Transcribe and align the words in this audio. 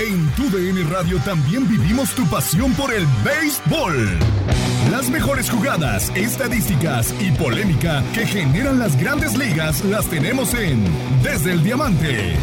En 0.00 0.30
tu 0.36 0.48
DN 0.48 0.84
Radio 0.84 1.18
también 1.24 1.68
vivimos 1.68 2.14
tu 2.14 2.24
pasión 2.30 2.72
por 2.74 2.94
el 2.94 3.04
béisbol. 3.24 4.16
Las 4.92 5.10
mejores 5.10 5.50
jugadas, 5.50 6.12
estadísticas 6.14 7.12
y 7.20 7.32
polémica 7.32 8.04
que 8.14 8.24
generan 8.24 8.78
las 8.78 8.96
grandes 8.96 9.36
ligas 9.36 9.84
las 9.84 10.08
tenemos 10.08 10.54
en 10.54 10.84
Desde 11.24 11.50
el 11.50 11.64
Diamante. 11.64 12.36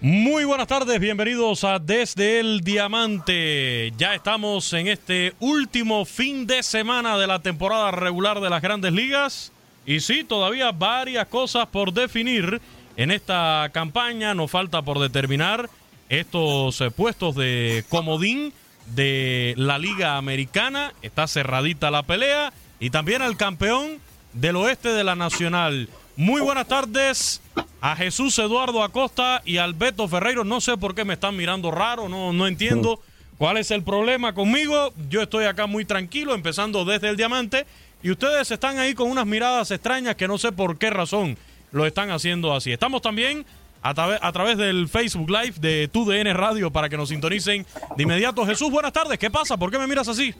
Muy 0.00 0.44
buenas 0.44 0.66
tardes, 0.66 0.98
bienvenidos 0.98 1.62
a 1.64 1.78
Desde 1.78 2.40
el 2.40 2.62
Diamante. 2.62 3.92
Ya 3.98 4.14
estamos 4.14 4.72
en 4.72 4.88
este 4.88 5.34
último 5.40 6.06
fin 6.06 6.46
de 6.46 6.62
semana 6.62 7.18
de 7.18 7.26
la 7.26 7.42
temporada 7.42 7.90
regular 7.90 8.40
de 8.40 8.48
las 8.48 8.62
grandes 8.62 8.94
ligas. 8.94 9.52
Y 9.84 10.00
sí, 10.00 10.24
todavía 10.24 10.72
varias 10.72 11.26
cosas 11.28 11.66
por 11.66 11.92
definir 11.92 12.62
en 12.96 13.10
esta 13.10 13.70
campaña. 13.72 14.34
Nos 14.34 14.50
falta 14.50 14.82
por 14.82 14.98
determinar 14.98 15.68
estos 16.08 16.80
eh, 16.80 16.90
puestos 16.90 17.34
de 17.34 17.84
comodín 17.88 18.52
de 18.94 19.54
la 19.56 19.78
Liga 19.78 20.16
Americana. 20.16 20.92
Está 21.02 21.26
cerradita 21.26 21.90
la 21.90 22.02
pelea. 22.02 22.52
Y 22.80 22.90
también 22.90 23.22
al 23.22 23.36
campeón 23.36 23.98
del 24.32 24.56
oeste 24.56 24.90
de 24.90 25.04
la 25.04 25.14
Nacional. 25.14 25.88
Muy 26.16 26.40
buenas 26.40 26.68
tardes 26.68 27.42
a 27.80 27.96
Jesús 27.96 28.38
Eduardo 28.38 28.82
Acosta 28.82 29.42
y 29.44 29.58
al 29.58 29.74
Beto 29.74 30.08
Ferreiro. 30.08 30.44
No 30.44 30.60
sé 30.60 30.76
por 30.76 30.94
qué 30.94 31.04
me 31.04 31.14
están 31.14 31.36
mirando 31.36 31.70
raro, 31.70 32.08
no, 32.08 32.32
no 32.32 32.46
entiendo 32.46 33.00
cuál 33.38 33.58
es 33.58 33.70
el 33.70 33.82
problema 33.82 34.34
conmigo. 34.34 34.92
Yo 35.10 35.22
estoy 35.22 35.44
acá 35.44 35.66
muy 35.66 35.84
tranquilo, 35.84 36.34
empezando 36.34 36.84
desde 36.84 37.08
el 37.08 37.16
diamante. 37.16 37.66
Y 38.02 38.10
ustedes 38.10 38.50
están 38.50 38.78
ahí 38.78 38.94
con 38.94 39.10
unas 39.10 39.26
miradas 39.26 39.70
extrañas 39.70 40.16
que 40.16 40.28
no 40.28 40.38
sé 40.38 40.52
por 40.52 40.78
qué 40.78 40.90
razón 40.90 41.36
lo 41.76 41.86
están 41.86 42.10
haciendo 42.10 42.54
así. 42.54 42.72
Estamos 42.72 43.02
también 43.02 43.44
a, 43.82 43.90
a 43.90 44.32
través 44.32 44.56
del 44.56 44.88
Facebook 44.88 45.30
Live 45.30 45.54
de 45.60 45.88
TUDN 45.88 46.34
Radio 46.34 46.70
para 46.70 46.88
que 46.88 46.96
nos 46.96 47.10
sintonicen 47.10 47.66
de 47.96 48.02
inmediato. 48.02 48.44
Jesús, 48.46 48.70
buenas 48.70 48.92
tardes. 48.92 49.18
¿Qué 49.18 49.30
pasa? 49.30 49.56
¿Por 49.56 49.70
qué 49.70 49.78
me 49.78 49.86
miras 49.86 50.08
así? 50.08 50.34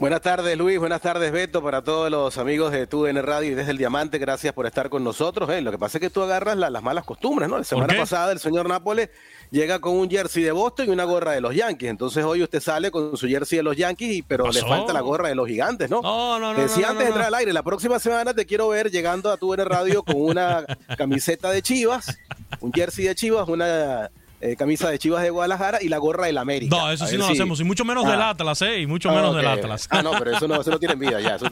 Buenas 0.00 0.22
tardes 0.22 0.56
Luis, 0.56 0.78
buenas 0.78 1.02
tardes 1.02 1.30
Beto, 1.30 1.62
para 1.62 1.82
todos 1.82 2.10
los 2.10 2.38
amigos 2.38 2.72
de 2.72 2.86
TUDN 2.86 3.22
Radio 3.22 3.50
y 3.50 3.54
desde 3.54 3.72
el 3.72 3.76
Diamante, 3.76 4.16
gracias 4.16 4.54
por 4.54 4.64
estar 4.64 4.88
con 4.88 5.04
nosotros. 5.04 5.50
Eh. 5.50 5.60
Lo 5.60 5.70
que 5.70 5.76
pasa 5.76 5.98
es 5.98 6.00
que 6.00 6.08
tú 6.08 6.22
agarras 6.22 6.56
las 6.56 6.82
malas 6.82 7.04
costumbres, 7.04 7.50
¿no? 7.50 7.58
La 7.58 7.64
semana 7.64 7.94
pasada 7.94 8.32
el 8.32 8.38
señor 8.38 8.66
Nápoles 8.66 9.10
llega 9.50 9.80
con 9.80 9.94
un 9.96 10.08
jersey 10.08 10.42
de 10.42 10.52
Boston 10.52 10.88
y 10.88 10.90
una 10.90 11.04
gorra 11.04 11.32
de 11.32 11.40
los 11.40 11.54
Yankees. 11.54 11.90
Entonces 11.90 12.24
hoy 12.24 12.42
usted 12.42 12.60
sale 12.60 12.90
con 12.90 13.16
su 13.16 13.26
jersey 13.26 13.58
de 13.58 13.62
los 13.62 13.76
Yankees, 13.76 14.24
pero 14.26 14.50
le 14.50 14.60
falta 14.60 14.92
la 14.92 15.00
gorra 15.00 15.28
de 15.28 15.34
los 15.34 15.48
gigantes, 15.48 15.90
¿no? 15.90 16.00
No, 16.02 16.38
no, 16.38 16.54
no. 16.54 16.60
Decía 16.60 16.90
antes 16.90 17.04
de 17.04 17.08
entrar 17.08 17.26
al 17.26 17.34
aire, 17.34 17.52
la 17.52 17.62
próxima 17.62 17.98
semana 17.98 18.34
te 18.34 18.46
quiero 18.46 18.68
ver 18.68 18.90
llegando 18.90 19.30
a 19.30 19.36
TUDN 19.36 19.66
Radio 19.66 20.02
con 20.02 20.16
una 20.16 20.64
camiseta 20.96 21.50
de 21.50 21.62
Chivas, 21.62 22.18
un 22.60 22.72
jersey 22.72 23.06
de 23.06 23.14
Chivas, 23.14 23.48
una 23.48 24.10
eh, 24.42 24.56
camisa 24.56 24.88
de 24.88 24.98
Chivas 24.98 25.22
de 25.22 25.28
Guadalajara 25.30 25.82
y 25.82 25.88
la 25.88 25.98
gorra 25.98 26.26
del 26.26 26.38
América. 26.38 26.74
No, 26.74 26.90
eso 26.90 27.06
sí 27.06 27.18
no 27.18 27.26
lo 27.26 27.32
hacemos, 27.32 27.60
y 27.60 27.64
mucho 27.64 27.84
menos 27.84 28.06
del 28.06 28.20
ah. 28.22 28.30
Atlas, 28.30 28.62
¿eh? 28.62 28.80
Y 28.80 28.86
mucho 28.86 29.10
menos 29.10 29.36
del 29.36 29.46
Atlas. 29.46 29.86
Ah, 29.90 30.02
no, 30.02 30.12
pero 30.12 30.36
eso 30.36 30.48
no, 30.48 30.60
eso 30.60 30.70
no 30.70 30.78
tiene 30.78 30.94
vida 30.94 31.20
ya. 31.20 31.36
Eso 31.36 31.46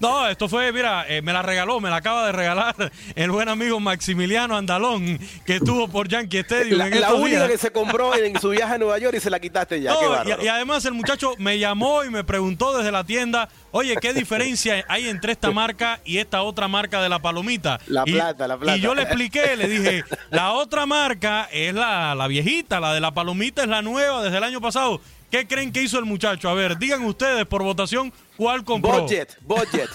No, 0.00 0.28
esto 0.28 0.48
fue, 0.48 0.72
mira, 0.72 1.06
eh, 1.08 1.22
me 1.22 1.32
la 1.32 1.42
regaló, 1.42 1.80
me 1.80 1.90
la 1.90 1.96
acaba 1.96 2.26
de 2.26 2.32
regalar 2.32 2.74
el 3.14 3.30
buen 3.30 3.48
amigo 3.48 3.80
Maximiliano 3.80 4.56
Andalón, 4.56 5.18
que 5.44 5.56
estuvo 5.56 5.88
por 5.88 6.08
Yankee 6.08 6.38
Stadium. 6.38 6.78
La, 6.78 6.86
en 6.86 7.00
la 7.00 7.14
única 7.14 7.48
que 7.48 7.58
se 7.58 7.70
compró 7.70 8.14
en 8.14 8.38
su 8.40 8.50
viaje 8.50 8.74
a 8.74 8.78
Nueva 8.78 8.98
York 8.98 9.16
y 9.16 9.20
se 9.20 9.30
la 9.30 9.40
quitaste 9.40 9.80
ya. 9.80 9.94
y, 10.40 10.48
además 10.48 10.84
el 10.84 10.94
muchacho 10.94 11.34
me 11.38 11.58
llamó 11.58 12.04
y 12.04 12.10
me 12.10 12.24
preguntó 12.24 12.76
desde 12.76 12.92
la 12.92 13.04
tienda, 13.04 13.48
oye, 13.70 13.96
¿qué 13.96 14.12
diferencia 14.14 14.84
hay 14.88 15.08
entre 15.08 15.32
esta 15.32 15.50
marca 15.50 16.00
y 16.04 16.18
esta 16.18 16.42
otra 16.42 16.68
marca 16.68 17.02
de 17.02 17.08
la 17.08 17.18
palomita? 17.18 17.80
La 17.86 18.04
plata, 18.04 18.46
la 18.46 18.56
plata. 18.56 18.76
Y 18.76 18.80
yo 18.80 18.94
le 18.94 19.02
expliqué, 19.02 19.56
le 19.56 19.68
dije, 19.68 20.04
la 20.30 20.52
otra 20.52 20.86
marca 20.86 21.48
es 21.50 21.74
la, 21.74 22.14
la 22.14 22.28
viejita, 22.28 22.80
la 22.80 22.94
de 22.94 23.00
la 23.00 23.12
palomita 23.12 23.62
es 23.62 23.68
la 23.68 23.82
nueva 23.82 24.22
desde 24.22 24.38
el 24.38 24.44
año 24.44 24.60
pasado. 24.60 25.00
¿Qué 25.30 25.46
creen 25.46 25.72
que 25.72 25.82
hizo 25.82 25.98
el 25.98 26.06
muchacho? 26.06 26.48
A 26.48 26.54
ver, 26.54 26.78
digan 26.78 27.04
ustedes 27.04 27.44
por 27.46 27.62
votación 27.62 28.12
cuál 28.36 28.64
compró. 28.64 29.02
Budget, 29.02 29.36
budget. 29.42 29.90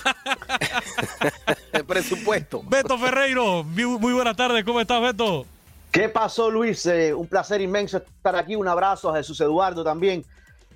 el 1.74 1.86
presupuesto. 1.86 2.62
Beto 2.64 2.98
Ferreiro, 3.00 3.64
muy 3.64 4.14
buenas 4.14 4.36
tardes. 4.36 4.64
¿Cómo 4.64 4.80
estás, 4.80 5.02
Beto? 5.02 5.46
¿Qué 5.92 6.10
pasó, 6.10 6.52
Luis? 6.52 6.86
Eh, 6.86 7.14
un 7.14 7.28
placer 7.28 7.62
inmenso 7.62 7.98
estar 7.98 8.36
aquí. 8.36 8.56
Un 8.56 8.68
abrazo 8.68 9.10
a 9.10 9.18
Jesús 9.18 9.40
Eduardo 9.42 9.84
también. 9.84 10.24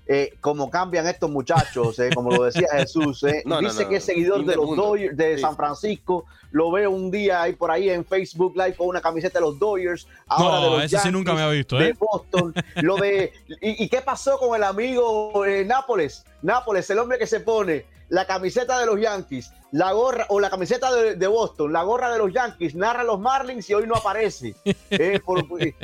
Eh, 0.09 0.37
como 0.39 0.69
cambian 0.69 1.05
estos 1.05 1.29
muchachos, 1.29 1.99
eh, 1.99 2.09
como 2.15 2.31
lo 2.31 2.43
decía 2.45 2.67
Jesús. 2.71 3.23
Eh. 3.23 3.43
Dice 3.59 3.87
que 3.89 3.97
es 3.97 4.05
seguidor 4.05 4.45
de 4.45 4.55
los 4.55 4.75
Dodgers 4.75 5.17
de 5.17 5.37
San 5.37 5.55
Francisco. 5.55 6.25
Lo 6.51 6.71
veo 6.71 6.91
un 6.91 7.11
día 7.11 7.41
ahí 7.41 7.53
por 7.53 7.71
ahí 7.71 7.89
en 7.89 8.05
Facebook 8.05 8.53
Live 8.55 8.75
con 8.75 8.87
una 8.87 9.01
camiseta 9.01 9.39
de 9.39 9.45
los 9.45 9.59
Dodgers. 9.59 10.07
Ahora 10.27 10.61
de 10.61 10.69
los 10.69 10.83
ese 10.85 10.99
sí 10.99 11.11
nunca 11.11 11.33
me 11.33 11.41
había 11.41 11.57
visto. 11.57 11.77
De 11.77 11.93
Boston. 11.93 12.53
lo 12.75 12.95
de, 12.95 13.33
y, 13.61 13.83
¿Y 13.83 13.89
qué 13.89 14.01
pasó 14.01 14.37
con 14.37 14.55
el 14.55 14.63
amigo 14.63 15.43
Nápoles? 15.65 16.23
Nápoles, 16.41 16.89
el 16.89 16.99
hombre 16.99 17.17
que 17.17 17.27
se 17.27 17.41
pone 17.41 17.85
la 18.09 18.25
camiseta 18.25 18.79
de 18.79 18.85
los 18.85 18.99
Yankees, 18.99 19.51
la 19.71 19.91
gorra 19.91 20.25
o 20.29 20.39
la 20.39 20.49
camiseta 20.49 20.93
de, 20.93 21.27
Boston, 21.27 21.73
la 21.73 21.83
gorra 21.83 22.11
de 22.11 22.17
los 22.17 22.31
Yankees, 22.31 22.75
narra 22.75 23.03
los 23.03 23.19
Marlins 23.19 23.69
y 23.69 23.73
hoy 23.73 23.87
no 23.87 23.95
aparece. 23.95 24.55
Eh, 24.89 25.19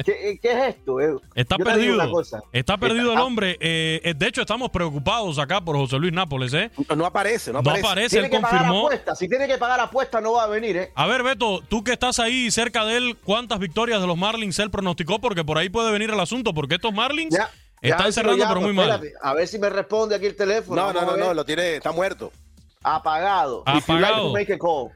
¿qué, 0.05 0.39
es 0.41 0.75
esto? 0.75 0.99
Eh, 0.99 1.15
está 1.35 1.57
perdido. 1.57 2.21
Está 2.51 2.77
perdido 2.77 3.13
el 3.13 3.19
hombre. 3.19 3.57
Eh, 3.59 4.13
de 4.15 4.27
hecho, 4.27 4.41
estamos 4.41 4.69
preocupados 4.69 5.37
acá 5.39 5.61
por 5.61 5.75
José 5.75 5.97
Luis 5.97 6.13
Nápoles. 6.13 6.53
¿eh? 6.53 6.71
No, 6.95 7.05
aparece, 7.05 7.51
no 7.51 7.59
aparece. 7.59 7.81
No 7.81 7.87
aparece, 7.87 8.19
él 8.19 8.29
confirmó. 8.29 8.89
Si 9.15 9.27
tiene 9.27 9.47
que 9.47 9.57
pagar 9.57 9.79
apuesta, 9.79 10.21
no 10.21 10.33
va 10.33 10.43
a 10.43 10.47
venir. 10.47 10.77
¿eh? 10.77 10.91
A 10.95 11.05
ver, 11.05 11.23
Beto, 11.23 11.61
tú 11.67 11.83
que 11.83 11.93
estás 11.93 12.19
ahí 12.19 12.49
cerca 12.49 12.85
de 12.85 12.97
él, 12.97 13.17
¿cuántas 13.23 13.59
victorias 13.59 13.99
de 14.01 14.07
los 14.07 14.17
Marlins 14.17 14.57
él 14.59 14.71
pronosticó? 14.71 15.19
Porque 15.19 15.43
por 15.43 15.57
ahí 15.57 15.69
puede 15.69 15.91
venir 15.91 16.09
el 16.09 16.19
asunto, 16.19 16.53
porque 16.53 16.75
estos 16.75 16.93
Marlins. 16.93 17.37
Están 17.81 18.13
cerrando, 18.13 18.45
pero 18.47 18.61
muy 18.61 18.73
mal. 18.73 19.01
A 19.21 19.33
ver 19.33 19.47
si 19.47 19.59
me 19.59 19.69
responde 19.69 20.15
aquí 20.15 20.25
el 20.25 20.35
teléfono. 20.35 20.81
No, 20.81 20.93
no, 20.93 21.05
no, 21.05 21.17
no, 21.17 21.33
lo 21.33 21.43
tiene, 21.43 21.75
está 21.75 21.91
muerto. 21.91 22.31
Apagado. 22.83 23.63
Apagado. 23.65 24.33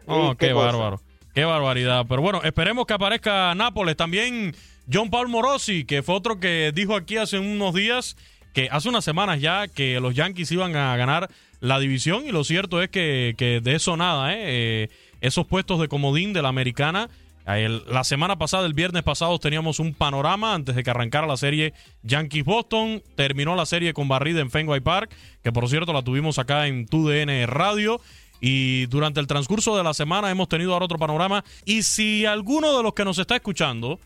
Oh, 0.06 0.36
qué, 0.36 0.53
bárbaro. 0.53 1.02
Qué 1.34 1.46
barbaridad. 1.46 2.06
Pero 2.08 2.22
bueno, 2.22 2.42
esperemos 2.44 2.86
que 2.86 2.94
aparezca 2.94 3.53
Nápoles. 3.56 3.96
También 3.96 4.56
John 4.92 5.09
Paul 5.09 5.30
Morosi, 5.30 5.86
que 5.86 6.03
fue 6.03 6.16
otro 6.16 6.40
que 6.40 6.72
dijo 6.74 6.96
aquí 6.96 7.18
hace 7.18 7.40
unos 7.40 7.74
días, 7.74 8.18
que 8.53 8.70
hace 8.72 8.90
unas 8.90 9.06
semanas 9.06 9.40
ya, 9.40 9.68
que 9.68 10.00
los 10.00 10.16
Yankees 10.16 10.52
iban 10.52 10.75
a 10.75 10.96
ganar 10.98 11.30
la 11.59 11.80
división. 11.80 12.25
Y 12.25 12.31
lo 12.31 12.44
cierto 12.44 12.81
es 12.81 12.90
que, 12.90 13.36
que 13.38 13.62
de 13.62 13.75
eso 13.75 13.98
nada, 13.98 14.34
¿eh? 14.34 14.84
¿eh? 14.84 14.90
Esos 15.22 15.48
puestos 15.48 15.80
de 15.80 15.88
comodín 15.88 16.34
de 16.34 16.42
la 16.42 16.50
americana 16.50 17.09
la 17.47 18.03
semana 18.03 18.38
pasada, 18.38 18.66
el 18.66 18.74
viernes 18.74 19.03
pasado, 19.03 19.40
teníamos 19.40 19.80
un 19.80 19.94
panorama 19.94 20.53
antes 20.53 20.75
de 20.75 20.84
que 20.84 20.90
arrancara 20.90 21.25
la 21.25 21.38
serie 21.38 21.74
Yankees-Boston. 22.03 23.02
Terminó 23.16 23.56
la 23.56 23.66
serie 23.66 23.94
con 23.94 24.09
barrida 24.09 24.41
en 24.41 24.52
Fenway 24.52 24.81
Park, 24.81 25.16
que 25.41 25.53
por 25.53 25.69
cierto 25.69 25.94
la 25.94 26.02
tuvimos 26.02 26.40
acá 26.40 26.68
en 26.68 26.86
TUDN 26.88 27.47
Radio. 27.47 28.02
Y 28.41 28.86
durante 28.88 29.22
el 29.22 29.28
transcurso 29.28 29.78
de 29.78 29.84
la 29.84 29.94
semana 29.94 30.30
hemos 30.30 30.50
tenido 30.50 30.74
ahora 30.74 30.86
otro 30.86 31.00
panorama. 31.00 31.46
Y 31.63 31.84
si 31.84 32.25
alguno 32.25 32.75
de 32.75 32.84
los 32.84 32.94
que 32.94 33.06
nos 33.06 33.18
está 33.18 33.38
escuchando 33.38 34.00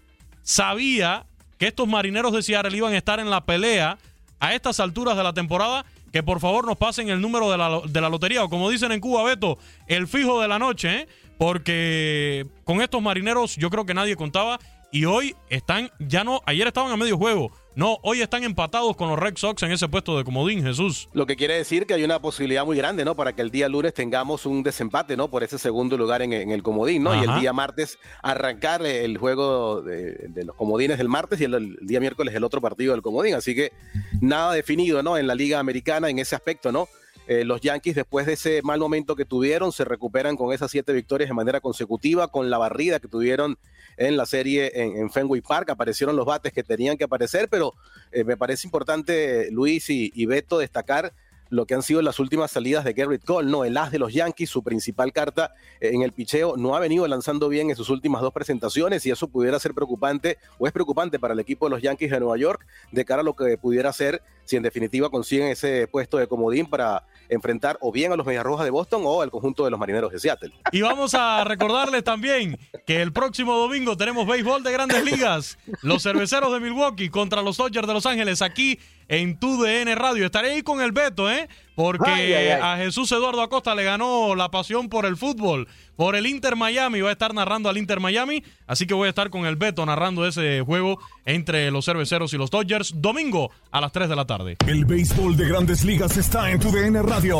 sabía 0.44 1.26
que 1.58 1.68
estos 1.68 1.88
marineros 1.88 2.34
de 2.34 2.44
Seattle 2.44 2.78
iban 2.78 2.94
a 2.94 2.98
estar 2.98 3.20
en 3.20 3.32
la 3.32 3.46
pelea 3.46 3.98
a 4.40 4.54
estas 4.54 4.80
alturas 4.80 5.18
de 5.18 5.24
la 5.24 5.34
temporada, 5.34 5.86
que 6.12 6.24
por 6.24 6.40
favor 6.40 6.66
nos 6.66 6.78
pasen 6.78 7.10
el 7.10 7.22
número 7.22 7.50
de 7.50 7.58
la, 7.58 7.82
de 7.86 8.02
la 8.02 8.10
lotería, 8.10 8.44
o 8.44 8.50
como 8.50 8.70
dicen 8.70 8.92
en 8.92 9.00
Cuba, 9.00 9.24
Beto, 9.24 9.58
el 9.88 10.08
fijo 10.08 10.42
de 10.42 10.48
la 10.48 10.60
noche, 10.60 11.02
¿eh? 11.02 11.08
porque 11.38 12.46
con 12.64 12.82
estos 12.82 13.02
marineros 13.02 13.56
yo 13.56 13.70
creo 13.70 13.86
que 13.86 13.94
nadie 13.94 14.16
contaba 14.16 14.60
y 14.92 15.06
hoy 15.06 15.36
están, 15.50 15.90
ya 16.00 16.24
no, 16.24 16.42
ayer 16.46 16.68
estaban 16.68 16.92
a 16.92 16.98
medio 16.98 17.18
juego. 17.18 17.52
No, 17.74 18.00
hoy 18.04 18.22
están 18.22 18.44
empatados 18.44 18.98
con 18.98 19.10
los 19.10 19.18
Red 19.18 19.38
Sox 19.38 19.64
en 19.64 19.72
ese 19.72 19.88
puesto 19.88 20.18
de 20.18 20.26
comodín, 20.26 20.62
Jesús. 20.62 21.08
Lo 21.14 21.26
que 21.26 21.38
quiere 21.38 21.54
decir 21.56 21.86
que 21.86 21.94
hay 21.94 22.04
una 22.04 22.22
posibilidad 22.22 22.66
muy 22.66 22.76
grande, 22.76 23.06
¿no? 23.06 23.16
Para 23.16 23.34
que 23.34 23.42
el 23.42 23.50
día 23.50 23.70
lunes 23.70 23.94
tengamos 23.94 24.46
un 24.46 24.62
desempate, 24.62 25.16
¿no? 25.16 25.30
Por 25.30 25.44
ese 25.44 25.58
segundo 25.58 25.98
lugar 25.98 26.22
en, 26.22 26.34
el 26.34 26.64
comodín, 26.64 27.04
¿no? 27.04 27.16
Y 27.16 27.24
el 27.24 27.40
día 27.40 27.54
martes 27.54 27.98
arrancar 28.22 28.86
el 28.86 29.18
juego 29.18 29.82
de, 29.82 30.30
los 30.46 30.56
comodines 30.58 30.98
del 30.98 31.08
martes 31.08 31.40
y 31.40 31.46
el, 31.46 31.78
día 31.82 32.02
miércoles 32.02 32.36
el 32.36 32.44
otro 32.44 32.60
partido 32.60 32.92
del 32.92 33.02
comodín. 33.02 33.36
Así 33.36 33.56
que 33.56 33.72
nada 34.20 34.52
definido, 34.54 35.02
¿no? 35.02 35.18
En 35.18 35.28
la 35.28 35.36
Liga 35.36 35.60
Americana 35.60 36.10
en 36.10 36.20
ese 36.20 36.36
aspecto, 36.36 36.74
¿no? 36.74 36.90
eh, 37.28 37.46
los 37.46 37.62
Yankees 37.62 37.96
después 37.96 38.26
de 38.26 38.34
ese 38.34 38.62
mal 38.62 38.80
momento 38.80 39.16
que 39.16 39.26
tuvieron 39.26 39.72
se 39.72 39.86
recuperan 39.86 40.36
con 40.36 40.54
esas 40.54 40.72
siete 40.72 40.92
victorias 40.92 41.30
de 41.30 41.34
manera 41.34 41.62
consecutiva, 41.62 42.28
con 42.28 42.50
la 42.50 42.58
barrida 42.58 43.00
que 43.00 43.08
tuvieron 43.08 43.58
en 43.98 44.18
la 44.18 44.26
serie 44.26 44.72
en, 44.74 45.10
Fenway 45.10 45.42
Park, 45.42 45.70
aparecieron 45.70 46.16
los 46.16 46.26
bates 46.26 46.54
que 46.54 46.64
tenían 46.64 46.98
que 46.98 47.04
aparecer, 47.04 47.50
pero 47.50 47.74
eh, 48.12 48.24
me 48.24 48.38
parece 48.38 48.68
importante, 48.68 49.50
Luis 49.52 49.90
y, 49.90 50.12
y 50.14 50.26
Beto, 50.26 50.60
destacar 50.60 51.14
lo 51.52 51.66
que 51.66 51.76
han 51.76 51.84
sido 51.84 52.02
las 52.02 52.18
últimas 52.20 52.50
salidas 52.50 52.86
de 52.86 52.94
Garrett 52.94 53.26
Cole, 53.26 53.52
¿no? 53.52 53.66
El 53.66 53.78
as 53.78 53.92
de 53.92 54.00
los 54.00 54.14
Yankees, 54.14 54.50
su 54.50 54.64
principal 54.64 55.12
carta 55.12 55.54
en 55.82 56.02
el 56.02 56.14
picheo, 56.14 56.56
no 56.56 56.76
ha 56.76 56.80
venido 56.80 57.06
lanzando 57.08 57.50
bien 57.50 57.70
en 57.70 57.76
sus 57.76 57.90
últimas 57.90 58.22
dos 58.22 58.34
presentaciones 58.34 59.06
y 59.06 59.12
eso 59.12 59.28
pudiera 59.28 59.60
ser 59.60 59.74
preocupante 59.74 60.38
o 60.58 60.66
es 60.66 60.72
preocupante 60.72 61.20
para 61.20 61.34
el 61.34 61.42
equipo 61.42 61.66
de 61.66 61.72
los 61.72 61.82
Yankees 61.82 62.10
de 62.10 62.22
Nueva 62.22 62.38
York 62.38 62.66
de 62.94 63.04
cara 63.04 63.20
a 63.20 63.26
lo 63.26 63.36
que 63.36 63.58
pudiera 63.58 63.92
ser 63.92 64.24
si 64.46 64.56
en 64.56 64.64
definitiva 64.64 65.10
consiguen 65.10 65.48
ese 65.48 65.88
puesto 65.88 66.18
de 66.18 66.28
comodín 66.28 66.66
para 66.66 67.06
enfrentar 67.30 67.78
o 67.82 67.92
bien 67.92 68.12
a 68.12 68.16
los 68.16 68.26
Medias 68.26 68.44
Rojas 68.44 68.66
de 68.66 68.72
Boston 68.72 69.02
o 69.06 69.22
al 69.22 69.32
conjunto 69.32 69.64
de 69.64 69.72
los 69.72 69.80
Marineros 69.80 70.12
de 70.12 70.20
Seattle. 70.20 70.54
Y 70.72 70.82
vamos 70.82 71.14
a 71.14 71.44
recordarles 71.44 72.04
también 72.04 72.60
que 72.86 73.02
el 73.02 73.14
próximo 73.14 73.54
domingo 73.58 73.96
tenemos 73.96 74.28
béisbol 74.28 74.64
de 74.64 74.72
grandes 74.72 75.04
ligas. 75.04 75.58
Los 75.82 76.04
cerveceros 76.04 76.52
de 76.54 76.60
Milwaukee 76.60 77.10
contra 77.10 77.42
los 77.42 77.58
Dodgers 77.58 77.88
de 77.88 77.94
Los 77.94 78.06
Ángeles 78.06 78.42
aquí 78.42 78.80
en 79.08 79.40
tu 79.40 79.62
DN 79.62 79.94
Radio. 79.96 80.26
Estaré 80.26 80.52
ahí 80.52 80.62
con 80.62 80.82
el 80.82 80.92
Beto, 80.92 81.30
¿eh? 81.30 81.48
Porque 81.82 82.54
a 82.54 82.78
Jesús 82.78 83.12
Eduardo 83.12 83.42
Acosta 83.42 83.74
le 83.74 83.84
ganó 83.84 84.36
la 84.36 84.52
pasión 84.52 84.88
por 84.88 85.08
el 85.08 85.18
fútbol, 85.18 85.68
por 85.96 86.16
el 86.16 86.28
Inter 86.28 86.56
Miami. 86.56 87.02
Va 87.02 87.10
a 87.10 87.14
estar 87.14 87.34
narrando 87.34 87.70
al 87.70 87.78
Inter 87.78 88.00
Miami. 88.00 88.44
Así 88.68 88.86
que 88.86 88.94
voy 88.94 89.08
a 89.08 89.10
estar 89.10 89.32
con 89.32 89.46
el 89.46 89.56
Beto 89.56 89.84
narrando 89.84 90.28
ese 90.28 90.62
juego 90.62 91.00
entre 91.26 91.72
los 91.72 91.86
cerveceros 91.86 92.34
y 92.34 92.38
los 92.38 92.52
Dodgers. 92.52 92.94
Domingo 92.96 93.52
a 93.72 93.82
las 93.82 93.92
3 93.92 94.10
de 94.10 94.16
la 94.16 94.26
tarde. 94.26 94.58
El 94.68 94.86
béisbol 94.86 95.36
de 95.36 95.48
grandes 95.48 95.84
ligas 95.84 96.16
está 96.18 96.52
en 96.52 96.60
tu 96.60 96.72
DN 96.72 97.02
Radio. 97.02 97.40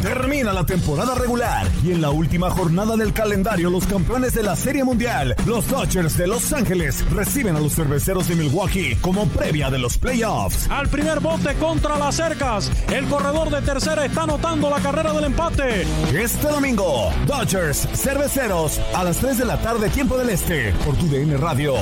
Termina 0.00 0.52
la 0.52 0.64
temporada 0.64 1.14
regular 1.16 1.66
y 1.84 1.90
en 1.90 2.00
la 2.00 2.10
última 2.10 2.50
jornada 2.50 2.96
del 2.96 3.12
calendario, 3.12 3.68
los 3.68 3.86
campeones 3.86 4.34
de 4.34 4.44
la 4.44 4.54
Serie 4.54 4.84
Mundial, 4.84 5.34
los 5.46 5.68
Dodgers 5.68 6.16
de 6.16 6.26
Los 6.28 6.52
Ángeles, 6.52 7.04
reciben 7.10 7.56
a 7.56 7.60
los 7.60 7.74
cerveceros 7.74 8.28
de 8.28 8.36
Milwaukee 8.36 8.96
como 9.00 9.26
previa 9.28 9.70
de 9.70 9.78
los 9.78 9.98
playoffs. 9.98 10.70
Al 10.70 10.88
primer 10.88 11.20
bote 11.20 11.54
contra 11.54 11.98
las 11.98 12.16
cercas, 12.16 12.70
el 12.92 13.06
corredor 13.06 13.50
de 13.50 13.62
tercera 13.72 14.04
está 14.04 14.24
anotando 14.24 14.68
la 14.68 14.80
carrera 14.80 15.14
del 15.14 15.24
empate. 15.24 15.86
Este 16.14 16.46
domingo, 16.46 17.10
Dodgers, 17.26 17.88
cerveceros, 17.94 18.78
a 18.94 19.02
las 19.02 19.16
3 19.16 19.38
de 19.38 19.44
la 19.46 19.56
tarde, 19.56 19.88
tiempo 19.88 20.18
del 20.18 20.28
este, 20.28 20.72
por 20.84 20.94
tu 20.96 21.08
DN 21.08 21.38
Radio. 21.38 21.76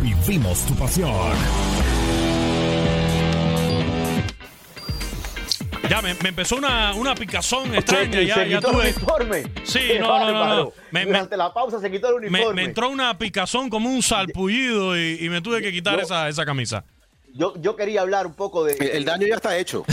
Vivimos 0.00 0.66
tu 0.66 0.74
pasión. 0.74 1.12
Ya, 5.88 6.02
me, 6.02 6.10
empezó 6.10 6.56
una, 6.56 6.92
una 6.94 7.14
picazón 7.14 7.72
extraña. 7.76 8.22
ya, 8.22 8.34
se 8.34 8.48
ya 8.48 8.56
quitó 8.56 8.70
el 8.72 8.88
uniforme. 8.88 9.44
Sí, 9.62 9.80
no, 10.00 10.18
no, 10.18 10.32
no. 10.32 10.56
no. 10.56 10.72
Me, 10.90 11.06
Durante 11.06 11.36
la 11.36 11.54
pausa 11.54 11.78
se 11.78 11.92
quitó 11.92 12.08
el 12.08 12.14
uniforme. 12.24 12.54
Me, 12.54 12.64
entró 12.64 12.90
una 12.90 13.16
picazón 13.18 13.70
como 13.70 13.88
un 13.88 14.02
salpullido 14.02 14.98
y, 14.98 15.28
me 15.28 15.40
tuve 15.42 15.62
que 15.62 15.70
quitar 15.70 16.00
esa, 16.00 16.28
esa 16.28 16.44
camisa. 16.44 16.84
Yo, 17.36 17.54
yo 17.60 17.76
quería 17.76 18.00
hablar 18.00 18.26
un 18.26 18.34
poco 18.34 18.64
de. 18.64 18.72
El, 18.72 19.04
daño 19.04 19.26
ya 19.26 19.36
está 19.36 19.56
hecho. 19.58 19.84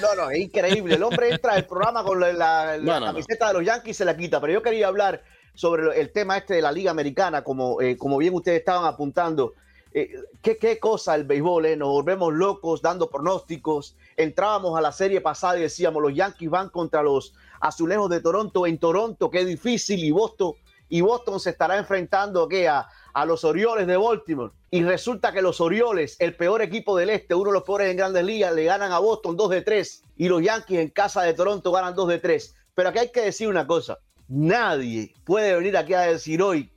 No, 0.00 0.14
no, 0.14 0.30
es 0.30 0.38
increíble. 0.40 0.94
El 0.94 1.02
hombre 1.02 1.30
entra 1.30 1.52
al 1.54 1.66
programa 1.66 2.02
con 2.04 2.20
la, 2.20 2.80
camiseta 2.84 3.48
de 3.48 3.54
los 3.54 3.64
Yankees 3.64 3.90
y 3.90 3.94
se 3.94 4.04
la 4.04 4.16
quita. 4.16 4.40
Pero 4.40 4.52
yo 4.52 4.62
quería 4.62 4.88
hablar 4.88 5.22
sobre 5.54 6.00
el 6.00 6.12
tema 6.12 6.38
este 6.38 6.54
de 6.54 6.62
la 6.62 6.72
Liga 6.72 6.90
Americana, 6.90 7.42
como, 7.42 7.80
eh, 7.80 7.96
como 7.96 8.18
bien 8.18 8.34
ustedes 8.34 8.60
estaban 8.60 8.84
apuntando. 8.84 9.54
Eh, 9.94 10.10
¿qué, 10.40 10.56
¿qué, 10.56 10.78
cosa 10.78 11.14
el 11.14 11.24
béisbol, 11.24 11.66
eh? 11.66 11.76
nos 11.76 11.88
volvemos 11.88 12.32
locos 12.32 12.80
dando 12.80 13.10
pronósticos. 13.10 13.96
Entrábamos 14.16 14.78
a 14.78 14.80
la 14.80 14.92
serie 14.92 15.20
pasada 15.20 15.58
y 15.58 15.62
decíamos, 15.62 16.02
los 16.02 16.14
Yankees 16.14 16.48
van 16.48 16.70
contra 16.70 17.02
los 17.02 17.34
Azulejos 17.60 18.10
de 18.10 18.20
Toronto 18.20 18.66
en 18.66 18.78
Toronto, 18.78 19.30
qué 19.30 19.44
difícil, 19.44 20.02
y 20.02 20.10
Boston, 20.10 20.54
y 20.92 21.00
Boston 21.00 21.40
se 21.40 21.48
estará 21.48 21.78
enfrentando 21.78 22.46
A, 22.68 22.86
a 23.14 23.24
los 23.24 23.44
Orioles 23.44 23.86
de 23.86 23.96
Baltimore. 23.96 24.52
Y 24.70 24.82
resulta 24.82 25.32
que 25.32 25.40
los 25.40 25.58
Orioles, 25.58 26.16
el 26.18 26.36
peor 26.36 26.60
equipo 26.60 26.98
del 26.98 27.08
este, 27.08 27.34
uno 27.34 27.46
de 27.46 27.54
los 27.54 27.62
peores 27.62 27.90
en 27.90 27.96
grandes 27.96 28.22
ligas, 28.22 28.54
le 28.54 28.64
ganan 28.64 28.92
a 28.92 28.98
Boston 28.98 29.34
2 29.34 29.48
de 29.48 29.62
3 29.62 30.02
y 30.18 30.28
los 30.28 30.42
Yankees 30.42 30.80
en 30.80 30.90
casa 30.90 31.22
de 31.22 31.32
Toronto 31.32 31.72
ganan 31.72 31.94
2 31.94 32.08
de 32.08 32.18
3. 32.18 32.54
Pero 32.74 32.90
aquí 32.90 32.98
hay 32.98 33.10
que 33.10 33.22
decir 33.22 33.48
una 33.48 33.66
cosa, 33.66 34.00
nadie 34.28 35.14
puede 35.24 35.54
venir 35.56 35.78
aquí 35.78 35.94
a 35.94 36.02
decir 36.02 36.42
hoy 36.42 36.70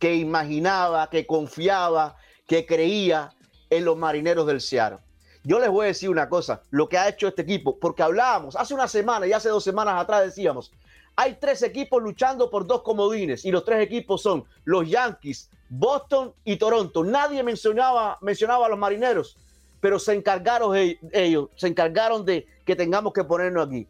que 0.00 0.16
imaginaba, 0.16 1.08
que 1.08 1.24
confiaba, 1.24 2.16
que 2.48 2.66
creía 2.66 3.30
en 3.70 3.84
los 3.84 3.96
marineros 3.96 4.48
del 4.48 4.60
Seattle. 4.60 4.98
Yo 5.44 5.60
les 5.60 5.68
voy 5.68 5.84
a 5.84 5.88
decir 5.88 6.10
una 6.10 6.28
cosa, 6.28 6.60
lo 6.70 6.88
que 6.88 6.98
ha 6.98 7.08
hecho 7.08 7.28
este 7.28 7.42
equipo, 7.42 7.78
porque 7.78 8.02
hablábamos 8.02 8.56
hace 8.56 8.74
una 8.74 8.88
semana 8.88 9.28
y 9.28 9.32
hace 9.32 9.48
dos 9.48 9.62
semanas 9.62 9.94
atrás 10.02 10.24
decíamos, 10.24 10.72
hay 11.16 11.34
tres 11.40 11.62
equipos 11.62 12.02
luchando 12.02 12.50
por 12.50 12.66
dos 12.66 12.82
comodines 12.82 13.44
y 13.44 13.50
los 13.50 13.64
tres 13.64 13.80
equipos 13.80 14.22
son 14.22 14.44
los 14.64 14.88
Yankees, 14.88 15.50
Boston 15.68 16.32
y 16.44 16.56
Toronto. 16.56 17.04
Nadie 17.04 17.42
mencionaba, 17.42 18.18
mencionaba 18.20 18.66
a 18.66 18.68
los 18.68 18.78
marineros, 18.78 19.36
pero 19.80 19.98
se 19.98 20.14
encargaron 20.14 20.76
ellos, 21.12 21.48
se 21.56 21.68
encargaron 21.68 22.24
de 22.24 22.46
que 22.64 22.74
tengamos 22.74 23.12
que 23.12 23.24
ponernos 23.24 23.66
aquí. 23.66 23.86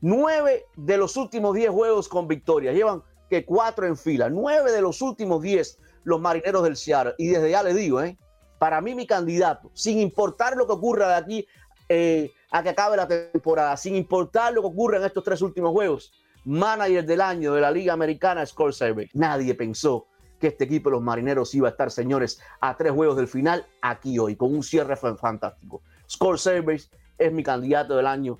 Nueve 0.00 0.66
de 0.76 0.96
los 0.96 1.16
últimos 1.16 1.54
diez 1.54 1.70
juegos 1.70 2.08
con 2.08 2.26
victoria, 2.26 2.72
llevan 2.72 3.02
que 3.30 3.44
cuatro 3.44 3.86
en 3.86 3.96
fila, 3.96 4.28
nueve 4.28 4.72
de 4.72 4.82
los 4.82 5.00
últimos 5.00 5.40
diez 5.42 5.78
los 6.04 6.20
marineros 6.20 6.64
del 6.64 6.76
Seattle. 6.76 7.14
Y 7.18 7.28
desde 7.28 7.50
ya 7.50 7.62
les 7.62 7.76
digo, 7.76 8.02
¿eh? 8.02 8.18
para 8.58 8.80
mí 8.80 8.94
mi 8.94 9.06
candidato, 9.06 9.70
sin 9.74 10.00
importar 10.00 10.56
lo 10.56 10.66
que 10.66 10.72
ocurra 10.72 11.08
de 11.08 11.14
aquí 11.14 11.46
eh, 11.88 12.32
a 12.50 12.62
que 12.62 12.68
acabe 12.68 12.96
la 12.96 13.08
temporada, 13.08 13.76
sin 13.76 13.96
importar 13.96 14.52
lo 14.52 14.62
que 14.62 14.68
ocurra 14.68 14.98
en 14.98 15.04
estos 15.04 15.24
tres 15.24 15.40
últimos 15.42 15.72
juegos, 15.72 16.12
manager 16.44 17.04
del 17.04 17.20
año 17.20 17.54
de 17.54 17.60
la 17.60 17.70
Liga 17.70 17.92
Americana, 17.92 18.44
Score 18.44 18.72
Survey. 18.72 19.08
Nadie 19.14 19.54
pensó 19.54 20.06
que 20.40 20.48
este 20.48 20.64
equipo 20.64 20.90
de 20.90 20.96
los 20.96 21.02
marineros 21.02 21.54
iba 21.54 21.68
a 21.68 21.70
estar, 21.70 21.90
señores, 21.90 22.40
a 22.60 22.76
tres 22.76 22.92
juegos 22.92 23.16
del 23.16 23.28
final 23.28 23.64
aquí 23.80 24.18
hoy, 24.18 24.36
con 24.36 24.52
un 24.54 24.62
cierre 24.62 24.96
fantástico. 24.96 25.82
Score 26.10 26.38
Survey 26.38 26.80
es 27.18 27.32
mi 27.32 27.42
candidato 27.42 27.96
del 27.96 28.06
año 28.06 28.38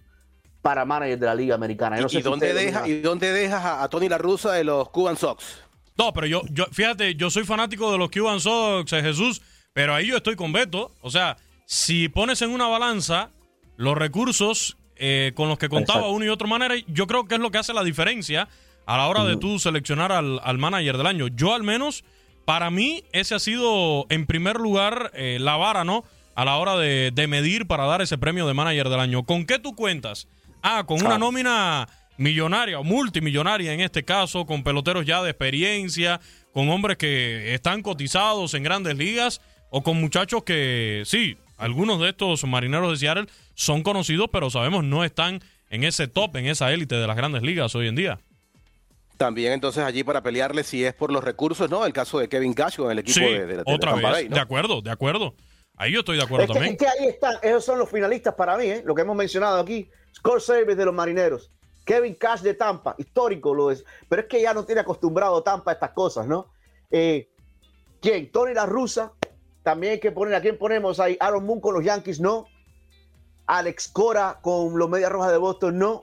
para 0.63 0.85
manager 0.85 1.19
de 1.19 1.27
la 1.27 1.35
Liga 1.35 1.55
Americana. 1.55 1.99
¿Y, 2.01 2.23
dónde 2.23 2.53
deja, 2.53 2.89
¿Y, 2.89 3.01
dónde 3.01 3.33
dejas 3.33 3.65
a, 3.65 3.89
Tony 3.89 4.09
La 4.09 4.19
Russa 4.19 4.53
de 4.53 4.65
los 4.65 4.89
Cuban 4.91 5.17
Sox? 5.17 5.63
No, 5.97 6.13
pero 6.13 6.27
yo, 6.27 6.43
yo, 6.51 6.65
fíjate, 6.73 7.15
yo 7.15 7.31
soy 7.31 7.45
fanático 7.45 7.93
de 7.93 7.99
los 7.99 8.11
Cuban 8.11 8.41
Sox, 8.41 8.93
eh, 8.93 9.03
Jesús, 9.03 9.43
pero 9.73 9.95
ahí 9.95 10.09
yo 10.09 10.17
estoy 10.17 10.37
con 10.37 10.53
Beto. 10.53 10.93
O 11.03 11.11
sea, 11.11 11.37
si 11.67 12.09
pones 12.09 12.43
en 12.43 12.51
una 12.51 12.67
balanza 12.67 13.31
los 13.77 13.97
recursos 13.97 14.77
eh, 14.97 15.33
con 15.35 15.49
los 15.49 15.59
que 15.59 15.69
contaba 15.69 16.09
uno 16.09 16.25
y 16.25 16.29
otro 16.29 16.49
manera, 16.49 16.75
yo 16.89 17.07
creo 17.07 17.27
que 17.27 17.37
es 17.37 17.41
lo 17.41 17.51
que 17.51 17.59
hace 17.59 17.73
la 17.73 17.85
diferencia 17.85 18.49
a 18.87 18.97
la 18.97 19.07
hora 19.09 19.25
de 19.25 19.37
tú 19.37 19.59
seleccionar 19.59 20.13
al, 20.13 20.59
manager 20.59 20.97
del 20.97 21.07
año. 21.07 21.29
Yo 21.29 21.55
al 21.55 21.63
menos, 21.63 22.05
para 22.45 22.71
mí, 22.71 23.05
ese 23.13 23.35
ha 23.35 23.39
sido 23.39 24.07
en 24.09 24.27
primer 24.27 24.57
lugar 24.57 25.11
eh, 25.15 25.39
la 25.41 25.57
vara, 25.57 25.85
¿no? 25.85 26.05
A 26.35 26.45
la 26.45 26.57
hora 26.57 26.77
de, 26.77 27.11
de, 27.13 27.27
medir 27.27 27.67
para 27.67 27.85
dar 27.87 28.03
ese 28.03 28.19
premio 28.19 28.47
de 28.47 28.55
manager 28.55 28.89
del 28.89 29.01
año. 29.01 29.23
¿Con 29.25 29.45
qué 29.45 29.59
tú 29.59 29.75
cuentas? 29.75 30.29
Ah, 30.63 30.85
con 30.87 31.05
una 31.05 31.19
nómina 31.19 31.89
millonaria 32.17 32.79
o 32.79 32.85
multimillonaria 32.85 33.73
en 33.73 33.81
este 33.81 34.05
caso, 34.05 34.47
con 34.47 34.63
peloteros 34.63 35.05
ya 35.05 35.23
de 35.23 35.31
experiencia, 35.31 36.21
con 36.53 36.69
hombres 36.71 36.97
que 36.97 37.55
están 37.55 37.83
cotizados 37.83 38.55
en 38.55 38.63
grandes 38.63 38.97
ligas 38.97 39.41
o 39.71 39.83
con 39.83 40.01
muchachos 40.01 40.45
que 40.45 41.03
sí, 41.05 41.37
algunos 41.63 42.01
de 42.01 42.09
estos 42.09 42.45
marineros 42.45 42.91
de 42.91 42.97
Seattle 42.97 43.27
son 43.55 43.83
conocidos, 43.83 44.29
pero 44.33 44.51
sabemos 44.51 44.85
no 44.85 45.05
están 45.05 45.41
en 45.71 45.85
ese 45.85 46.09
top, 46.09 46.37
en 46.37 46.47
esa 46.47 46.73
élite 46.73 46.97
de 46.97 47.07
las 47.07 47.17
grandes 47.17 47.43
ligas 47.43 47.75
hoy 47.75 47.89
en 47.89 47.95
día. 47.95 48.19
También 49.17 49.53
entonces 49.53 49.85
allí 49.85 50.03
para 50.03 50.23
pelearle 50.23 50.65
si 50.65 50.85
es 50.85 50.95
por 50.95 51.13
los 51.13 51.23
recursos, 51.23 51.71
¿no? 51.71 51.87
El 51.87 51.93
caso 51.93 52.19
de 52.19 52.29
Kevin 52.29 52.55
Cash 52.55 52.77
con 52.77 52.91
el 52.91 52.99
equipo 52.99 53.21
de, 53.21 53.47
de, 53.47 53.63
otra 53.65 53.95
vez, 53.95 54.29
de 54.29 54.41
acuerdo, 54.41 54.83
de 54.83 54.91
acuerdo. 54.91 55.35
Ahí 55.77 55.93
yo 55.93 56.01
estoy 56.01 56.17
de 56.17 56.25
acuerdo 56.25 56.53
también. 56.53 56.73
Es 56.73 56.79
que 56.79 56.87
ahí 56.87 57.09
están, 57.09 57.37
esos 57.43 57.65
son 57.65 57.79
los 57.79 57.89
finalistas 57.89 58.35
para 58.35 58.57
mí, 58.57 58.67
¿eh? 58.67 58.83
lo 58.85 58.95
que 58.95 59.03
hemos 59.03 59.17
mencionado 59.17 59.61
aquí. 59.61 59.89
Score 60.15 60.43
Service 60.43 60.77
de 60.77 60.85
los 60.85 60.95
marineros. 60.95 61.51
Kevin 61.85 62.15
Cash 62.15 62.41
de 62.41 62.55
Tampa, 62.55 62.95
histórico 62.99 63.55
lo 63.55 63.71
es, 63.71 63.85
pero 64.09 64.23
es 64.23 64.29
que 64.29 64.43
ya 64.43 64.55
no 64.55 64.65
tiene 64.65 64.81
acostumbrado 64.81 65.43
Tampa 65.43 65.71
a 65.71 65.75
estas 65.75 65.91
cosas, 65.91 66.27
¿no? 66.27 66.49
Eh, 66.91 67.29
¿Quién? 68.01 68.31
Tony 68.31 68.55
La 68.55 68.67
Russa, 68.67 69.13
también 69.63 69.95
hay 69.95 70.01
que 70.01 70.13
poner, 70.13 70.35
¿a 70.35 70.41
quién 70.41 70.59
ponemos 70.59 71.01
ahí? 71.01 71.17
Aaron 71.21 71.45
Moon 71.45 71.61
con 71.61 71.75
los 71.75 71.85
Yankees, 71.85 72.21
no. 72.21 72.47
Alex 73.47 73.89
Cora 73.89 74.39
con 74.41 74.79
los 74.79 74.89
Medias 74.89 75.11
Rojas 75.11 75.33
de 75.33 75.39
Boston, 75.39 75.79
no. 75.79 76.03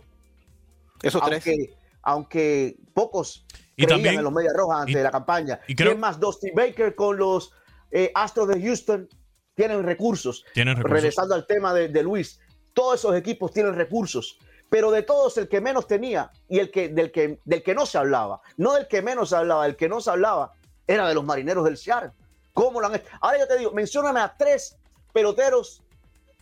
Esos 1.01 1.21
aunque, 1.21 1.39
tres. 1.39 1.69
Aunque 2.01 2.77
pocos 2.93 3.45
y 3.75 3.83
creían 3.83 3.97
también, 3.97 4.15
en 4.15 4.23
los 4.23 4.33
Medias 4.33 4.53
Rojas 4.55 4.81
antes 4.81 4.95
de 4.95 5.03
la 5.03 5.11
campaña. 5.11 5.59
Y 5.67 5.75
¿Quién 5.75 5.99
más? 5.99 6.19
Dusty 6.19 6.51
Baker 6.51 6.95
con 6.95 7.17
los 7.17 7.51
eh, 7.91 8.11
Astros 8.15 8.47
de 8.47 8.61
Houston. 8.61 9.07
Tienen 9.55 9.83
recursos. 9.83 10.45
Tienen 10.53 10.75
recursos. 10.75 11.01
Regresando 11.01 11.35
al 11.35 11.45
tema 11.45 11.73
de, 11.73 11.89
de 11.89 12.03
Luis, 12.03 12.39
todos 12.73 12.99
esos 12.99 13.15
equipos 13.15 13.51
tienen 13.51 13.75
recursos 13.75 14.39
pero 14.69 14.91
de 14.91 15.03
todos 15.03 15.37
el 15.37 15.49
que 15.49 15.61
menos 15.61 15.87
tenía 15.87 16.31
y 16.47 16.59
el 16.59 16.71
que, 16.71 16.89
del, 16.89 17.11
que, 17.11 17.39
del 17.43 17.63
que 17.63 17.73
no 17.73 17.85
se 17.85 17.97
hablaba, 17.97 18.41
no 18.57 18.73
del 18.73 18.87
que 18.87 19.01
menos 19.01 19.29
se 19.29 19.35
hablaba, 19.35 19.65
el 19.65 19.75
que 19.75 19.89
no 19.89 19.99
se 19.99 20.11
hablaba, 20.11 20.53
era 20.87 21.07
de 21.07 21.15
los 21.15 21.25
marineros 21.25 21.65
del 21.65 21.77
Seattle. 21.77 22.11
¿Cómo 22.59 22.81
lo 22.81 22.87
han 22.87 22.95
hecho? 22.95 23.05
Ahora 23.21 23.39
yo 23.39 23.47
te 23.47 23.57
digo, 23.57 23.71
mencióname 23.71 24.19
a 24.19 24.35
tres 24.37 24.77
peloteros 25.13 25.81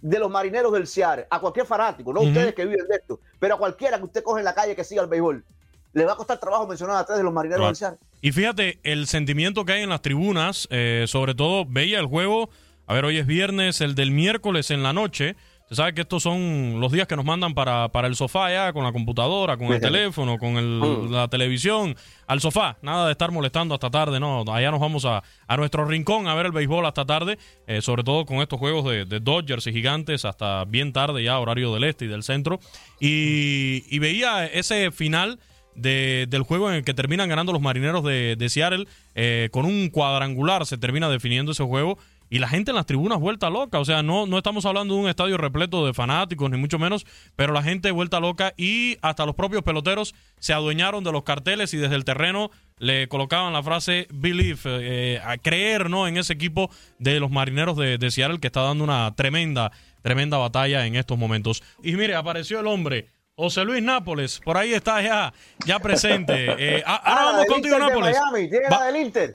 de 0.02 0.18
los 0.18 0.32
marineros 0.32 0.74
del 0.74 0.88
Seattle, 0.88 1.28
a 1.30 1.40
cualquier 1.40 1.68
fanático, 1.68 2.12
no 2.12 2.22
ustedes 2.22 2.56
que 2.56 2.66
viven 2.66 2.88
de 2.88 2.96
esto, 2.96 3.20
pero 3.38 3.54
a 3.54 3.58
cualquiera 3.60 4.00
que 4.00 4.06
usted 4.06 4.24
coge 4.24 4.40
en 4.40 4.46
la 4.46 4.56
calle 4.56 4.76
que 4.76 4.84
siga 4.84 5.04
el 5.04 5.10
béisbol, 5.10 5.46
le 5.94 6.06
va 6.06 6.14
a 6.14 6.16
costar 6.16 6.40
trabajo 6.40 6.66
mencionar 6.66 6.98
a 6.98 7.06
tres 7.06 7.20
de 7.20 7.24
los 7.24 7.32
marineros 7.32 7.68
del 7.68 7.76
Seattle. 7.76 8.00
Y 8.22 8.32
fíjate, 8.32 8.80
el 8.82 9.06
sentimiento 9.06 9.64
que 9.64 9.74
hay 9.74 9.84
en 9.84 9.90
las 9.90 10.02
tribunas, 10.02 10.68
eh, 10.72 11.06
sobre 11.08 11.36
todo 11.36 11.66
veía 11.68 12.00
el 12.00 12.08
juego, 12.08 12.50
a 12.88 12.96
ver, 12.96 13.06
hoy 13.06 13.20
es 13.20 13.28
viernes, 13.28 13.80
el 13.82 13.94
del 13.94 14.10
miércoles 14.10 14.72
en 14.72 14.82
la 14.82 14.94
noche, 14.94 15.36
se 15.70 15.76
sabe 15.76 15.94
que 15.94 16.02
estos 16.02 16.24
son 16.24 16.80
los 16.80 16.94
días 16.94 17.08
que 17.08 17.18
nos 17.18 17.26
mandan 17.26 17.54
para, 17.54 17.90
para 17.90 18.08
el 18.08 18.16
sofá 18.16 18.50
ya, 18.50 18.72
con 18.72 18.86
la 18.86 18.94
computadora, 18.94 19.58
con 19.58 19.68
el 19.68 19.82
teléfono, 19.82 20.38
con 20.38 20.54
mm. 20.54 21.12
la 21.12 21.28
televisión, 21.28 21.94
al 22.26 22.40
sofá. 22.40 22.78
Nada 22.82 23.06
de 23.08 23.12
estar 23.12 23.32
molestando 23.32 23.74
hasta 23.74 23.90
tarde, 23.90 24.18
no. 24.18 24.46
Allá 24.48 24.72
nos 24.72 24.80
vamos 24.80 25.04
a, 25.04 25.24
a 25.46 25.58
nuestro 25.58 25.84
rincón 25.84 26.30
a 26.30 26.36
ver 26.36 26.46
el 26.46 26.52
béisbol 26.54 26.86
hasta 26.86 27.06
tarde, 27.06 27.38
eh, 27.68 27.82
sobre 27.82 28.06
todo 28.06 28.26
con 28.26 28.38
estos 28.38 28.60
juegos 28.60 28.86
de, 28.86 29.20
Dodgers 29.20 29.68
y 29.68 29.74
Gigantes 29.74 30.24
hasta 30.24 30.64
bien 30.64 30.94
tarde 30.94 31.22
ya, 31.22 31.38
horario 31.38 31.74
del 31.74 31.84
este 31.84 32.06
y 32.06 32.08
del 32.08 32.24
centro. 32.24 32.62
Y, 33.02 34.00
veía 34.00 34.46
ese 34.46 34.92
final. 34.92 35.38
del 35.76 36.44
juego 36.44 36.70
en 36.70 36.78
el 36.78 36.84
que 36.84 36.96
terminan 36.96 37.30
ganando 37.30 37.52
los 37.52 37.62
marineros 37.62 38.04
de, 38.04 38.48
Seattle 38.50 38.88
eh, 39.14 39.50
con 39.52 39.66
un 39.66 39.90
cuadrangular 39.90 40.66
se 40.66 40.80
termina 40.80 41.08
definiendo 41.08 41.52
ese 41.52 41.64
juego 41.64 42.00
y 42.30 42.40
la 42.40 42.48
gente 42.48 42.72
en 42.72 42.76
las 42.76 42.86
tribunas 42.86 43.20
vuelta 43.20 43.50
loca. 43.50 43.80
O 43.80 43.86
sea, 43.86 44.04
no, 44.04 44.26
no 44.26 44.38
estamos 44.38 44.66
hablando 44.66 44.96
de 44.96 45.02
un 45.02 45.10
estadio 45.10 45.38
repleto 45.38 45.86
de 45.86 45.94
fanáticos, 45.94 46.50
ni 46.50 46.58
mucho 46.58 46.80
menos, 46.80 47.06
pero 47.36 47.54
la 47.54 47.64
gente 47.64 47.92
vuelta 47.92 48.20
loca 48.20 48.54
y 48.58 48.98
hasta 49.02 49.26
los 49.26 49.36
propios 49.36 49.64
peloteros 49.64 50.16
se 50.40 50.54
adueñaron 50.54 51.04
de 51.04 51.12
los 51.12 51.24
carteles 51.24 51.74
y 51.74 51.78
desde 51.78 51.96
el 51.96 52.06
terreno 52.06 52.52
le 52.80 53.08
colocaban 53.08 53.54
la 53.54 53.64
frase 53.64 54.08
believe, 54.12 54.60
eh, 54.66 55.20
a 55.24 55.38
creer 55.38 55.90
¿no? 55.90 56.08
en 56.08 56.18
ese 56.18 56.34
equipo 56.34 56.70
de 57.00 57.20
los 57.20 57.32
marineros 57.32 57.76
de, 57.78 57.98
de 57.98 58.12
Seattle 58.12 58.40
que 58.40 58.48
está 58.48 58.62
dando 58.62 58.84
una 58.84 59.14
tremenda, 59.16 59.72
tremenda 60.04 60.38
batalla 60.38 60.86
en 60.86 60.96
estos 60.96 61.18
momentos. 61.18 61.64
Y 61.84 61.94
mire, 61.94 62.16
apareció 62.16 62.60
el 62.60 62.68
hombre 62.68 63.08
José 63.40 63.64
Luis 63.66 63.84
Nápoles, 63.84 64.40
por 64.44 64.58
ahí 64.58 64.74
está 64.74 65.00
ya, 65.00 65.32
ya 65.64 65.78
presente. 65.78 66.34
Eh, 66.60 66.82
ahora 66.84 67.02
ah, 67.04 67.32
vamos 67.34 67.46
contigo, 67.46 67.78
Nápoles. 67.78 68.18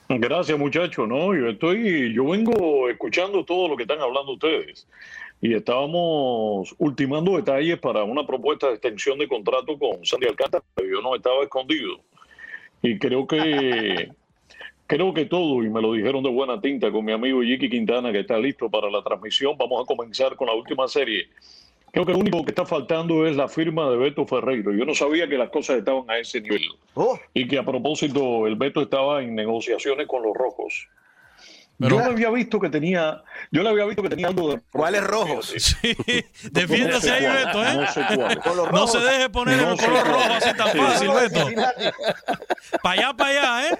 Gracias, 0.08 0.58
muchachos. 0.58 1.06
No, 1.06 1.32
yo 1.36 1.50
estoy, 1.50 2.12
yo 2.12 2.26
vengo 2.26 2.88
escuchando 2.88 3.44
todo 3.44 3.68
lo 3.68 3.76
que 3.76 3.84
están 3.84 4.00
hablando 4.00 4.32
ustedes 4.32 4.88
y 5.40 5.54
estábamos 5.54 6.74
ultimando 6.78 7.36
detalles 7.36 7.78
para 7.78 8.02
una 8.02 8.26
propuesta 8.26 8.66
de 8.66 8.72
extensión 8.72 9.18
de 9.18 9.28
contrato 9.28 9.78
con 9.78 10.04
Sandy 10.04 10.26
Alcántara, 10.26 10.64
pero 10.74 10.88
yo 10.88 11.00
no 11.00 11.14
estaba 11.14 11.44
escondido. 11.44 12.00
Y 12.82 12.98
creo 12.98 13.24
que 13.24 14.10
creo 14.88 15.14
que 15.14 15.26
todo, 15.26 15.62
y 15.62 15.70
me 15.70 15.80
lo 15.80 15.92
dijeron 15.92 16.24
de 16.24 16.30
buena 16.30 16.60
tinta 16.60 16.90
con 16.90 17.04
mi 17.04 17.12
amigo 17.12 17.44
Yiki 17.44 17.70
Quintana, 17.70 18.10
que 18.10 18.20
está 18.20 18.36
listo 18.36 18.68
para 18.68 18.90
la 18.90 19.02
transmisión. 19.04 19.56
Vamos 19.56 19.84
a 19.84 19.86
comenzar 19.86 20.34
con 20.34 20.48
la 20.48 20.54
última 20.54 20.88
serie 20.88 21.28
Creo 21.92 22.06
que 22.06 22.12
lo 22.12 22.18
único 22.18 22.42
que 22.42 22.52
está 22.52 22.64
faltando 22.64 23.26
es 23.26 23.36
la 23.36 23.48
firma 23.48 23.90
de 23.90 23.98
Beto 23.98 24.26
Ferreiro. 24.26 24.72
Yo 24.72 24.86
no 24.86 24.94
sabía 24.94 25.28
que 25.28 25.36
las 25.36 25.50
cosas 25.50 25.76
estaban 25.76 26.10
a 26.10 26.18
ese 26.18 26.40
nivel. 26.40 26.62
Oh. 26.94 27.18
Y 27.34 27.46
que 27.46 27.58
a 27.58 27.64
propósito, 27.64 28.46
el 28.46 28.56
Beto 28.56 28.80
estaba 28.80 29.22
en 29.22 29.34
negociaciones 29.34 30.06
con 30.06 30.22
los 30.22 30.34
rojos. 30.34 30.88
Yo 31.88 31.98
le 31.98 32.04
había 32.04 32.30
visto 32.30 32.60
que 32.60 32.68
tenía, 32.68 33.22
yo 33.50 33.62
le 33.62 33.68
había 33.68 33.84
visto 33.84 34.02
que 34.02 34.08
tenía 34.08 34.28
algo 34.28 34.52
de 34.52 34.60
¿Cuáles 34.70 35.04
rojos? 35.04 35.54
Sí, 35.56 35.96
defiéndase 36.50 37.10
ahí, 37.10 37.26
Beto, 37.26 37.64
¿eh? 37.64 37.86
No, 38.72 38.86
se 38.86 38.98
deje 38.98 39.30
poner 39.30 39.58
el 39.60 39.76
color 39.76 40.06
rojo 40.06 40.32
así 40.32 40.56
tan 40.56 40.68
fácil, 40.68 41.10
Beto. 41.10 41.48
para 42.82 43.00
allá, 43.00 43.16
para 43.16 43.30
allá, 43.30 43.68
¿eh? 43.70 43.78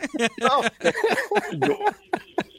Yo, 1.52 1.78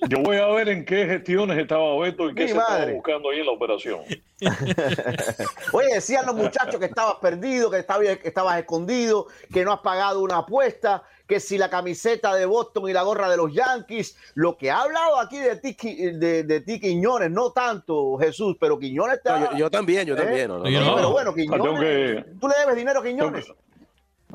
yo 0.09 0.19
voy 0.19 0.37
a 0.37 0.47
ver 0.47 0.69
en 0.69 0.85
qué 0.85 1.05
gestiones 1.05 1.57
estaba 1.57 1.97
Beto 1.99 2.29
y 2.29 2.35
qué 2.35 2.47
se 2.47 2.57
estaba 2.57 2.85
buscando 2.87 3.29
ahí 3.29 3.39
en 3.39 3.45
la 3.45 3.51
operación. 3.51 4.01
Oye, 5.73 5.93
decían 5.93 6.25
los 6.25 6.35
muchachos 6.35 6.79
que 6.79 6.85
estabas 6.85 7.15
perdido, 7.21 7.69
que 7.69 7.79
estabas, 7.79 8.17
que 8.17 8.27
estabas 8.27 8.59
escondido, 8.59 9.27
que 9.51 9.63
no 9.63 9.71
has 9.71 9.79
pagado 9.79 10.21
una 10.21 10.39
apuesta, 10.39 11.03
que 11.27 11.39
si 11.39 11.57
la 11.57 11.69
camiseta 11.69 12.35
de 12.35 12.45
Boston 12.45 12.89
y 12.89 12.93
la 12.93 13.03
gorra 13.03 13.29
de 13.29 13.37
los 13.37 13.53
Yankees, 13.53 14.17
lo 14.35 14.57
que 14.57 14.71
ha 14.71 14.81
hablado 14.81 15.19
aquí 15.19 15.37
de 15.39 15.55
ti, 15.55 15.75
de, 16.11 16.43
de 16.43 16.61
ti 16.61 16.79
Quiñones, 16.79 17.31
no 17.31 17.51
tanto 17.51 18.17
Jesús, 18.17 18.57
pero 18.59 18.77
Quiñones 18.77 19.17
está... 19.17 19.55
yo, 19.57 19.69
también, 19.69 20.05
yo 20.05 20.15
también. 20.15 20.51
¿Eh? 20.51 20.93
pero 20.95 21.11
bueno, 21.11 21.33
Quiñones, 21.33 22.25
tú 22.39 22.47
le 22.47 22.55
debes 22.59 22.75
dinero 22.75 22.99
a 22.99 23.03
Quiñones. 23.03 23.45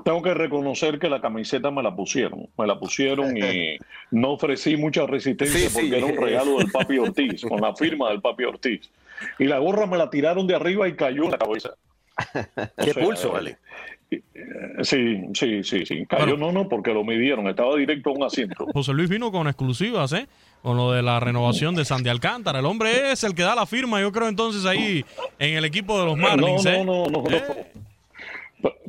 Tengo 0.04 0.22
que 0.22 0.32
reconocer 0.32 0.98
que 0.98 1.08
la 1.08 1.20
camiseta 1.20 1.70
me 1.70 1.82
la 1.82 1.94
pusieron, 1.94 2.48
me 2.56 2.66
la 2.66 2.78
pusieron 2.78 3.36
y 3.36 3.76
no 4.12 4.32
ofrecí 4.32 4.76
mucha 4.76 5.06
resistencia 5.06 5.68
porque 5.72 5.96
era 5.96 6.06
un 6.06 6.16
regalo 6.16 6.58
del 6.58 6.70
papi 6.70 6.98
Ortiz, 6.98 7.42
con 7.42 7.60
la 7.60 7.74
firma 7.74 8.08
del 8.10 8.20
papi 8.20 8.44
Ortiz. 8.44 8.90
Y 9.38 9.44
la 9.44 9.58
gorra 9.58 9.86
me 9.86 9.98
la 9.98 10.08
tiraron 10.08 10.46
de 10.46 10.54
arriba 10.54 10.86
y 10.88 10.94
cayó 10.94 11.24
en 11.24 11.32
la 11.32 11.38
cabeza. 11.38 11.74
¿Qué 12.84 12.94
pulso, 12.94 13.32
vale? 13.32 13.58
Eh, 14.10 14.22
sí, 14.82 15.20
sí, 15.34 15.62
sí, 15.62 15.84
sí. 15.84 16.06
Cayó, 16.06 16.36
no, 16.36 16.50
no, 16.52 16.68
porque 16.68 16.92
lo 16.92 17.04
midieron, 17.04 17.46
estaba 17.48 17.76
directo 17.76 18.10
a 18.10 18.12
un 18.14 18.22
asiento. 18.24 18.66
José 18.72 18.92
Luis 18.92 19.08
vino 19.08 19.30
con 19.30 19.46
exclusivas, 19.46 20.12
¿eh? 20.12 20.26
Con 20.62 20.76
lo 20.76 20.92
de 20.92 21.02
la 21.02 21.20
renovación 21.20 21.74
de 21.74 21.84
Sandy 21.84 22.08
Alcántara. 22.08 22.58
El 22.58 22.66
hombre 22.66 23.12
es 23.12 23.22
el 23.22 23.34
que 23.34 23.42
da 23.42 23.54
la 23.54 23.66
firma, 23.66 24.00
yo 24.00 24.10
creo, 24.10 24.28
entonces 24.28 24.64
ahí 24.64 25.04
en 25.38 25.56
el 25.56 25.64
equipo 25.64 25.98
de 26.00 26.06
los 26.06 26.16
Marlins. 26.16 26.64
No, 26.64 26.84
no, 26.84 27.06
no, 27.06 27.22
no. 27.22 27.30
¿Eh? 27.30 27.72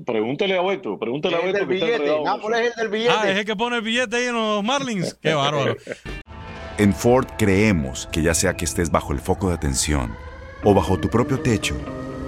Pregúntale 0.04 0.58
a 0.58 0.62
Beto, 0.64 0.98
pregúntale 0.98 1.36
a 1.36 1.40
Beto. 1.42 1.60
Que 1.60 1.66
billete. 1.66 2.24
Nápoles 2.24 2.62
es 2.62 2.68
el 2.70 2.74
del 2.76 2.90
billete. 2.90 3.14
Ah, 3.16 3.30
es 3.30 3.38
el 3.38 3.46
que 3.46 3.56
pone 3.56 3.76
el 3.76 3.82
billete 3.84 4.16
ahí 4.16 4.26
en 4.26 4.34
los 4.34 4.64
Marlins. 4.64 5.14
Qué 5.22 5.34
bárbaro. 5.34 5.76
En 6.80 6.94
Ford 6.94 7.28
creemos 7.38 8.08
que 8.10 8.22
ya 8.22 8.34
sea 8.34 8.56
que 8.56 8.64
estés 8.64 8.90
bajo 8.90 9.12
el 9.12 9.20
foco 9.20 9.50
de 9.50 9.56
atención 9.56 10.16
o 10.64 10.74
bajo 10.74 10.98
tu 10.98 11.10
propio 11.10 11.38
techo, 11.42 11.76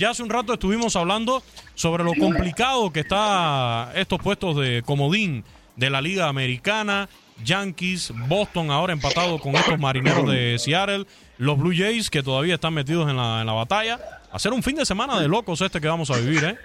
Ya 0.00 0.08
hace 0.08 0.22
un 0.22 0.30
rato 0.30 0.54
estuvimos 0.54 0.96
hablando 0.96 1.42
sobre 1.74 2.04
lo 2.04 2.14
complicado 2.14 2.90
que 2.90 3.00
está 3.00 3.92
estos 3.94 4.18
puestos 4.18 4.56
de 4.56 4.82
comodín 4.82 5.44
de 5.76 5.90
la 5.90 6.00
Liga 6.00 6.26
Americana. 6.26 7.10
Yankees, 7.44 8.10
Boston 8.26 8.70
ahora 8.70 8.94
empatado 8.94 9.38
con 9.38 9.56
estos 9.56 9.78
marineros 9.78 10.26
de 10.26 10.58
Seattle, 10.58 11.04
los 11.36 11.58
Blue 11.58 11.74
Jays 11.76 12.08
que 12.08 12.22
todavía 12.22 12.54
están 12.54 12.72
metidos 12.72 13.10
en 13.10 13.18
la, 13.18 13.42
en 13.42 13.46
la 13.46 13.52
batalla. 13.52 14.00
Hacer 14.32 14.54
un 14.54 14.62
fin 14.62 14.76
de 14.76 14.86
semana 14.86 15.20
de 15.20 15.28
locos 15.28 15.60
este 15.60 15.82
que 15.82 15.88
vamos 15.88 16.10
a 16.10 16.16
vivir, 16.16 16.44
¿eh? 16.44 16.56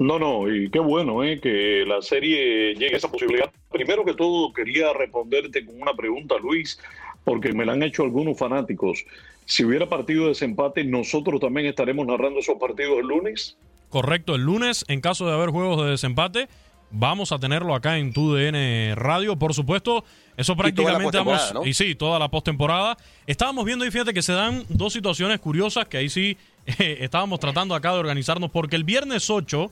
No, 0.00 0.18
no, 0.18 0.50
y 0.50 0.70
qué 0.70 0.78
bueno 0.78 1.22
¿eh? 1.24 1.38
que 1.42 1.84
la 1.86 2.00
serie 2.00 2.74
llegue 2.74 2.94
a 2.94 2.96
esa 2.96 3.10
posibilidad. 3.10 3.52
Primero 3.70 4.02
que 4.02 4.14
todo, 4.14 4.50
quería 4.54 4.94
responderte 4.94 5.66
con 5.66 5.78
una 5.78 5.92
pregunta, 5.92 6.36
Luis, 6.38 6.80
porque 7.22 7.52
me 7.52 7.66
la 7.66 7.72
han 7.72 7.82
hecho 7.82 8.02
algunos 8.02 8.38
fanáticos. 8.38 9.04
Si 9.46 9.64
hubiera 9.64 9.88
partido 9.88 10.24
de 10.24 10.28
desempate, 10.30 10.84
¿nosotros 10.84 11.40
también 11.40 11.66
estaremos 11.66 12.06
narrando 12.06 12.40
esos 12.40 12.56
partidos 12.58 12.98
el 12.98 13.06
lunes? 13.06 13.56
Correcto, 13.90 14.34
el 14.34 14.42
lunes, 14.42 14.84
en 14.88 15.00
caso 15.00 15.26
de 15.26 15.34
haber 15.34 15.50
juegos 15.50 15.84
de 15.84 15.90
desempate, 15.90 16.48
vamos 16.90 17.32
a 17.32 17.38
tenerlo 17.38 17.74
acá 17.74 17.98
en 17.98 18.12
TUDN 18.12 18.96
Radio, 18.96 19.36
por 19.36 19.54
supuesto. 19.54 20.04
Eso 20.36 20.56
prácticamente 20.56 21.18
vamos. 21.18 21.52
Y 21.64 21.74
sí, 21.74 21.94
toda 21.94 22.18
la 22.18 22.28
postemporada. 22.28 22.96
Estábamos 23.26 23.64
viendo 23.64 23.84
y 23.84 23.90
fíjate 23.90 24.14
que 24.14 24.22
se 24.22 24.32
dan 24.32 24.64
dos 24.68 24.92
situaciones 24.92 25.40
curiosas 25.40 25.86
que 25.86 25.98
ahí 25.98 26.08
sí 26.08 26.36
estábamos 26.78 27.38
tratando 27.40 27.74
acá 27.74 27.92
de 27.92 27.98
organizarnos, 27.98 28.50
porque 28.50 28.76
el 28.76 28.84
viernes 28.84 29.28
8 29.30 29.70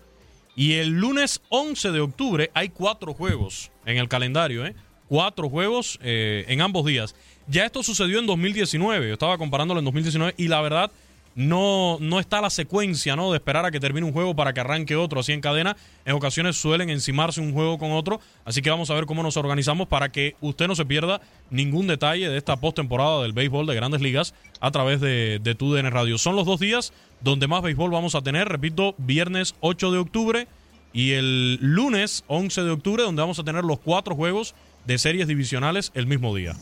y 0.55 0.75
el 0.75 0.91
lunes 0.91 1.41
11 1.49 1.93
de 1.93 2.01
octubre 2.01 2.51
hay 2.55 2.69
cuatro 2.69 3.15
juegos 3.15 3.73
en 3.87 3.97
el 3.97 4.09
calendario, 4.09 4.67
¿eh? 4.67 4.75
Cuatro 5.13 5.51
juegos 5.51 5.99
eh, 6.03 6.47
en 6.49 6.63
ambos 6.63 6.87
días. 6.87 7.15
Ya 7.47 7.67
esto 7.67 7.83
sucedió 7.83 8.19
en 8.19 8.25
2019, 8.25 9.09
yo 9.09 9.13
estaba 9.13 9.37
comparándolo 9.37 9.79
en 9.79 9.85
2019 9.85 10.33
y 10.39 10.49
la 10.49 10.63
verdad 10.63 10.91
no, 11.35 11.99
no 12.01 12.19
está 12.19 12.41
la 12.41 12.49
secuencia, 12.49 13.15
¿no? 13.15 13.31
De 13.31 13.37
esperar 13.37 13.67
a 13.67 13.71
que 13.71 13.79
termine 13.79 14.07
un 14.07 14.15
juego 14.15 14.35
para 14.35 14.55
que 14.55 14.61
arranque 14.61 14.97
otro 14.97 15.21
así 15.21 15.33
en 15.33 15.43
cadena. 15.43 15.77
En 16.07 16.15
ocasiones 16.15 16.57
suelen 16.57 16.89
encimarse 16.89 17.43
un 17.43 17.53
juego 17.53 17.77
con 17.77 17.93
otro. 17.93 18.21
Así 18.47 18.63
que 18.63 18.71
vamos 18.71 18.89
a 18.89 18.95
ver 18.95 19.05
cómo 19.05 19.23
nos 19.23 19.37
organizamos 19.37 19.87
para 19.87 20.11
que 20.11 20.35
usted 20.41 20.67
no 20.67 20.75
se 20.75 20.87
pierda 20.87 21.21
ningún 21.51 21.89
detalle 21.89 22.31
de 22.31 22.39
esta 22.39 22.57
postemporada 22.57 23.21
del 23.21 23.35
béisbol 23.35 23.67
de 23.67 23.75
grandes 23.75 24.01
ligas 24.01 24.33
a 24.61 24.71
través 24.71 25.03
de, 25.03 25.41
de 25.43 25.55
TUDN 25.55 25.91
Radio. 25.91 26.17
Son 26.17 26.37
los 26.37 26.47
dos 26.47 26.59
días 26.59 26.95
donde 27.21 27.49
más 27.49 27.61
béisbol 27.61 27.91
vamos 27.91 28.15
a 28.15 28.23
tener. 28.23 28.49
Repito, 28.49 28.95
viernes 28.97 29.57
8 29.61 29.93
de 29.93 29.99
octubre 29.99 30.49
y 30.93 31.13
el 31.13 31.59
lunes 31.61 32.25
11 32.29 32.63
de 32.63 32.71
octubre, 32.71 33.03
donde 33.03 33.23
vamos 33.23 33.39
a 33.39 33.45
tener 33.45 33.65
los 33.65 33.79
cuatro 33.79 34.15
juegos 34.15 34.55
de 34.85 34.99
series 34.99 35.27
divisionales 35.27 35.93
el 35.95 36.07
mismo 36.07 36.35
día. 36.35 36.55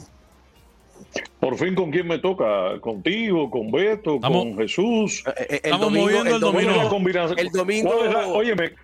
Por 1.40 1.56
fin, 1.56 1.74
¿con 1.74 1.90
quién 1.90 2.06
me 2.06 2.18
toca? 2.18 2.78
¿Contigo? 2.80 3.50
¿Con 3.50 3.70
Beto? 3.70 4.20
¿Con 4.20 4.56
Jesús? 4.56 5.24
Eh, 5.26 5.32
eh, 5.38 5.46
el 5.48 5.54
Estamos 5.54 5.80
domingo, 5.86 6.06
moviendo 6.06 6.34
el, 6.34 6.40
domingo. 6.40 7.34
El 7.36 7.48
domingo. 7.50 7.90
óyeme, 8.34 8.74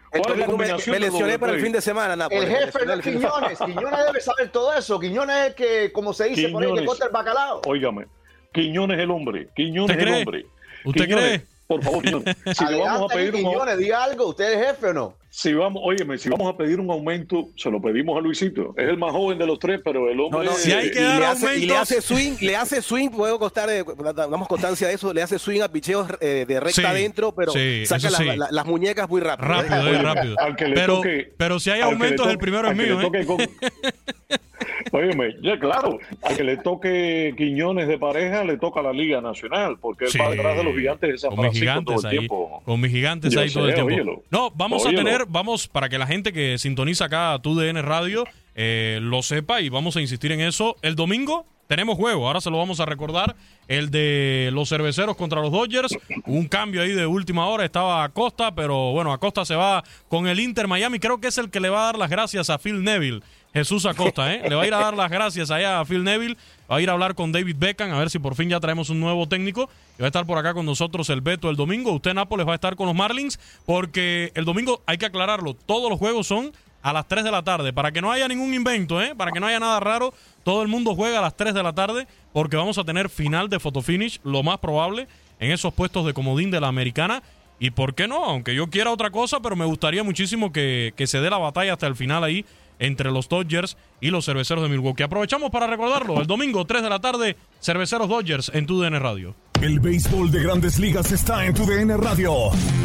me, 0.88 1.00
lesioné 1.00 1.38
para 1.38 1.52
el 1.52 1.60
fin 1.60 1.72
de 1.72 1.80
semana, 1.80 2.26
El 2.30 2.48
jefe 2.48 2.86
de 2.86 3.00
Quiñones. 3.00 3.58
Quiñones 3.58 4.06
debe 4.06 4.20
saber 4.20 4.48
todo 4.50 4.72
eso. 4.72 4.98
Quiñones 4.98 5.48
es 5.48 5.54
que, 5.54 5.92
como 5.92 6.12
se 6.12 6.28
dice 6.28 6.48
por 6.48 6.64
ahí, 6.64 6.72
que 6.74 6.84
corta 6.84 7.06
el 7.06 7.12
bacalao. 7.12 7.60
Óigame, 7.66 8.06
Quiñones 8.52 8.96
es 8.96 9.04
el 9.04 9.10
hombre. 9.10 9.48
Quiñones 9.54 9.96
es 9.96 10.02
el 10.02 10.14
hombre. 10.14 10.46
¿Usted 10.84 11.04
cree? 11.04 11.42
Por 11.66 11.82
favor, 11.82 12.02
si 12.54 12.64
le 12.64 12.80
vamos 12.80 13.10
a 13.10 13.14
pedir 13.14 13.34
un 13.34 13.78
diga 13.78 14.04
algo, 14.04 14.28
¿usted 14.28 14.52
es 14.52 14.66
jefe 14.68 14.86
o 14.86 14.94
no? 14.94 15.14
Si 15.36 15.52
vamos, 15.52 15.82
óyeme, 15.84 16.16
si 16.16 16.30
vamos 16.30 16.48
a 16.48 16.56
pedir 16.56 16.80
un 16.80 16.90
aumento, 16.90 17.50
se 17.56 17.70
lo 17.70 17.78
pedimos 17.78 18.16
a 18.16 18.22
Luisito. 18.22 18.72
Es 18.74 18.88
el 18.88 18.96
más 18.96 19.12
joven 19.12 19.36
de 19.36 19.46
los 19.46 19.58
tres, 19.58 19.82
pero 19.84 20.08
el 20.10 20.18
hombre. 20.18 20.48
si 20.56 20.72
hay 20.72 20.90
que 20.90 21.02
dar 21.02 21.36
y 21.54 21.66
le 21.66 21.76
hace 21.76 22.00
swing, 22.00 22.38
le 22.40 22.56
hace 22.56 22.80
swing, 22.80 23.10
puedo 23.10 23.38
costar, 23.38 23.68
eh, 23.68 23.84
damos 24.14 24.48
constancia 24.48 24.88
de 24.88 24.94
eso, 24.94 25.12
le 25.12 25.20
hace 25.20 25.38
swing 25.38 25.60
a 25.60 25.68
picheos 25.70 26.08
eh, 26.22 26.46
de 26.48 26.58
recta 26.58 26.88
adentro, 26.88 27.34
pero 27.34 27.52
saca 27.84 28.08
las 28.50 28.64
muñecas 28.64 29.10
muy 29.10 29.20
rápido. 29.20 29.52
¿eh? 29.52 29.62
Rápido, 29.62 29.82
muy 29.82 29.96
rápido. 29.96 30.36
pero, 30.74 31.02
pero 31.36 31.60
si 31.60 31.68
hay 31.68 31.82
aumentos, 31.82 32.26
el 32.28 32.38
primero 32.38 32.70
es 32.70 32.74
mío. 32.74 32.98
Óyeme, 34.92 35.34
ya 35.42 35.58
claro, 35.58 35.98
al 36.22 36.36
que 36.36 36.44
le 36.44 36.56
toque 36.58 37.34
Quiñones 37.36 37.88
de 37.88 37.98
pareja, 37.98 38.44
le 38.44 38.56
toca 38.58 38.82
la 38.82 38.92
Liga 38.92 39.20
Nacional, 39.20 39.78
porque 39.80 40.06
él 40.06 40.10
va 40.20 40.30
detrás 40.30 40.56
de 40.56 40.64
los 40.64 40.74
gigantes 40.74 41.10
de 41.10 41.18
San 41.18 41.30
con 41.30 41.40
Francisco 41.40 41.64
gigantes 41.64 41.94
todo 41.94 42.00
el 42.00 42.06
ahí, 42.06 42.18
tiempo. 42.18 42.62
Con 42.64 42.80
mis 42.80 42.90
gigantes 42.90 43.36
ahí 43.36 43.50
todo 43.50 43.68
el 43.68 43.74
tiempo. 43.74 44.22
no, 44.30 44.50
vamos 44.54 44.86
a 44.86 44.90
tener, 44.90 45.26
vamos, 45.28 45.68
para 45.68 45.88
que 45.88 45.98
la 45.98 46.06
gente 46.06 46.32
que 46.32 46.58
sintoniza 46.58 47.06
acá 47.06 47.38
tu 47.42 47.54
DN 47.54 47.80
Radio 47.82 48.24
eh, 48.54 48.98
lo 49.02 49.22
sepa 49.22 49.60
y 49.60 49.68
vamos 49.68 49.96
a 49.96 50.00
insistir 50.00 50.32
en 50.32 50.40
eso. 50.40 50.76
El 50.82 50.94
domingo 50.94 51.46
tenemos 51.66 51.96
juego, 51.96 52.26
ahora 52.26 52.40
se 52.40 52.50
lo 52.50 52.58
vamos 52.58 52.80
a 52.80 52.86
recordar, 52.86 53.34
el 53.68 53.90
de 53.90 54.50
los 54.52 54.68
cerveceros 54.68 55.16
contra 55.16 55.40
los 55.40 55.50
Dodgers, 55.50 55.96
un 56.26 56.46
cambio 56.46 56.82
ahí 56.82 56.92
de 56.92 57.06
última 57.06 57.48
hora, 57.48 57.64
estaba 57.64 58.04
Acosta, 58.04 58.54
pero 58.54 58.92
bueno, 58.92 59.12
Acosta 59.12 59.44
se 59.44 59.56
va 59.56 59.82
con 60.08 60.28
el 60.28 60.38
Inter 60.38 60.68
Miami, 60.68 60.98
creo 60.98 61.20
que 61.20 61.28
es 61.28 61.38
el 61.38 61.50
que 61.50 61.60
le 61.60 61.68
va 61.68 61.82
a 61.82 61.86
dar 61.86 61.98
las 61.98 62.10
gracias 62.10 62.50
a 62.50 62.58
Phil 62.58 62.84
Neville 62.84 63.20
Jesús 63.56 63.86
Acosta, 63.86 64.34
¿eh? 64.34 64.42
Le 64.46 64.54
va 64.54 64.64
a 64.64 64.66
ir 64.66 64.74
a 64.74 64.78
dar 64.78 64.94
las 64.94 65.10
gracias 65.10 65.50
allá 65.50 65.80
a 65.80 65.84
Phil 65.86 66.04
Neville. 66.04 66.36
Va 66.70 66.76
a 66.76 66.80
ir 66.82 66.90
a 66.90 66.92
hablar 66.92 67.14
con 67.14 67.32
David 67.32 67.56
Beckham, 67.58 67.90
a 67.90 67.98
ver 67.98 68.10
si 68.10 68.18
por 68.18 68.34
fin 68.34 68.50
ya 68.50 68.60
traemos 68.60 68.90
un 68.90 69.00
nuevo 69.00 69.26
técnico. 69.26 69.70
Y 69.98 70.02
va 70.02 70.08
a 70.08 70.08
estar 70.08 70.26
por 70.26 70.36
acá 70.36 70.52
con 70.52 70.66
nosotros 70.66 71.08
el 71.08 71.22
Beto 71.22 71.48
el 71.48 71.56
domingo. 71.56 71.90
Usted, 71.92 72.12
Nápoles, 72.12 72.46
va 72.46 72.52
a 72.52 72.56
estar 72.56 72.76
con 72.76 72.86
los 72.86 72.94
Marlins, 72.94 73.40
porque 73.64 74.30
el 74.34 74.44
domingo, 74.44 74.82
hay 74.84 74.98
que 74.98 75.06
aclararlo, 75.06 75.54
todos 75.54 75.88
los 75.88 75.98
juegos 75.98 76.26
son 76.26 76.52
a 76.82 76.92
las 76.92 77.08
3 77.08 77.24
de 77.24 77.30
la 77.30 77.42
tarde. 77.44 77.72
Para 77.72 77.92
que 77.92 78.02
no 78.02 78.12
haya 78.12 78.28
ningún 78.28 78.52
invento, 78.52 79.00
¿eh? 79.00 79.14
Para 79.16 79.32
que 79.32 79.40
no 79.40 79.46
haya 79.46 79.58
nada 79.58 79.80
raro, 79.80 80.12
todo 80.44 80.60
el 80.60 80.68
mundo 80.68 80.94
juega 80.94 81.20
a 81.20 81.22
las 81.22 81.34
3 81.34 81.54
de 81.54 81.62
la 81.62 81.72
tarde, 81.72 82.06
porque 82.34 82.56
vamos 82.56 82.76
a 82.76 82.84
tener 82.84 83.08
final 83.08 83.48
de 83.48 83.58
fotofinish, 83.58 84.20
lo 84.22 84.42
más 84.42 84.58
probable, 84.58 85.08
en 85.40 85.50
esos 85.50 85.72
puestos 85.72 86.04
de 86.04 86.12
comodín 86.12 86.50
de 86.50 86.60
la 86.60 86.68
americana. 86.68 87.22
Y 87.58 87.70
por 87.70 87.94
qué 87.94 88.06
no, 88.06 88.22
aunque 88.22 88.54
yo 88.54 88.68
quiera 88.68 88.90
otra 88.90 89.08
cosa, 89.08 89.40
pero 89.40 89.56
me 89.56 89.64
gustaría 89.64 90.04
muchísimo 90.04 90.52
que, 90.52 90.92
que 90.94 91.06
se 91.06 91.20
dé 91.20 91.30
la 91.30 91.38
batalla 91.38 91.72
hasta 91.72 91.86
el 91.86 91.96
final 91.96 92.22
ahí 92.22 92.44
entre 92.78 93.10
los 93.10 93.28
Dodgers 93.28 93.76
y 94.00 94.10
los 94.10 94.24
cerveceros 94.24 94.62
de 94.62 94.68
Milwaukee. 94.68 95.02
Aprovechamos 95.02 95.50
para 95.50 95.66
recordarlo, 95.66 96.20
el 96.20 96.26
domingo 96.26 96.64
3 96.64 96.82
de 96.82 96.90
la 96.90 97.00
tarde, 97.00 97.36
cerveceros 97.60 98.08
Dodgers 98.08 98.50
en 98.54 98.66
TUDN 98.66 99.00
Radio. 99.00 99.34
El 99.60 99.80
béisbol 99.80 100.30
de 100.30 100.42
grandes 100.42 100.78
ligas 100.78 101.10
está 101.12 101.46
en 101.46 101.54
tu 101.54 101.64
DN 101.64 101.96
Radio. 101.96 102.32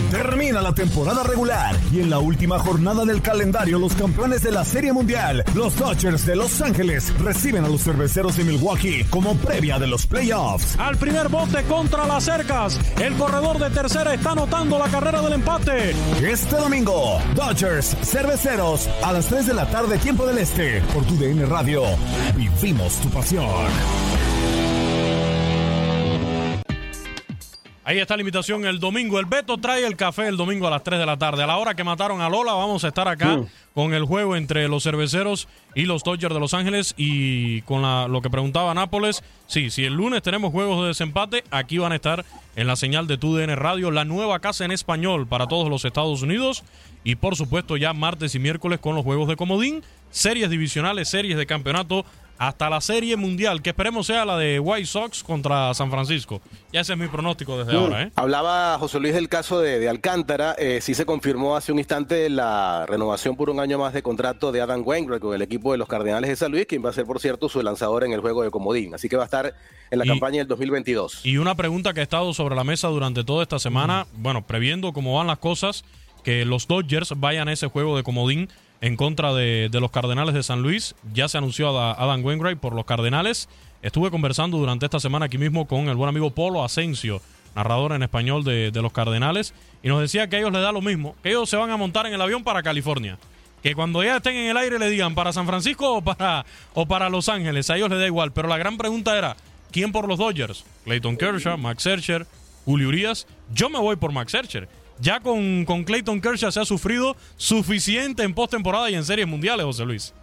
Termina 0.10 0.62
la 0.62 0.74
temporada 0.74 1.22
regular 1.24 1.76
y 1.92 2.00
en 2.00 2.10
la 2.10 2.20
última 2.20 2.60
jornada 2.60 3.04
del 3.04 3.22
calendario 3.22 3.78
los 3.78 3.94
campeones 3.94 4.42
de 4.42 4.52
la 4.52 4.64
Serie 4.64 4.94
Mundial, 4.94 5.44
los 5.54 5.78
Dodgers 5.78 6.26
de 6.26 6.36
Los 6.36 6.62
Ángeles, 6.62 7.14
reciben 7.20 7.66
a 7.66 7.68
los 7.68 7.84
cerveceros 7.84 8.38
de 8.38 8.46
Milwaukee 8.46 9.04
como 9.10 9.36
previa 9.36 9.80
de 9.80 9.88
los 9.88 10.08
playoffs. 10.08 10.80
Al 10.80 10.98
primer 10.98 11.28
bote 11.28 11.64
contra 11.64 12.08
las 12.08 12.24
cercas, 12.24 12.80
el 13.02 13.14
corredor 13.16 13.60
de 13.60 13.70
tercera 13.70 14.14
está 14.14 14.32
anotando 14.32 14.80
la 14.80 14.88
carrera 14.88 15.22
del 15.22 15.34
empate. 15.34 15.94
Este 16.22 16.56
domingo, 16.56 17.20
Dodgers, 17.36 17.98
cerveceros, 18.04 18.90
a 19.04 19.12
las 19.12 19.28
3 19.28 19.48
de 19.48 19.54
la 19.54 19.70
tarde, 19.70 19.98
tiempo 19.98 20.26
del 20.26 20.38
este, 20.38 20.82
por 20.94 21.04
tu 21.04 21.18
DN 21.18 21.46
Radio. 21.46 21.84
Vivimos 22.36 22.96
tu 23.02 23.10
pasión. 23.10 23.46
Ahí 27.84 27.98
está 27.98 28.16
la 28.16 28.22
invitación 28.22 28.64
el 28.66 28.80
domingo. 28.80 29.20
El 29.20 29.26
Beto 29.26 29.58
trae 29.58 29.86
el 29.88 29.96
café 29.96 30.28
el 30.28 30.38
domingo 30.38 30.68
a 30.68 30.70
las 30.70 30.84
3 30.84 31.00
de 31.00 31.06
la 31.06 31.18
tarde. 31.18 31.42
A 31.42 31.48
la 31.48 31.58
hora 31.58 31.74
que 31.74 31.84
mataron 31.84 32.22
a 32.22 32.30
Lola, 32.30 32.54
vamos 32.54 32.84
a 32.84 32.90
estar 32.90 33.08
acá 33.08 33.38
mm. 33.38 33.48
con 33.74 33.96
el 33.96 34.06
juego 34.06 34.36
entre 34.36 34.68
los 34.68 34.84
cerveceros 34.84 35.48
y 35.74 35.86
los 35.86 36.04
Dodgers 36.04 36.34
de 36.34 36.40
Los 36.40 36.54
Ángeles. 36.54 36.94
Y 36.96 37.64
con 37.64 37.82
lo 37.82 38.22
que 38.22 38.30
preguntaba 38.30 38.76
Nápoles, 38.76 39.24
sí, 39.48 39.72
si 39.72 39.84
el 39.84 39.96
lunes 39.96 40.22
tenemos 40.22 40.52
juegos 40.52 40.82
de 40.82 40.90
desempate, 40.90 41.44
aquí 41.50 41.80
van 41.80 41.92
a 41.92 41.96
estar 41.96 42.24
en 42.56 42.68
la 42.68 42.76
señal 42.76 43.08
de 43.08 43.18
TUDN 43.18 43.56
Radio, 43.56 43.90
la 43.90 44.06
nueva 44.06 44.40
casa 44.40 44.64
en 44.64 44.72
español 44.72 45.26
para 45.26 45.48
todos 45.48 45.68
los 45.68 45.84
Estados 45.84 46.22
Unidos. 46.22 46.64
Y 47.04 47.16
por 47.16 47.36
supuesto, 47.36 47.78
ya 47.78 47.94
martes 47.94 48.36
y 48.36 48.40
miércoles 48.40 48.80
con 48.80 48.94
los 48.94 49.04
juegos 49.04 49.28
de 49.28 49.36
comodín, 49.36 49.82
series 50.12 50.50
divisionales, 50.50 51.10
series 51.10 51.38
de 51.38 51.46
campeonato 51.46 52.06
hasta 52.42 52.72
la 52.72 52.82
serie 52.82 53.18
mundial, 53.18 53.62
que 53.62 53.70
esperemos 53.70 54.08
sea 54.08 54.26
la 54.26 54.36
de 54.36 54.60
White 54.60 54.88
Sox 54.88 55.24
contra 55.24 55.76
San 55.76 55.92
Francisco. 55.92 56.42
Ya 56.74 56.82
ese 56.82 56.94
es 56.94 56.98
mi 56.98 57.08
pronóstico 57.08 57.56
desde 57.56 57.78
mm. 57.78 57.80
ahora. 57.80 58.02
¿eh? 58.02 58.12
Hablaba 58.16 58.80
José 58.80 59.00
Luis 59.00 59.14
del 59.14 59.30
caso 59.30 59.60
de, 59.60 59.88
Alcántara. 59.88 60.56
Eh, 60.58 60.80
sí 60.82 60.96
se 60.96 61.06
confirmó 61.06 61.56
hace 61.56 61.72
un 61.72 61.78
instante 61.78 62.32
la 62.32 62.88
renovación 62.88 63.36
por 63.36 63.52
un 63.52 63.60
año 63.60 63.78
más 63.78 63.94
de 63.94 64.02
contrato 64.02 64.52
de 64.52 64.60
Adam 64.60 64.82
Wainwright 64.84 65.22
con 65.22 65.36
el 65.36 65.44
equipo 65.44 65.72
de 65.72 65.78
los 65.78 65.88
Cardenales 65.88 66.32
de 66.32 66.36
San 66.36 66.52
Luis, 66.52 66.66
quien 66.66 66.84
va 66.84 66.90
a 66.90 66.94
ser, 66.94 67.06
por 67.06 67.20
cierto, 67.20 67.48
su 67.48 67.62
lanzador 67.62 68.04
en 68.06 68.12
el 68.12 68.22
juego 68.22 68.42
de 68.42 68.50
Comodín. 68.50 68.96
Así 68.96 69.08
que 69.08 69.18
va 69.18 69.22
a 69.22 69.26
estar 69.26 69.54
en 69.92 70.00
la 70.00 70.06
campaña 70.06 70.40
del 70.40 70.48
2022. 70.48 71.24
Y 71.24 71.38
una 71.38 71.54
pregunta 71.54 71.94
que 71.94 72.00
ha 72.00 72.04
estado 72.04 72.34
sobre 72.34 72.56
la 72.56 72.64
mesa 72.64 72.88
durante 72.88 73.24
toda 73.24 73.44
esta 73.44 73.60
semana, 73.60 74.08
bueno, 74.14 74.48
previendo 74.48 74.94
cómo 74.94 75.16
van 75.16 75.28
las 75.28 75.38
cosas, 75.38 75.84
que 76.24 76.44
los 76.46 76.68
Dodgers 76.68 77.14
vayan 77.18 77.50
a 77.50 77.54
ese 77.54 77.68
juego 77.68 77.96
de 77.96 78.02
Comodín 78.02 78.50
en 78.82 78.98
contra 78.98 79.34
de, 79.34 79.70
los 79.72 79.92
Cardenales 79.92 80.34
de 80.34 80.44
San 80.44 80.62
Luis. 80.62 80.96
Ya 81.14 81.28
se 81.28 81.38
anunció 81.38 81.78
a 81.80 81.94
Adam 81.94 82.26
Wainwright 82.26 82.60
por 82.60 82.74
los 82.74 82.86
Cardenales. 82.86 83.48
Estuve 83.82 84.12
conversando 84.12 84.58
durante 84.58 84.86
esta 84.86 85.00
semana 85.00 85.28
aquí 85.28 85.38
mismo 85.38 85.68
con 85.68 85.88
el 85.88 85.96
buen 85.96 86.10
amigo 86.10 86.32
Polo 86.32 86.64
Asensio, 86.64 87.22
narrador 87.56 87.94
en 87.94 88.04
español 88.04 88.44
de, 88.44 88.72
los 88.74 88.92
Cardenales, 88.92 89.54
y 89.82 89.88
nos 89.88 90.02
decía 90.02 90.28
que 90.28 90.36
a 90.36 90.40
ellos 90.40 90.52
les 90.52 90.62
da 90.62 90.72
lo 90.72 90.82
mismo, 90.82 91.16
que 91.24 91.30
ellos 91.30 91.50
se 91.50 91.58
van 91.58 91.70
a 91.70 91.78
montar 91.78 92.06
en 92.08 92.14
el 92.14 92.22
avión 92.22 92.44
para 92.44 92.62
California. 92.64 93.18
Que 93.64 93.76
cuando 93.76 94.04
ya 94.04 94.18
estén 94.18 94.36
en 94.36 94.50
el 94.50 94.58
aire 94.58 94.80
le 94.80 94.90
digan 94.90 95.14
para 95.14 95.32
San 95.32 95.46
Francisco 95.46 95.98
o 95.98 96.02
para, 96.02 96.46
o 96.74 96.88
para 96.88 97.10
Los 97.10 97.30
Ángeles, 97.30 97.70
a 97.70 97.78
ellos 97.78 97.92
les 97.92 98.00
da 98.00 98.08
igual. 98.08 98.32
Pero 98.32 98.48
la 98.48 98.58
gran 98.58 98.78
pregunta 98.78 99.16
era, 99.16 99.38
¿quién 99.72 99.92
por 99.92 100.08
los 100.08 100.18
Dodgers? 100.18 100.66
Clayton 100.84 101.16
Kershaw, 101.16 101.60
Max 101.60 101.84
Scherzer, 101.84 102.26
Julio 102.66 102.88
Urias. 102.88 103.28
Yo 103.54 103.70
me 103.70 103.78
voy 103.78 103.98
por 103.98 104.12
Max 104.12 104.32
Scherzer 104.32 104.68
ya 105.02 105.20
con, 105.20 105.66
con 105.66 105.84
Clayton 105.84 106.22
Kershaw 106.22 106.52
se 106.52 106.60
ha 106.60 106.66
sufrido 106.66 107.16
suficiente 107.36 108.24
en 108.24 108.34
postemporada 108.34 108.90
y 108.90 108.96
en 108.96 109.04
series 109.04 109.28
mundiales, 109.28 109.66
José 109.66 109.86
Luis. 109.86 110.14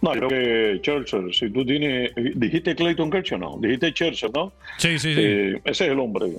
No, 0.00 0.12
creo 0.12 0.28
que 0.28 0.78
Churchill, 0.82 1.32
si 1.32 1.50
tú 1.50 1.64
tienes. 1.64 2.12
Dijiste 2.34 2.74
Clayton 2.74 3.10
Kershaw, 3.10 3.38
no. 3.38 3.58
Dijiste 3.60 3.92
Churchill, 3.92 4.30
¿no? 4.34 4.52
Sí, 4.78 4.98
sí, 4.98 5.14
sí. 5.14 5.20
Eh, 5.20 5.60
ese 5.64 5.86
es 5.86 5.90
el 5.90 5.98
hombre. 5.98 6.32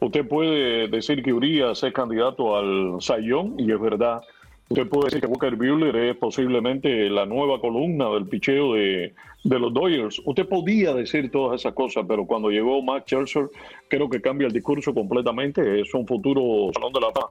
Usted 0.00 0.26
puede 0.26 0.88
decir 0.88 1.22
que 1.22 1.32
Urias 1.32 1.82
es 1.82 1.92
candidato 1.92 2.56
al 2.56 3.00
Sayón, 3.00 3.54
y 3.58 3.70
es 3.72 3.80
verdad. 3.80 4.20
Usted 4.68 4.88
puede 4.88 5.04
decir 5.06 5.20
que 5.20 5.28
Walker 5.28 5.54
Buehler 5.54 5.94
es 5.94 6.16
posiblemente 6.16 7.08
la 7.08 7.24
nueva 7.24 7.60
columna 7.60 8.10
del 8.10 8.26
picheo 8.26 8.74
de, 8.74 9.14
los 9.44 9.72
Dodgers. 9.72 10.20
Usted 10.24 10.48
podía 10.48 10.92
decir 10.92 11.30
todas 11.30 11.60
esas 11.60 11.72
cosas, 11.72 12.04
pero 12.08 12.26
cuando 12.26 12.50
llegó 12.50 12.82
Max 12.82 13.04
Scherzer, 13.06 13.48
creo 13.86 14.10
que 14.10 14.20
cambia 14.20 14.48
el 14.48 14.52
discurso 14.52 14.92
completamente. 14.92 15.80
Es 15.80 15.94
un 15.94 16.04
futuro 16.04 16.72
salón 16.74 16.92
de 16.92 17.00
la 17.00 17.12
paz. 17.12 17.26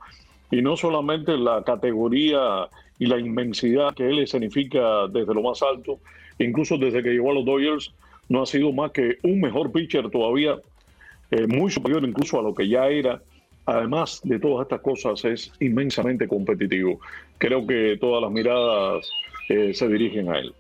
Y 0.50 0.62
no 0.62 0.78
solamente 0.78 1.38
la 1.38 1.62
categoría 1.64 2.70
y 3.00 3.08
la 3.08 3.20
inmensidad 3.20 3.94
que 3.94 4.08
él 4.08 4.26
significa 4.28 5.08
desde 5.10 5.34
lo 5.34 5.42
más 5.42 5.62
alto, 5.62 6.00
incluso 6.40 6.78
desde 6.78 7.04
que 7.04 7.10
llegó 7.10 7.32
a 7.32 7.34
los 7.34 7.44
Dodgers, 7.44 7.94
no 8.30 8.44
ha 8.44 8.46
sido 8.46 8.72
más 8.72 8.92
que 8.92 9.18
un 9.24 9.42
mejor 9.42 9.74
pitcher 9.74 10.10
todavía, 10.10 10.56
eh, 11.32 11.48
muy 11.48 11.70
superior 11.70 12.02
incluso 12.08 12.40
a 12.40 12.44
lo 12.44 12.56
que 12.56 12.70
ya 12.70 12.88
era 12.88 13.20
además 13.66 14.22
de 14.24 14.40
todas 14.40 14.66
estas 14.66 14.82
cosas, 14.82 15.26
es 15.26 15.52
inmensamente 15.60 16.28
competitivo. 16.28 17.00
Creo 17.38 17.66
que 17.68 17.98
todas 18.00 18.22
las 18.22 18.32
miradas 18.32 19.10
eh, 19.50 19.74
se 19.74 19.88
dirigen 19.88 20.32
a 20.32 20.40
él. 20.40 20.54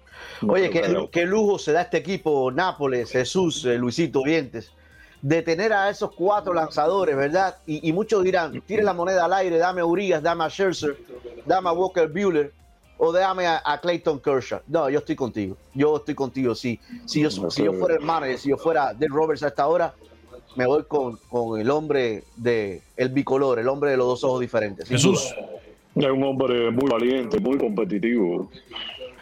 Oye, 0.47 0.69
qué, 1.11 1.25
lujo 1.25 1.57
se 1.57 1.71
da 1.71 1.81
este 1.81 1.97
equipo, 1.97 2.51
Nápoles, 2.51 3.11
Jesús, 3.11 3.65
eh, 3.65 3.77
Luisito 3.77 4.23
Vientes, 4.23 4.71
de 5.21 5.41
tener 5.41 5.73
a 5.73 5.89
esos 5.89 6.11
cuatro 6.13 6.53
lanzadores, 6.53 7.15
¿verdad? 7.15 7.57
Y, 7.65 7.91
muchos 7.93 8.23
dirán, 8.23 8.61
tire 8.61 8.83
la 8.83 8.93
moneda 8.93 9.25
al 9.25 9.33
aire, 9.33 9.57
dame 9.57 9.81
a 9.81 9.85
Urias, 9.85 10.21
dame 10.21 10.43
a 10.43 10.49
Scherzer, 10.49 10.97
dame 11.45 11.69
a 11.69 11.71
Walker 11.71 12.07
Buehler 12.07 12.51
o 12.97 13.11
dame 13.11 13.47
a, 13.47 13.79
Clayton 13.81 14.19
Kershaw. 14.19 14.59
No, 14.67 14.89
yo 14.89 14.99
estoy 14.99 15.15
contigo. 15.15 15.57
Yo 15.73 15.97
estoy 15.97 16.15
contigo. 16.15 16.53
Si, 16.53 16.79
si, 17.05 17.21
yo, 17.21 17.31
si 17.31 17.63
yo 17.63 17.73
fuera 17.73 17.95
el 17.95 18.01
manager, 18.01 18.38
si 18.38 18.49
yo 18.49 18.57
fuera 18.57 18.93
Dave 18.93 19.07
Roberts 19.09 19.43
a 19.43 19.47
esta 19.47 19.67
hora, 19.67 19.93
me 20.55 20.65
voy 20.65 20.83
con, 20.83 21.17
con, 21.29 21.59
el 21.59 21.69
hombre 21.71 22.23
de 22.35 22.81
el 22.95 23.09
bicolor, 23.09 23.59
el 23.59 23.67
hombre 23.67 23.91
de 23.91 23.97
los 23.97 24.07
dos 24.07 24.23
ojos 24.23 24.41
diferentes. 24.41 24.88
Jesús. 24.88 25.33
Es 25.95 26.12
un 26.12 26.23
hombre 26.23 26.71
muy 26.71 26.89
valiente, 26.89 27.39
muy 27.39 27.58
competitivo. 27.58 28.49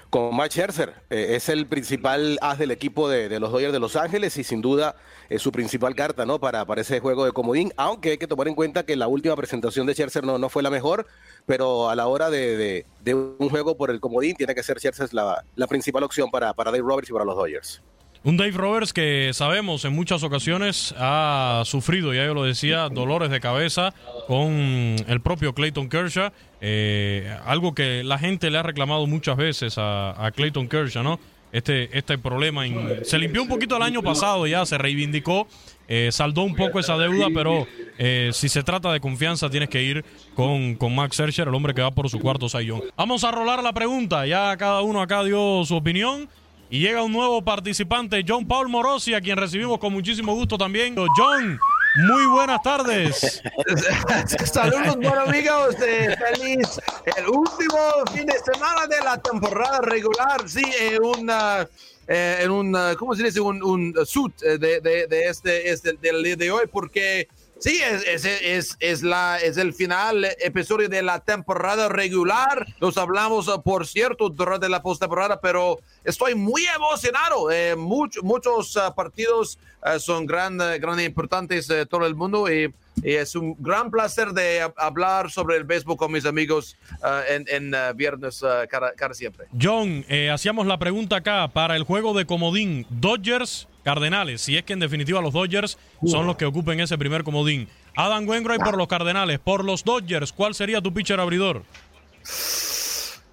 con 0.09 0.35
Matt 0.35 0.51
Scherzer. 0.51 0.93
Eh, 1.09 1.35
es 1.35 1.49
el 1.49 1.67
principal 1.67 2.37
as 2.41 2.57
del 2.57 2.71
equipo 2.71 3.09
de, 3.09 3.39
los 3.39 3.51
Dodgers 3.51 3.73
de 3.73 3.79
Los 3.79 3.95
Ángeles 3.95 4.37
y 4.37 4.43
sin 4.43 4.61
duda 4.61 4.95
es 5.29 5.41
su 5.41 5.51
principal 5.51 5.95
carta 5.95 6.25
¿no? 6.25 6.39
para, 6.39 6.65
para 6.65 6.81
ese 6.81 6.99
juego 6.99 7.25
de 7.25 7.31
comodín, 7.31 7.71
aunque 7.77 8.11
hay 8.11 8.17
que 8.17 8.27
tomar 8.27 8.47
en 8.47 8.55
cuenta 8.55 8.85
que 8.85 8.95
la 8.95 9.07
última 9.07 9.35
presentación 9.35 9.87
de 9.87 9.93
Scherzer 9.93 10.23
no, 10.23 10.37
no 10.37 10.49
fue 10.49 10.61
la 10.61 10.69
mejor, 10.69 11.07
pero 11.45 11.89
a 11.89 11.95
la 11.95 12.07
hora 12.07 12.29
de, 12.29 12.85
un 13.05 13.49
juego 13.49 13.77
por 13.77 13.89
el 13.89 13.99
comodín 13.99 14.35
tiene 14.35 14.53
que 14.53 14.63
ser 14.63 14.79
Scherzer 14.79 15.13
la, 15.13 15.43
la 15.55 15.67
principal 15.67 16.03
opción 16.03 16.29
para, 16.31 16.53
para 16.53 16.71
Dave 16.71 16.83
Roberts 16.83 17.09
y 17.09 17.13
para 17.13 17.25
los 17.25 17.35
Dodgers. 17.35 17.81
Un 18.25 18.37
Dave 18.37 18.51
Roberts 18.51 18.93
que 18.93 19.31
sabemos 19.33 19.83
en 19.83 19.93
muchas 19.93 20.23
ocasiones 20.23 20.95
ha 20.97 21.63
sufrido, 21.65 22.13
ya 22.13 22.25
yo 22.25 22.33
lo 22.33 22.45
decía, 22.45 22.87
dolores 22.87 23.29
de 23.29 23.41
cabeza 23.41 23.93
con 24.27 24.95
el 25.05 25.19
propio 25.21 25.53
Clayton 25.53 25.89
Kershaw, 25.89 26.31
eh, 26.61 27.37
algo 27.45 27.75
que 27.75 28.01
la 28.01 28.17
gente 28.17 28.49
le 28.49 28.59
ha 28.59 28.63
reclamado 28.63 29.07
muchas 29.07 29.35
veces 29.35 29.75
a, 29.77 30.31
Clayton 30.33 30.69
Kershaw, 30.69 31.03
¿no? 31.03 31.19
Este, 31.51 31.95
este 31.97 32.17
problema. 32.17 32.63
se 33.03 33.19
limpió 33.19 33.41
un 33.41 33.49
poquito 33.49 33.75
el 33.75 33.83
año 33.83 34.01
pasado 34.01 34.47
ya, 34.47 34.65
se 34.65 34.77
reivindicó, 34.77 35.45
eh, 35.89 36.07
saldó 36.13 36.43
un 36.43 36.55
poco 36.55 36.79
esa 36.79 36.97
deuda, 36.97 37.27
pero 37.33 37.67
eh, 37.97 38.29
si 38.31 38.47
se 38.47 38.63
trata 38.63 38.93
de 38.93 39.01
confianza 39.01 39.49
tienes 39.49 39.67
que 39.67 39.83
ir 39.83 40.05
con, 40.33 40.75
con 40.75 40.95
Max 40.95 41.17
Scherzer, 41.17 41.49
el 41.49 41.53
hombre 41.53 41.73
que 41.73 41.81
va 41.81 41.91
por 41.91 42.09
su 42.09 42.19
cuarto 42.19 42.47
sayón. 42.47 42.83
Vamos 42.95 43.25
a 43.25 43.31
rolar 43.31 43.61
la 43.61 43.73
pregunta, 43.73 44.25
ya 44.25 44.55
cada 44.55 44.81
uno 44.81 45.01
acá 45.01 45.25
dio 45.25 45.65
su 45.65 45.75
opinión. 45.75 46.29
Y 46.73 46.79
llega 46.79 47.03
un 47.03 47.11
nuevo 47.11 47.45
participante, 47.45 48.25
John 48.27 48.47
Paul 48.47 48.67
Morosi, 48.67 49.13
a 49.13 49.21
quien 49.21 49.37
recibimos 49.37 49.77
con 49.77 49.93
muchísimo 49.93 50.33
gusto 50.33 50.57
también. 50.57 50.95
John, 51.15 51.59
muy 52.07 52.25
buenas 52.25 52.63
tardes. 52.63 53.43
Saludos, 54.51 54.95
buenos 54.95 55.27
amigos. 55.27 55.75
feliz 55.77 56.81
el 57.15 57.27
último 57.27 57.77
fin 58.11 58.25
de 58.25 58.39
semana 58.39 58.87
de 58.87 58.99
la 59.05 59.21
temporada 59.21 59.81
regular. 59.81 60.49
Sí, 60.49 60.63
en 60.79 61.03
una, 61.03 61.69
eh, 62.07 62.39
en 62.41 62.49
un, 62.49 62.75
¿cómo 62.97 63.13
se 63.13 63.21
dice? 63.21 63.39
Un, 63.39 63.61
un 63.61 63.93
suit 64.03 64.35
de, 64.39 64.57
de, 64.57 65.05
de 65.05 65.27
este, 65.27 65.69
este, 65.69 65.93
del 66.01 66.23
día 66.23 66.35
de 66.35 66.49
hoy, 66.49 66.65
porque 66.71 67.27
Sí, 67.63 67.79
es, 67.81 68.25
es, 68.25 68.75
es, 68.81 69.03
la, 69.03 69.37
es 69.37 69.55
el 69.55 69.73
final 69.73 70.25
episodio 70.41 70.89
de 70.89 71.01
la 71.01 71.19
temporada 71.19 71.87
regular. 71.87 72.67
Nos 72.81 72.97
hablamos, 72.97 73.49
por 73.63 73.87
cierto, 73.87 74.27
durante 74.27 74.67
la 74.67 74.81
postemporada, 74.81 75.39
pero 75.39 75.79
estoy 76.03 76.35
muy 76.35 76.65
emocionado. 76.75 77.49
Eh, 77.51 77.77
muchos 77.77 78.75
ah, 78.75 78.93
partidos 78.93 79.57
ah, 79.81 79.97
son 79.97 80.25
grandes, 80.25 80.77
grandes 80.81 81.05
importantes 81.05 81.69
de 81.69 81.85
todo 81.85 82.05
el 82.05 82.15
mundo 82.15 82.51
y, 82.51 82.69
es 83.01 83.35
un 83.35 83.55
gran 83.57 83.89
placer 83.89 84.33
de 84.33 84.69
hablar 84.77 85.31
sobre 85.31 85.57
el 85.57 85.63
béisbol 85.63 85.97
con 85.97 86.11
mis 86.11 86.25
amigos 86.25 86.75
ah, 87.01 87.21
en, 87.29 87.45
en 87.47 87.97
viernes 87.97 88.43
cada, 88.69 88.93
cada, 88.93 89.13
siempre. 89.13 89.47
John, 89.59 90.05
eh, 90.09 90.29
hacíamos 90.29 90.67
la 90.67 90.77
pregunta 90.77 91.15
acá 91.15 91.47
para 91.47 91.77
el 91.77 91.83
juego 91.83 92.13
de 92.13 92.25
comodín 92.25 92.85
Dodgers 92.89 93.67
Cardenales, 93.83 94.41
si 94.41 94.57
es 94.57 94.63
que 94.63 94.73
en 94.73 94.79
definitiva 94.79 95.21
los 95.21 95.33
Dodgers 95.33 95.77
son 96.05 96.25
los 96.25 96.37
que 96.37 96.45
ocupen 96.45 96.79
ese 96.79 96.97
primer 96.97 97.23
comodín. 97.23 97.67
Adam 97.95 98.27
Wainwright 98.27 98.63
por 98.63 98.77
los 98.77 98.87
Cardenales, 98.87 99.39
por 99.39 99.63
los 99.63 99.83
Dodgers, 99.83 100.31
¿cuál 100.31 100.55
sería 100.55 100.81
tu 100.81 100.93
pitcher 100.93 101.19
abridor? 101.19 101.63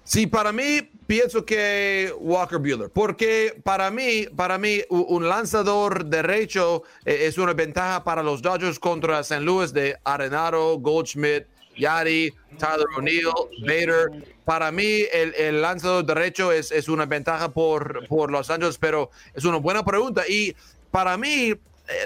Sí, 0.03 0.27
para 0.27 0.51
mí 0.51 0.81
pienso 1.07 1.45
que 1.45 2.13
Walker 2.19 2.59
Buehler, 2.59 2.89
porque 2.89 3.57
para 3.63 3.89
mí, 3.91 4.25
para 4.35 4.57
mí 4.57 4.81
un 4.89 5.29
lanzador 5.29 6.05
derecho 6.05 6.83
eh, 7.05 7.27
es 7.27 7.37
una 7.37 7.53
ventaja 7.53 8.03
para 8.03 8.21
los 8.21 8.41
Dodgers 8.41 8.77
contra 8.77 9.23
San 9.23 9.45
Luis 9.45 9.71
de 9.71 9.97
Arenado, 10.03 10.77
Goldschmidt, 10.79 11.45
Yari, 11.81 12.33
Tyler 12.57 12.85
O'Neill, 12.97 13.31
Bader. 13.61 14.11
Para 14.45 14.71
mí, 14.71 15.01
el, 15.11 15.61
lanzador 15.61 16.05
derecho 16.05 16.51
es, 16.51 16.71
es, 16.71 16.87
una 16.87 17.05
ventaja 17.05 17.49
por, 17.49 18.07
por 18.07 18.31
Los 18.31 18.49
Angeles, 18.49 18.77
pero 18.77 19.09
es 19.33 19.43
una 19.45 19.57
buena 19.57 19.83
pregunta. 19.83 20.23
Y 20.27 20.55
para 20.91 21.17
mí, 21.17 21.49
eh, 21.49 21.57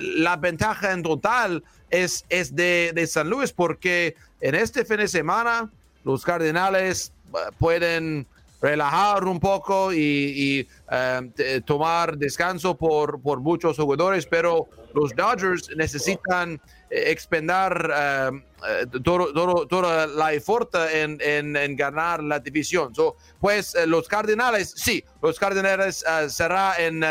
la 0.02 0.38
ventaja 0.38 0.92
en 0.92 1.04
total 1.04 1.64
es, 1.90 2.26
es 2.30 2.56
de, 2.56 2.92
de 2.94 3.08
San 3.08 3.30
Luis, 3.30 3.52
porque 3.52 4.16
en 4.42 4.56
este 4.56 4.86
fin 4.86 4.98
de 4.98 5.08
semana 5.08 5.70
los 6.04 6.24
Cardenales 6.24 7.12
eh, 7.34 7.38
pueden 7.58 8.28
relajar 8.62 9.26
un 9.26 9.40
poco 9.40 9.94
y, 9.94 10.68
eh, 10.92 11.62
tomar 11.66 12.18
descanso 12.18 12.76
por, 12.76 13.22
por 13.22 13.40
muchos 13.40 13.78
jugadores, 13.78 14.26
pero 14.26 14.68
los 14.96 15.14
Dodgers 15.16 15.70
necesitan 15.76 16.60
expender 16.90 17.92
eh, 17.94 18.32
toda 19.04 20.08
la 20.08 20.34
esfuerzo 20.34 20.88
en, 20.90 21.18
en, 21.22 21.76
ganar 21.76 22.24
la 22.24 22.40
división. 22.40 22.94
pues 23.40 23.76
eh, 23.76 23.86
los 23.86 24.08
Cardenales, 24.08 24.74
sí, 24.76 25.04
los 25.22 25.38
Cardenales 25.38 26.04
uh, 26.08 26.30
será 26.30 26.76
en, 26.78 27.04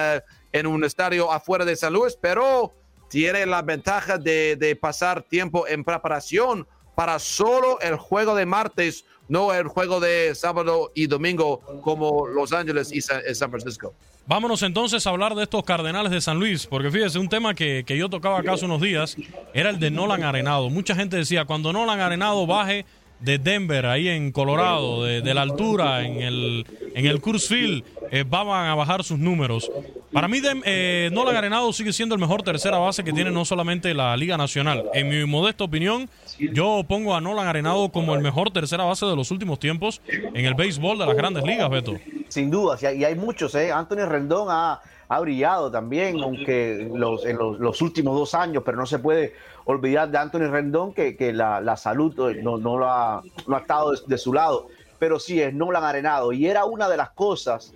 en 0.52 0.66
un 0.66 0.84
estadio 0.84 1.30
afuera 1.30 1.64
de 1.64 1.76
San 1.76 1.92
Luis, 1.92 2.16
pero 2.20 2.72
tiene 3.08 3.44
la 3.46 3.62
ventaja 3.62 4.18
de, 4.18 4.56
de 4.56 4.74
pasar 4.74 5.22
tiempo 5.22 5.68
en 5.68 5.84
preparación 5.84 6.66
para 6.94 7.18
solo 7.18 7.78
el 7.80 7.96
juego 7.96 8.34
de 8.34 8.46
martes, 8.46 9.04
no 9.28 9.52
el 9.52 9.68
juego 9.68 10.00
de 10.00 10.34
sábado 10.34 10.92
y 10.94 11.06
domingo 11.06 11.60
como 11.82 12.26
Los 12.26 12.52
Ángeles 12.52 12.92
y 12.92 13.00
San 13.00 13.50
Francisco. 13.50 13.94
Vámonos 14.26 14.62
entonces 14.62 15.06
a 15.06 15.10
hablar 15.10 15.34
de 15.34 15.42
estos 15.42 15.64
Cardenales 15.64 16.10
de 16.10 16.18
San 16.20 16.38
Luis, 16.38 16.66
porque 16.66 16.90
fíjese, 16.90 17.18
un 17.18 17.28
tema 17.28 17.54
que, 17.54 17.84
yo 17.87 18.08
tocaba 18.08 18.38
acá 18.38 18.54
hace 18.54 18.64
unos 18.64 18.80
días 18.80 19.16
era 19.52 19.68
el 19.68 19.78
de 19.78 19.90
Nolan 19.90 20.22
Arenado. 20.22 20.70
Mucha 20.70 20.94
gente 20.94 21.16
decía, 21.16 21.44
cuando 21.44 21.74
Nolan 21.74 22.00
Arenado 22.00 22.46
baje 22.46 22.87
de 23.20 23.37
Denver, 23.37 23.84
ahí 23.84 24.08
en 24.08 24.32
Colorado, 24.32 25.04
de, 25.04 25.34
la 25.34 25.42
altura, 25.42 26.06
en 26.06 26.22
el, 26.22 26.66
en 26.94 27.04
el 27.04 27.20
Field, 27.20 27.84
eh, 28.10 28.24
van 28.26 28.48
a 28.48 28.74
bajar 28.74 29.04
sus 29.04 29.18
números. 29.18 29.70
Para 30.10 30.26
mí, 30.26 30.40
eh, 30.64 31.10
Nolan 31.12 31.37
Arenado 31.37 31.70
sigue 31.74 31.92
siendo 31.92 32.14
el 32.14 32.20
mejor 32.20 32.42
tercera 32.42 32.78
base 32.78 33.04
que 33.04 33.12
tiene 33.12 33.30
no 33.30 33.44
solamente 33.44 33.92
la 33.92 34.16
Liga 34.16 34.38
Nacional. 34.38 34.84
En 34.94 35.10
mi 35.10 35.24
modesta 35.26 35.64
opinión, 35.64 36.08
yo 36.38 36.82
pongo 36.88 37.14
a 37.14 37.20
Nolan 37.20 37.46
Arenado 37.46 37.90
como 37.90 38.14
el 38.14 38.22
mejor 38.22 38.50
tercera 38.50 38.84
base 38.84 39.04
de 39.04 39.16
los 39.16 39.30
últimos 39.30 39.58
tiempos 39.58 40.00
en 40.08 40.46
el 40.46 40.54
béisbol 40.54 40.98
de 40.98 41.06
las 41.06 41.16
grandes 41.16 41.44
ligas, 41.44 41.68
Beto. 41.68 41.94
Sin 42.28 42.50
duda, 42.50 42.76
y 42.92 43.04
hay 43.04 43.14
muchos, 43.14 43.54
¿eh? 43.54 43.70
Anthony 43.70 44.06
Rendón 44.06 44.48
ha, 44.50 44.80
brillado 45.20 45.70
también, 45.70 46.20
aunque 46.20 46.90
los, 46.92 47.24
en 47.24 47.38
los, 47.38 47.82
últimos 47.82 48.16
dos 48.18 48.34
años, 48.34 48.64
pero 48.66 48.76
no 48.76 48.87
se 48.87 48.98
puede 48.98 49.34
olvidar 49.64 50.10
de 50.10 50.18
Anthony 50.18 50.50
Rendón 50.50 50.92
que, 50.92 51.16
que 51.16 51.32
la, 51.32 51.76
salud 51.76 52.14
no, 52.42 52.58
no, 52.58 52.76
lo 52.76 52.88
ha, 52.88 53.22
no 53.46 53.56
ha 53.56 53.60
estado 53.60 53.92
de, 53.92 54.18
su 54.18 54.32
lado, 54.32 54.66
pero 54.98 55.20
sí 55.20 55.40
es 55.40 55.54
no 55.54 55.70
lo 55.70 55.78
han 55.78 55.84
arenado. 55.84 56.32
Y 56.32 56.46
era 56.46 56.64
una 56.64 56.88
de 56.88 56.96
las 56.96 57.10
cosas 57.10 57.72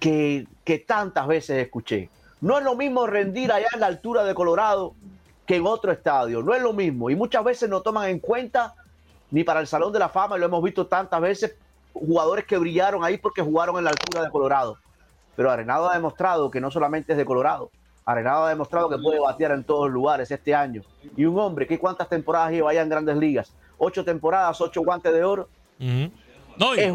que, 0.00 0.46
que 0.64 0.78
tantas 0.78 1.28
veces 1.28 1.62
escuché. 1.62 2.08
No 2.40 2.58
es 2.58 2.64
lo 2.64 2.74
mismo 2.74 3.06
rendir 3.06 3.52
allá 3.52 3.68
en 3.72 3.80
la 3.80 3.86
altura 3.86 4.24
de 4.24 4.34
Colorado 4.34 4.94
que 5.46 5.56
en 5.56 5.66
otro 5.66 5.92
estadio, 5.92 6.42
no 6.42 6.54
es 6.54 6.62
lo 6.62 6.72
mismo. 6.72 7.10
Y 7.10 7.16
muchas 7.16 7.44
veces 7.44 7.68
no 7.68 7.80
toman 7.80 8.08
en 8.08 8.18
cuenta 8.18 8.74
ni 9.30 9.44
para 9.44 9.60
el 9.60 9.66
Salón 9.66 9.92
de 9.92 9.98
la 9.98 10.08
Fama, 10.08 10.36
lo 10.36 10.46
hemos 10.46 10.62
visto 10.62 10.86
tantas 10.86 11.20
veces, 11.20 11.56
jugadores 11.92 12.44
que 12.44 12.58
brillaron 12.58 13.04
ahí 13.04 13.18
porque 13.18 13.42
jugaron 13.42 13.76
en 13.78 13.84
la 13.84 13.90
altura 13.90 14.22
de 14.24 14.30
Colorado. 14.30 14.78
Pero 15.36 15.50
Arenado 15.50 15.88
ha 15.88 15.94
demostrado 15.94 16.50
que 16.50 16.60
no 16.60 16.70
solamente 16.70 17.12
es 17.12 17.18
de 17.18 17.24
Colorado. 17.24 17.70
Arenado 18.04 18.44
ha 18.44 18.48
demostrado 18.48 18.88
que 18.88 18.98
puede 18.98 19.20
batear 19.20 19.52
en 19.52 19.64
todos 19.64 19.90
lugares 19.90 20.30
este 20.30 20.54
año. 20.54 20.82
Y 21.16 21.24
un 21.24 21.38
hombre 21.38 21.66
que 21.66 21.78
cuántas 21.78 22.08
temporadas 22.08 22.50
lleva 22.52 22.70
allá 22.70 22.82
en 22.82 22.88
grandes 22.88 23.16
ligas. 23.16 23.54
Ocho 23.78 24.04
temporadas, 24.04 24.60
ocho 24.60 24.82
guantes 24.82 25.12
de 25.12 25.24
oro. 25.24 25.48
es, 26.76 26.92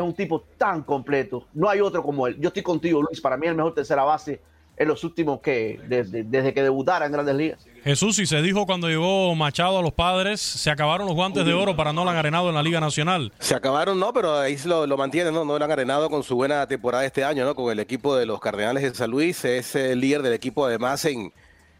un 0.00 0.14
tipo 0.14 0.42
tan 0.58 0.82
completo. 0.82 1.46
No 1.54 1.68
hay 1.68 1.80
otro 1.80 2.02
como 2.02 2.26
él. 2.26 2.36
Yo 2.38 2.48
estoy 2.48 2.62
contigo, 2.62 3.02
Luis. 3.02 3.20
Para 3.20 3.36
mí 3.36 3.46
el 3.46 3.54
mejor 3.54 3.74
tercera 3.74 4.04
base 4.04 4.40
en 4.76 4.88
los 4.88 5.04
últimos 5.04 5.40
que, 5.40 5.80
desde, 5.88 6.22
desde 6.22 6.52
que 6.52 6.62
debutara 6.62 7.06
en 7.06 7.12
grandes 7.12 7.34
ligas. 7.34 7.66
Jesús, 7.82 8.18
y 8.18 8.26
se 8.26 8.42
dijo 8.42 8.66
cuando 8.66 8.88
llegó 8.88 9.34
Machado 9.34 9.78
a 9.78 9.82
los 9.82 9.92
padres, 9.92 10.40
se 10.40 10.70
acabaron 10.70 11.06
los 11.06 11.14
guantes 11.14 11.46
de 11.46 11.54
oro 11.54 11.76
para 11.76 11.92
no 11.92 12.08
han 12.08 12.16
Arenado 12.16 12.48
en 12.48 12.56
la 12.56 12.62
Liga 12.62 12.80
Nacional. 12.80 13.32
Se 13.38 13.54
acabaron, 13.54 13.98
no, 13.98 14.12
pero 14.12 14.36
ahí 14.36 14.56
lo, 14.64 14.86
lo 14.86 14.96
mantienen, 14.96 15.32
¿no? 15.32 15.44
No 15.44 15.54
han 15.54 15.70
Arenado 15.70 16.10
con 16.10 16.22
su 16.22 16.34
buena 16.34 16.66
temporada 16.66 17.04
este 17.04 17.24
año, 17.24 17.44
¿no? 17.44 17.54
Con 17.54 17.70
el 17.70 17.78
equipo 17.78 18.16
de 18.16 18.26
los 18.26 18.40
Cardenales 18.40 18.82
de 18.82 18.94
San 18.94 19.10
Luis, 19.10 19.44
es 19.44 19.74
el 19.76 20.00
líder 20.00 20.22
del 20.22 20.32
equipo 20.32 20.66
además 20.66 21.04
en, 21.04 21.32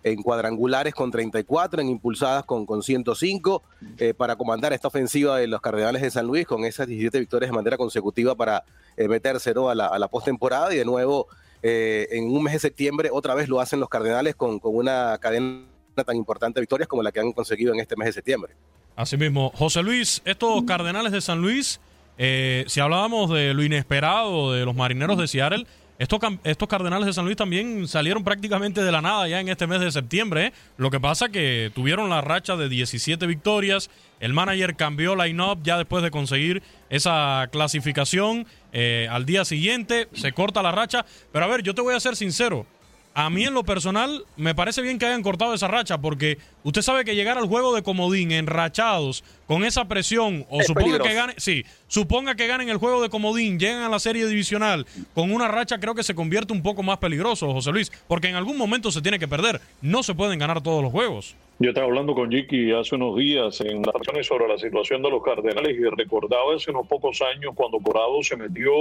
en 0.05 0.23
cuadrangulares 0.23 0.95
con 0.95 1.11
34, 1.11 1.83
en 1.83 1.89
impulsadas 1.89 2.45
con, 2.45 2.65
con 2.65 2.85
105, 2.85 3.63
eh, 3.99 4.15
para 4.15 4.37
comandar 4.37 4.73
esta 4.73 4.87
ofensiva 4.87 5.37
de 5.39 5.49
los 5.49 5.61
Cardenales 5.61 6.03
de 6.03 6.11
San 6.13 6.27
Luis 6.27 6.47
con 6.47 6.65
esas 6.65 6.87
17 6.87 7.19
victorias 7.19 7.51
de 7.51 7.57
manera 7.57 7.77
consecutiva 7.77 8.37
para 8.37 8.63
eh, 8.97 9.09
meterse 9.09 9.51
a 9.51 9.75
la, 9.75 9.87
a 9.87 9.99
la 9.99 10.07
postemporada 10.07 10.73
y 10.73 10.79
de 10.79 10.85
nuevo 10.85 11.27
eh, 11.69 12.09
en 12.13 12.31
un 12.31 12.45
mes 12.45 12.53
de 12.53 12.59
septiembre 12.61 13.09
otra 13.13 13.35
vez 13.35 13.49
lo 13.49 13.61
hacen 13.61 13.81
los 13.81 13.89
Cardenales 13.89 14.37
con, 14.37 14.61
con 14.61 14.77
una 14.77 15.19
cadena 15.19 15.65
tan 15.97 16.15
importante 16.15 16.61
de 16.61 16.63
victorias 16.63 16.87
como 16.87 17.03
la 17.03 17.11
que 17.11 17.19
han 17.19 17.33
conseguido 17.33 17.75
en 17.75 17.81
este 17.81 17.97
mes 17.97 18.07
de 18.07 18.13
septiembre. 18.13 18.55
Asimismo, 18.95 19.51
José 19.55 19.83
Luis, 19.83 20.23
estos 20.25 20.63
Cardenales 20.63 21.11
de 21.11 21.21
San 21.21 21.43
Luis, 21.43 21.81
eh, 22.19 22.65
si 22.69 22.79
hablábamos 22.79 23.31
de 23.31 23.53
lo 23.53 23.65
inesperado 23.65 24.53
de 24.53 24.65
los 24.65 24.77
Marineros 24.77 25.19
de 25.19 25.27
Seattle, 25.27 25.67
estos, 25.99 26.21
estos 26.45 26.69
Cardenales 26.69 27.07
de 27.07 27.13
San 27.15 27.25
Luis 27.25 27.37
también 27.37 27.89
salieron 27.89 28.23
prácticamente 28.23 28.83
de 28.83 28.93
la 28.93 29.01
nada 29.01 29.27
ya 29.29 29.41
en 29.41 29.49
este 29.49 29.67
mes 29.67 29.81
de 29.81 29.91
septiembre. 29.91 30.47
¿eh? 30.47 30.53
Lo 30.77 30.91
que 30.91 31.01
pasa 31.01 31.31
que 31.31 31.71
tuvieron 31.75 32.11
la 32.11 32.21
racha 32.21 32.57
de 32.57 32.69
17 32.69 33.27
victorias. 33.27 33.91
El 34.21 34.35
manager 34.35 34.77
cambió 34.77 35.17
line-up 35.17 35.61
ya 35.63 35.79
después 35.79 36.03
de 36.03 36.11
conseguir 36.11 36.63
esa 36.91 37.49
clasificación. 37.51 38.47
Eh, 38.73 39.09
al 39.11 39.25
día 39.25 39.45
siguiente 39.45 40.09
se 40.13 40.33
corta 40.33 40.63
la 40.63 40.73
racha. 40.73 41.07
Pero 41.33 41.45
a 41.47 41.49
ver, 41.49 41.63
yo 41.63 41.75
te 41.75 41.81
voy 41.81 41.95
a 41.95 42.01
ser 42.01 42.15
sincero. 42.15 42.67
A 43.15 43.31
mí 43.31 43.45
en 43.45 43.55
lo 43.55 43.65
personal 43.65 44.27
me 44.37 44.55
parece 44.55 44.83
bien 44.83 44.99
que 44.99 45.07
hayan 45.07 45.23
cortado 45.23 45.55
esa 45.55 45.69
racha 45.69 45.97
porque 45.97 46.37
usted 46.65 46.83
sabe 46.83 47.07
que 47.07 47.15
llegar 47.15 47.39
al 47.39 47.47
juego 47.47 47.75
de 47.75 47.83
comodín 47.83 48.31
enrachados 48.31 49.25
con 49.47 49.65
esa 49.65 49.87
presión 49.87 50.45
o 50.51 50.63
suponga 50.63 50.99
que 50.99 51.15
gane, 51.15 51.35
sí, 51.37 51.65
suponga 51.87 52.35
que 52.35 52.47
ganen 52.47 52.69
el 52.69 52.79
juego 52.79 53.03
de 53.03 53.09
comodín, 53.09 53.59
llegan 53.59 53.83
a 53.83 53.89
la 53.89 53.99
serie 53.99 54.27
divisional 54.27 54.87
con 55.15 55.33
una 55.33 55.49
racha 55.49 55.79
creo 55.79 55.95
que 55.95 56.03
se 56.03 56.15
convierte 56.15 56.53
un 56.53 56.63
poco 56.63 56.83
más 56.83 56.99
peligroso, 56.99 57.53
José 57.53 57.73
Luis, 57.73 57.93
porque 58.09 58.29
en 58.29 58.37
algún 58.37 58.57
momento 58.57 58.91
se 58.91 59.03
tiene 59.03 59.19
que 59.19 59.29
perder, 59.29 59.61
no 59.83 60.03
se 60.03 60.15
pueden 60.15 60.39
ganar 60.39 60.63
todos 60.63 60.83
los 60.83 60.93
juegos. 60.93 61.37
Yo 61.59 61.71
estaba 61.71 61.87
hablando 61.87 62.15
con 62.15 62.31
Jiki 62.31 62.73
hace 62.73 62.97
unos 62.97 63.17
días 63.17 63.63
en 63.63 63.81
las 63.81 63.95
acciones 63.95 64.27
sobre 64.27 64.47
la 64.47 64.59
situación 64.59 65.01
de 65.01 65.09
los 65.09 65.23
Cardenales 65.23 65.75
y 65.75 65.85
recordaba 65.85 66.55
hace 66.55 66.71
unos 66.71 66.87
pocos 66.87 67.23
años 67.23 67.55
cuando 67.55 67.79
Corado 67.79 68.23
se 68.23 68.37
metió 68.37 68.75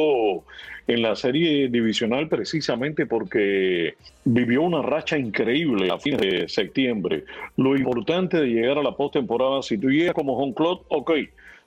en 0.86 1.02
la 1.02 1.16
serie 1.16 1.70
divisional 1.70 2.28
precisamente 2.28 3.06
porque 3.06 3.96
vivió 4.26 4.62
una 4.62 4.82
racha 4.82 5.18
increíble 5.18 5.90
a 5.90 5.98
fines 6.00 6.20
de 6.20 6.50
septiembre. 6.50 7.24
Lo 7.56 7.78
importante 7.78 8.42
de 8.42 8.48
llegar 8.48 8.78
a 8.78 8.84
la 8.84 8.92
postemporada, 8.92 9.62
si 9.62 9.78
tú 9.78 9.90
llegas 9.90 10.14
como 10.14 10.38
home 10.38 10.54
club, 10.56 10.82
ok. 10.90 11.12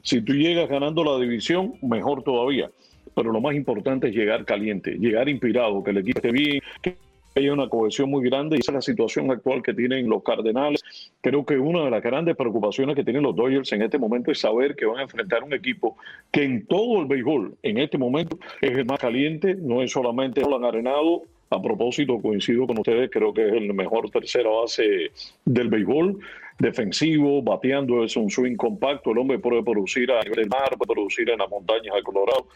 Si 0.03 0.23
tú 0.23 0.33
llegas 0.33 0.69
ganando 0.69 1.05
la 1.05 1.19
división, 1.19 1.75
mejor 1.83 2.23
todavía. 2.23 2.71
Pero 3.15 3.33
lo 3.33 3.41
más 3.41 3.55
importante 3.55 4.09
es 4.09 4.15
llegar 4.15 4.45
caliente, 4.45 4.93
llegar 4.93 5.29
inspirado, 5.29 5.83
que 5.83 5.91
el 5.91 5.99
equipo 5.99 6.19
esté 6.19 6.33
bien, 6.33 6.61
que 6.83 6.97
hay 7.39 7.49
una 7.49 7.69
cohesión 7.69 8.11
muy 8.11 8.25
grande 8.29 8.57
y 8.57 8.61
esa 8.61 8.73
es 8.73 8.75
la 8.75 8.83
situación 8.83 9.31
actual 9.31 9.63
que 9.63 9.75
tienen 9.75 10.09
los 10.09 10.23
Cardenales. 10.23 10.83
Creo 11.21 11.45
que 11.45 11.57
una 11.57 11.85
de 11.85 11.91
las 11.91 12.03
grandes 12.03 12.37
preocupaciones 12.37 12.97
que 12.97 13.05
tienen 13.05 13.23
los 13.23 13.35
Dodgers 13.35 13.73
en 13.73 13.83
este 13.83 13.99
momento 13.99 14.31
es 14.31 14.41
saber 14.41 14.75
que 14.75 14.87
van 14.87 14.99
a 14.99 15.03
enfrentar 15.03 15.43
un 15.43 15.53
equipo 15.53 15.97
que 16.31 16.45
en 16.45 16.67
todo 16.67 17.01
el 17.01 17.07
béisbol, 17.07 17.57
en 17.63 17.79
este 17.79 17.99
momento, 17.99 18.39
es 18.61 18.77
el 18.77 18.85
más 18.85 18.99
caliente, 18.99 19.55
no 19.55 19.83
es 19.83 19.93
solamente 19.93 20.43
han 20.43 20.65
Arenado. 20.65 21.23
A 21.51 21.63
propósito, 21.63 22.21
coincido 22.21 22.67
con 22.67 22.79
ustedes, 22.79 23.11
creo 23.11 23.33
que 23.33 23.47
es 23.47 23.55
el 23.55 23.73
mejor 23.73 24.11
tercera 24.11 24.51
base 24.51 25.11
del 25.47 25.69
béisbol 25.69 26.19
defensivo, 26.59 27.43
bateando, 27.43 28.05
es 28.05 28.17
un 28.17 28.31
swing 28.31 28.57
compacto, 28.57 29.13
el 29.13 29.19
hombre 29.19 29.39
puede 29.39 29.63
producir 29.63 30.11
a 30.11 30.23
nivel 30.23 30.49
mar, 30.49 30.77
puede 30.77 30.95
producir 30.95 31.31
en 31.31 31.39
las 31.39 31.49
montañas 31.49 31.95
de 31.95 32.03
Colorado 32.03 32.47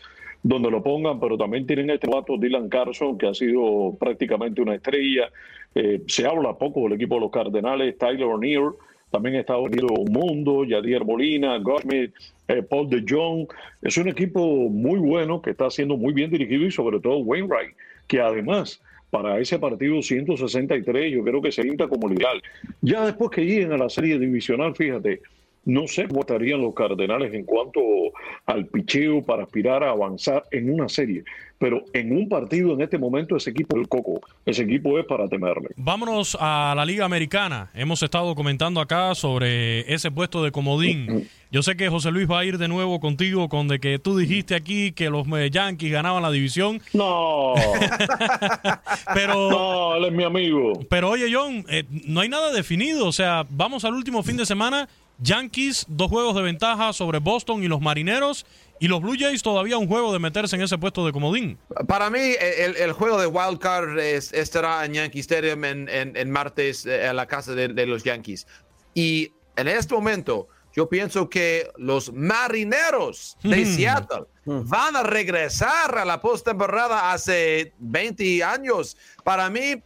donde 0.43 0.71
lo 0.71 0.83
pongan, 0.83 1.21
pero 1.21 1.39
también 1.39 1.67
tienen 1.67 1.91
este 1.91 2.11
vato 2.11 2.37
Dylan 2.37 2.69
Carson, 2.69 3.17
que 3.17 3.29
ha 3.29 3.35
sido 3.35 3.97
prácticamente 3.99 4.61
una 4.61 4.75
estrella. 4.75 5.31
Eh, 5.75 6.03
se 6.07 6.27
habla 6.27 6.59
poco 6.59 6.83
del 6.83 6.95
equipo 6.95 7.15
de 7.15 7.21
los 7.21 7.31
Cardenales, 7.31 7.97
Tyler 7.97 8.25
O'Neill, 8.25 8.73
también 9.11 9.37
está 9.37 9.57
venido 9.57 9.89
Mundo, 10.11 10.65
Yadier 10.65 11.05
Molina, 11.05 11.59
Gottschmidt, 11.59 12.13
eh, 12.49 12.63
Paul 12.63 12.89
de 12.89 13.05
Jong. 13.07 13.47
Es 13.83 13.97
un 13.99 14.09
equipo 14.09 14.41
muy 14.69 14.99
bueno 14.99 15.41
que 15.43 15.51
está 15.51 15.71
siendo 15.71 15.97
muy 15.97 16.13
bien 16.15 16.31
dirigido 16.31 16.67
y 16.67 16.71
sobre 16.71 16.99
todo 16.99 17.19
Wainwright, 17.19 17.77
que 18.09 18.21
además 18.21 18.81
para 19.13 19.39
ese 19.39 19.59
partido 19.59 20.01
163 20.01 21.13
yo 21.13 21.23
creo 21.23 21.43
que 21.43 21.53
se 21.53 21.63
pinta 21.63 21.87
como 21.87 22.09
legal. 22.09 22.43
Ya 22.81 23.05
después 23.05 23.31
que 23.31 23.45
lleguen 23.45 23.71
a 23.73 23.77
la 23.77 23.91
serie 23.91 24.19
divisional, 24.19 24.75
fíjate, 24.75 25.21
no 25.65 25.87
sé 25.87 26.09
cómo 26.09 26.21
estarían 26.21 26.61
los 26.61 26.75
Cardenales 26.75 27.33
en 27.35 27.45
cuanto 27.45 27.81
al 28.47 28.67
picheo 28.67 29.23
para 29.23 29.45
aspirar 29.45 29.85
a 29.85 29.91
avanzar 29.91 30.45
en 30.51 30.71
una 30.71 30.89
serie, 30.89 31.25
pero 31.59 31.85
en 31.93 32.11
un 32.11 32.29
partido 32.29 32.73
en 32.73 32.83
este 32.83 32.99
momento 32.99 33.37
ese 33.37 33.51
equipo 33.51 33.77
es 33.77 33.83
el 33.83 33.89
coco, 33.89 34.21
ese 34.45 34.65
equipo 34.65 34.99
es 34.99 35.07
para 35.07 35.29
temerle. 35.29 35.69
Vámonos 35.77 36.37
a 36.41 36.75
la 36.77 36.85
Liga 36.85 37.05
Americana. 37.05 37.71
Hemos 37.75 38.03
estado 38.03 38.35
comentando 38.35 38.81
acá 38.81 39.15
sobre 39.15 39.93
ese 39.93 40.11
puesto 40.11 40.43
de 40.43 40.51
comodín. 40.51 41.29
Yo 41.53 41.63
sé 41.63 41.77
que 41.77 41.89
José 41.89 42.11
Luis 42.11 42.29
va 42.29 42.41
a 42.41 42.45
ir 42.45 42.59
de 42.59 42.67
nuevo 42.67 42.99
contigo 42.99 43.49
con 43.49 43.69
de 43.69 43.79
que 43.79 43.99
tú 43.99 44.17
dijiste 44.17 44.55
aquí 44.55 44.93
que 44.93 45.11
los 45.11 45.27
eh, 45.37 45.51
Yankees 45.51 45.93
ganaban 45.93 46.23
la 46.23 46.31
división. 46.31 46.81
No. 46.95 47.53
pero 49.15 49.51
No, 49.51 49.95
él 49.97 50.07
es 50.07 50.13
mi 50.13 50.25
amigo. 50.25 50.73
Pero 50.89 51.11
oye, 51.11 51.31
John, 51.33 51.65
eh, 51.69 51.85
no 51.91 52.21
hay 52.21 52.31
nada 52.31 52.53
definido, 52.53 53.07
o 53.07 53.13
sea, 53.13 53.45
vamos 53.51 53.85
al 53.85 53.95
último 53.95 54.23
fin 54.23 54.39
de 54.39 54.47
semana 54.47 54.89
Yankees, 55.23 55.87
dos 55.89 56.11
juegos 56.11 56.35
de 56.35 56.43
ventaja 56.43 56.93
sobre 56.93 57.19
Boston 57.19 57.63
y 57.63 57.69
los 57.69 57.81
Marineros. 57.81 58.45
Y 58.81 58.89
los 58.89 59.01
Blue 59.01 59.15
Jays 59.17 59.45
todavía 59.45 59.79
un 59.79 59.87
juego 59.87 60.13
de 60.13 60.19
meterse 60.19 60.57
en 60.57 60.63
ese 60.63 60.77
puesto 60.77 61.07
de 61.07 61.13
comodín. 61.13 61.57
Para 61.87 62.11
mí, 62.11 62.19
el, 62.19 62.91
juego 62.93 63.21
de 63.21 63.29
Wild 63.29 63.61
Card 63.61 63.97
estará 64.01 64.85
en 64.85 64.95
Yankee 64.95 65.21
Stadium 65.21 65.65
en, 65.65 66.31
martes 66.33 66.85
eh, 66.85 67.07
en 67.07 67.15
la 67.15 67.27
casa 67.27 67.55
de, 67.55 67.87
los 67.87 68.03
Yankees. 68.03 68.45
Y 68.93 69.31
en 69.55 69.69
este 69.69 69.95
momento, 69.95 70.49
yo 70.75 70.89
pienso 70.89 71.31
que 71.31 71.71
los 71.77 72.13
Marineros 72.13 73.37
de 73.45 73.65
Seattle 73.67 74.25
van 74.45 74.97
a 74.97 75.05
regresar 75.05 75.97
a 75.97 76.05
la 76.05 76.21
postemporada 76.21 77.13
hace 77.13 77.73
20 77.79 78.43
años. 78.43 78.97
Para 79.23 79.49
mí, 79.49 79.61
eh, 79.61 79.83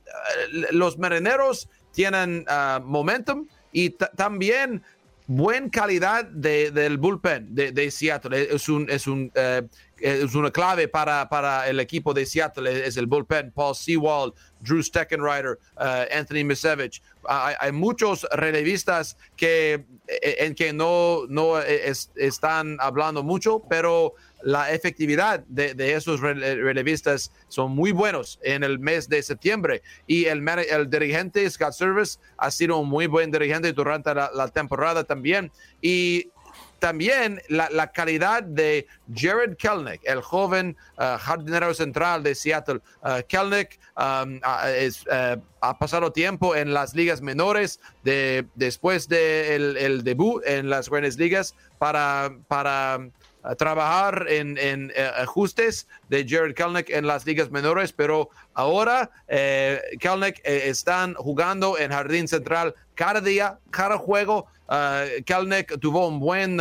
los 0.71 0.97
Marineros 0.97 1.69
tienen 1.93 2.47
ah, 2.49 2.81
momentum 2.83 3.47
y 3.73 3.91
también 3.91 4.83
buena 5.27 5.71
calidad 5.71 6.25
de, 6.25 6.71
del 6.71 6.99
bullpen 6.99 7.55
de, 7.55 7.91
Seattle. 7.91 8.55
Es, 8.55 8.69
un, 8.69 8.89
es, 8.89 9.07
un, 9.07 9.31
eh, 9.35 9.63
es 9.99 10.35
una 10.35 10.51
clave 10.51 10.89
para, 10.89 11.29
para, 11.29 11.69
el 11.69 11.81
equipo 11.81 12.15
de 12.15 12.27
Seattle, 12.27 12.87
es 12.87 12.97
el 12.97 13.07
bullpen. 13.07 13.53
Paul 13.53 13.75
Sewald, 13.75 14.35
Drew 14.61 14.83
Steckenrider, 14.83 15.59
uh, 15.77 16.07
Anthony 16.17 16.45
Misevich. 16.45 17.03
Hay, 17.29 17.55
hay, 17.59 17.73
muchos 17.73 18.27
relevistas 18.33 19.17
que, 19.37 19.85
eh, 20.07 20.37
en 20.39 20.55
que 20.55 20.73
no, 20.73 21.27
no 21.29 21.59
es, 21.59 22.11
están 22.15 22.77
hablando 22.81 23.23
mucho, 23.23 23.63
pero 23.69 24.15
la 24.47 24.71
efectividad 24.71 25.41
de, 25.49 25.75
esos 25.95 26.21
relevistas 26.21 27.33
son 27.49 27.73
muy 27.73 27.91
buenos 27.91 28.39
en 28.45 28.63
el 28.63 28.79
mes 28.79 29.09
de 29.09 29.21
septiembre. 29.21 29.83
Y 30.07 30.27
el, 30.27 30.49
el 30.49 30.89
dirigente 30.89 31.51
Scott 31.51 31.73
Service 31.73 32.21
ha 32.37 32.53
sido 32.53 32.79
un 32.79 32.89
muy 32.89 33.09
buen 33.09 33.33
dirigente 33.33 33.73
durante 33.73 34.15
la, 34.15 34.49
temporada 34.55 35.03
también. 35.03 35.51
Y 35.83 36.31
también 36.79 37.43
la, 37.49 37.91
calidad 37.91 38.45
de 38.45 38.87
Jared 39.13 39.57
Kelnick, 39.57 40.01
el 40.05 40.23
joven 40.23 40.77
uh, 40.97 41.19
jardinero 41.19 41.75
central 41.75 42.23
de 42.23 42.37
Seattle. 42.37 42.81
Uh, 43.03 43.23
Kelnick 43.27 43.81
um, 43.97 44.37
uh, 44.37 45.41
ha 45.61 45.79
pasado 45.79 46.13
tiempo 46.13 46.55
en 46.55 46.73
las 46.73 46.95
ligas 46.95 47.21
menores 47.21 47.81
de, 48.05 48.47
después 48.55 49.09
del 49.09 49.75
de 49.75 49.87
el 49.87 50.05
debut 50.05 50.41
en 50.47 50.71
las 50.71 50.89
grandes 50.89 51.19
ligas 51.19 51.57
para, 51.79 52.31
para 52.47 53.01
trabajar 53.55 54.27
en, 54.29 54.57
eh, 54.59 55.11
ajustes 55.17 55.87
de 56.09 56.27
Jared 56.29 56.55
Kelnick 56.55 56.91
en 56.91 57.07
las 57.07 57.25
ligas 57.25 57.51
menores, 57.51 57.93
pero 57.93 58.31
ahora 58.55 59.11
eh, 59.29 59.81
eh, 59.93 60.63
están 60.65 61.15
jugando 61.15 61.79
en 61.79 61.93
Jardín 61.93 62.27
Central 62.27 62.75
cada 62.95 63.21
día, 63.21 63.59
cada 63.71 63.99
juego. 63.99 64.47
Uh, 64.69 65.79
tuvo 65.79 66.09
un 66.09 66.19
buen, 66.19 66.59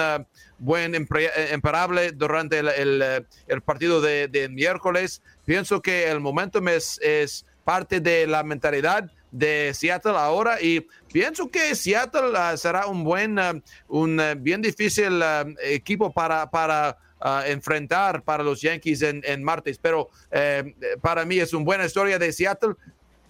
buen 0.59 0.93
imparable 0.93 2.11
durante 2.11 2.59
el, 2.59 3.61
partido 3.63 3.99
de, 3.99 4.47
miércoles. 4.51 5.23
Pienso 5.43 5.81
que 5.81 6.11
el 6.11 6.19
momento 6.19 6.59
es, 6.67 6.99
es 7.01 7.47
parte 7.63 7.99
de 7.99 8.27
la 8.27 8.43
mentalidad 8.43 9.09
de 9.35 9.73
Seattle 9.73 10.13
ahora 10.15 10.61
y 10.61 10.87
pienso 11.11 11.49
que 11.49 11.75
Seattle 11.75 12.31
ah, 12.35 12.55
será 12.55 12.87
un 12.87 13.03
buen, 13.03 13.37
ah, 13.37 13.53
un 13.87 14.19
ah, 14.19 14.33
bien 14.35 14.61
difícil 14.61 15.21
equipo 15.61 16.11
para, 16.11 16.49
para 16.49 16.97
enfrentar 17.47 18.21
para 18.21 18.43
los 18.43 18.61
Yankees 18.61 19.01
en, 19.01 19.21
en 19.25 19.43
martes, 19.43 19.79
pero 19.81 20.09
eh, 20.31 20.75
para 21.01 21.25
mí 21.25 21.37
es 21.39 21.53
una 21.53 21.65
buena 21.65 21.85
historia 21.85 22.19
de 22.19 22.31
Seattle 22.31 22.75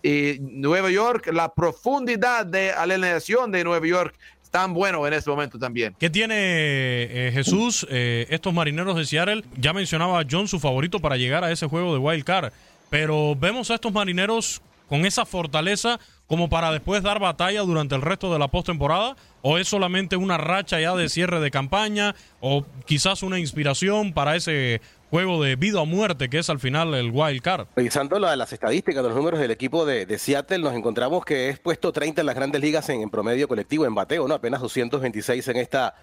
y 0.03 0.37
Nueva 0.41 0.91
York, 0.91 1.29
la 1.31 1.53
profundidad 1.53 2.45
de 2.45 2.71
alineación 2.71 3.51
de 3.51 3.63
Nueva 3.63 3.87
York 3.87 4.15
tan 4.51 4.73
bueno 4.73 5.05
en 5.07 5.13
este 5.13 5.29
momento 5.29 5.57
también. 5.57 5.95
¿Qué 5.97 6.09
tiene 6.09 6.35
eh, 6.37 7.31
Jesús, 7.33 7.87
eh, 7.89 8.27
estos 8.29 8.53
marineros 8.53 8.95
de 8.97 9.05
Seattle? 9.05 9.43
Ya 9.57 9.73
mencionaba 9.73 10.23
John 10.29 10.47
su 10.47 10.59
favorito 10.59 10.99
para 10.99 11.15
llegar 11.15 11.43
a 11.43 11.51
ese 11.51 11.67
juego 11.67 11.93
de 11.93 11.99
Wild 11.99 12.23
Card, 12.23 12.51
pero 12.89 13.35
vemos 13.35 13.71
a 13.71 13.75
estos 13.75 13.93
marineros 13.93 14.61
con 14.87 15.05
esa 15.05 15.25
fortaleza 15.25 15.99
como 16.27 16.49
para 16.49 16.71
después 16.71 17.03
dar 17.03 17.19
batalla 17.19 17.61
durante 17.61 17.95
el 17.95 18.01
resto 18.01 18.31
de 18.31 18.39
la 18.39 18.47
postemporada? 18.47 19.15
¿O 19.41 19.57
es 19.57 19.67
solamente 19.67 20.15
una 20.15 20.37
racha 20.37 20.79
ya 20.79 20.95
de 20.95 21.09
cierre 21.09 21.39
de 21.39 21.51
campaña? 21.51 22.15
¿O 22.39 22.65
quizás 22.85 23.23
una 23.23 23.39
inspiración 23.39 24.13
para 24.13 24.35
ese 24.35 24.81
juego 25.11 25.41
de 25.41 25.55
vida 25.55 25.79
o 25.79 25.85
muerte 25.85 26.29
que 26.29 26.39
es 26.39 26.49
al 26.49 26.59
final 26.59 26.93
el 26.93 27.11
wild 27.11 27.41
card? 27.41 27.67
Revisando 27.75 28.17
las 28.19 28.51
estadísticas 28.51 29.03
de 29.03 29.09
los 29.09 29.17
números 29.17 29.39
del 29.39 29.51
equipo 29.51 29.85
de, 29.85 30.17
Seattle, 30.17 30.59
nos 30.59 30.73
encontramos 30.73 31.23
que 31.23 31.49
es 31.49 31.59
puesto 31.59 31.91
30 31.91 32.21
en 32.21 32.27
las 32.27 32.35
grandes 32.35 32.61
ligas 32.61 32.89
en, 32.89 33.09
promedio 33.09 33.47
colectivo, 33.47 33.85
en 33.85 33.93
bateo, 33.93 34.27
¿no? 34.27 34.33
Apenas 34.33 34.61
226 34.61 35.47
en 35.49 35.57
esta 35.57 35.95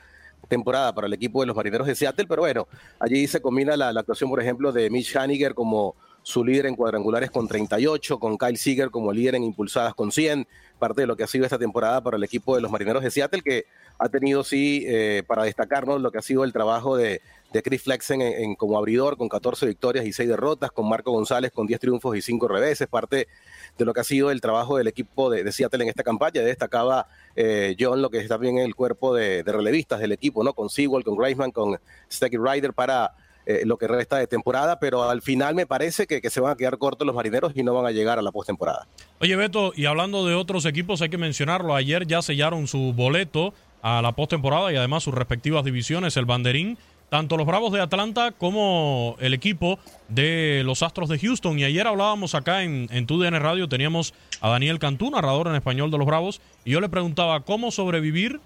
temporada 0.48 0.94
para 0.94 1.06
el 1.06 1.12
equipo 1.12 1.40
de 1.40 1.46
los 1.46 1.56
marineros 1.56 1.86
de 1.86 1.94
Seattle, 1.94 2.26
pero 2.26 2.42
bueno, 2.42 2.68
allí 2.98 3.26
se 3.26 3.40
combina 3.40 3.76
la, 3.76 3.88
actuación, 3.88 4.30
por 4.30 4.40
ejemplo, 4.40 4.72
de 4.72 4.90
Mitch 4.90 5.16
Haniger 5.16 5.54
como 5.54 5.94
su 6.22 6.44
líder 6.44 6.66
en 6.66 6.76
cuadrangulares 6.76 7.30
con 7.30 7.48
38, 7.48 8.18
con 8.18 8.38
Kyle 8.38 8.56
Seager 8.56 8.90
como 8.90 9.12
líder 9.12 9.34
en 9.34 9.44
impulsadas 9.44 9.94
con 9.94 10.12
100, 10.12 10.46
parte 10.78 11.02
de 11.02 11.06
lo 11.06 11.16
que 11.16 11.24
ha 11.24 11.26
sido 11.26 11.44
esta 11.44 11.58
temporada 11.58 12.02
para 12.02 12.16
el 12.16 12.24
equipo 12.24 12.54
de 12.54 12.62
los 12.62 12.70
Marineros 12.70 13.02
de 13.02 13.10
Seattle, 13.10 13.42
que 13.42 13.66
ha 13.98 14.08
tenido, 14.08 14.44
sí, 14.44 14.84
eh, 14.86 15.22
para 15.26 15.44
destacarnos 15.44 16.00
lo 16.00 16.10
que 16.10 16.18
ha 16.18 16.22
sido 16.22 16.44
el 16.44 16.52
trabajo 16.52 16.96
de, 16.96 17.20
de 17.52 17.62
Chris 17.62 17.82
Flexen 17.82 18.22
en, 18.22 18.54
como 18.54 18.78
abridor, 18.78 19.16
con 19.16 19.28
14 19.28 19.66
victorias 19.66 20.06
y 20.06 20.12
6 20.12 20.28
derrotas, 20.28 20.72
con 20.72 20.88
Marco 20.88 21.12
González 21.12 21.52
con 21.52 21.66
10 21.66 21.80
triunfos 21.80 22.16
y 22.16 22.22
5 22.22 22.48
reveses, 22.48 22.88
parte 22.88 23.28
de 23.76 23.84
lo 23.84 23.92
que 23.92 24.00
ha 24.00 24.04
sido 24.04 24.30
el 24.30 24.40
trabajo 24.40 24.76
del 24.76 24.88
equipo 24.88 25.30
de, 25.30 25.50
Seattle 25.52 25.82
en 25.84 25.88
esta 25.88 26.02
campaña. 26.02 26.42
Destacaba 26.42 27.06
eh, 27.36 27.76
John 27.78 28.00
lo 28.00 28.10
que 28.10 28.18
está 28.18 28.36
bien 28.38 28.58
en 28.58 28.64
el 28.64 28.74
cuerpo 28.74 29.14
de, 29.14 29.42
relevistas 29.42 30.00
del 30.00 30.12
equipo, 30.12 30.42
¿no? 30.42 30.54
Con 30.54 30.70
Sewell, 30.70 31.04
con 31.04 31.16
Graceman, 31.16 31.50
con 31.50 31.78
Steggy 32.10 32.38
Ryder 32.38 32.72
para 32.72 33.14
eh, 33.44 33.62
lo 33.64 33.76
que 33.76 33.88
resta 33.88 34.18
de 34.18 34.28
temporada, 34.28 34.78
pero 34.78 35.02
al 35.02 35.20
final 35.20 35.54
me 35.54 35.66
parece 35.66 36.06
que, 36.06 36.20
se 36.30 36.40
van 36.40 36.52
a 36.52 36.56
quedar 36.56 36.78
cortos 36.78 37.04
los 37.04 37.16
marineros 37.16 37.52
y 37.56 37.64
no 37.64 37.74
van 37.74 37.86
a 37.86 37.90
llegar 37.90 38.18
a 38.18 38.22
la 38.22 38.30
postemporada. 38.30 38.86
Oye, 39.20 39.34
Beto, 39.34 39.72
y 39.74 39.86
hablando 39.86 40.24
de 40.26 40.34
otros 40.34 40.64
equipos, 40.64 41.02
hay 41.02 41.08
que 41.08 41.18
mencionarlo. 41.18 41.74
Ayer 41.74 42.06
ya 42.06 42.22
sellaron 42.22 42.68
su 42.68 42.92
boleto 42.92 43.52
a 43.82 44.00
la 44.00 44.12
postemporada 44.12 44.72
y 44.72 44.76
además 44.76 45.02
sus 45.02 45.14
respectivas 45.14 45.64
divisiones, 45.64 46.16
el 46.16 46.24
banderín. 46.24 46.78
Tanto 47.08 47.36
los 47.36 47.46
Bravos 47.46 47.72
de 47.72 47.80
Atlanta 47.82 48.30
como 48.30 49.16
el 49.20 49.34
equipo 49.34 49.78
de 50.08 50.62
los 50.64 50.82
Astros 50.82 51.10
de 51.10 51.18
Houston. 51.18 51.58
Y 51.58 51.64
ayer 51.64 51.86
hablábamos 51.86 52.34
acá 52.34 52.62
en, 52.62 52.88
en 52.90 53.06
TUDN 53.06 53.38
Radio, 53.38 53.68
teníamos 53.68 54.14
a 54.40 54.48
Daniel 54.48 54.78
Cantú, 54.78 55.10
narrador 55.10 55.48
en 55.48 55.56
español 55.56 55.90
de 55.90 55.98
los 55.98 56.06
Bravos, 56.06 56.40
y 56.64 56.70
yo 56.70 56.80
le 56.80 56.88
preguntaba 56.88 57.40
cómo 57.40 57.70
sobrevivir 57.70 58.40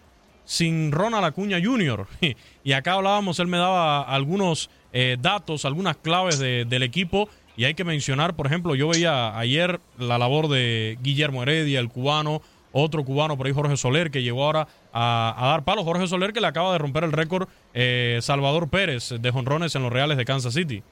sin 0.46 0.92
Ronald 0.92 1.26
Acuña 1.26 1.58
Jr. 1.62 2.06
Y 2.64 2.72
acá 2.72 2.94
hablábamos, 2.94 3.38
él 3.38 3.46
me 3.46 3.58
daba 3.58 4.02
algunos 4.02 4.70
eh, 4.92 5.16
datos, 5.20 5.64
algunas 5.64 5.96
claves 5.96 6.38
del 6.38 6.82
equipo. 6.82 7.28
Y 7.56 7.64
hay 7.64 7.74
que 7.74 7.84
mencionar, 7.84 8.34
por 8.34 8.46
ejemplo, 8.46 8.74
yo 8.74 8.88
veía 8.88 9.38
ayer 9.38 9.80
la 9.98 10.18
labor 10.18 10.48
de 10.48 10.98
Guillermo 11.02 11.42
Heredia, 11.42 11.80
el 11.80 11.88
cubano, 11.88 12.42
otro 12.72 13.04
cubano 13.04 13.38
por 13.38 13.46
ahí, 13.46 13.54
Jorge 13.54 13.78
Soler, 13.78 14.10
que 14.10 14.22
llegó 14.22 14.44
ahora 14.44 14.68
a, 14.92 15.34
dar 15.40 15.64
palos. 15.64 15.84
Jorge 15.84 16.06
Soler, 16.06 16.34
que 16.34 16.42
le 16.42 16.46
acaba 16.46 16.72
de 16.72 16.78
romper 16.78 17.04
el 17.04 17.12
récord 17.12 17.48
eh, 17.72 18.18
Salvador 18.20 18.68
Pérez 18.68 19.14
de 19.18 19.30
jonrones 19.30 19.74
en 19.74 19.82
los 19.82 19.92
Reales 19.92 20.18
de 20.18 20.26
Kansas 20.26 20.52
City. 20.52 20.82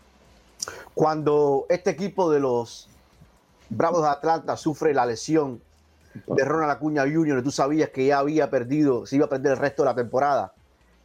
Cuando 0.95 1.67
este 1.69 1.91
equipo 1.91 2.31
de 2.31 2.41
los 2.41 2.89
Bravos 3.69 4.03
de 4.03 4.09
Atlanta 4.09 4.57
sufre 4.57 4.95
la 4.95 5.05
lesión 5.05 5.61
de 6.27 6.45
Ronald 6.45 6.71
Acuña 6.71 7.03
Jr., 7.03 7.43
tú 7.43 7.51
sabías 7.51 7.91
que 7.91 8.07
ya 8.07 8.21
había 8.21 8.49
perdido, 8.49 9.05
se 9.05 9.17
iba 9.17 9.27
a 9.27 9.29
perder 9.29 9.53
el 9.53 9.59
resto 9.59 9.83
de 9.83 9.89
la 9.89 9.95
temporada. 9.95 10.53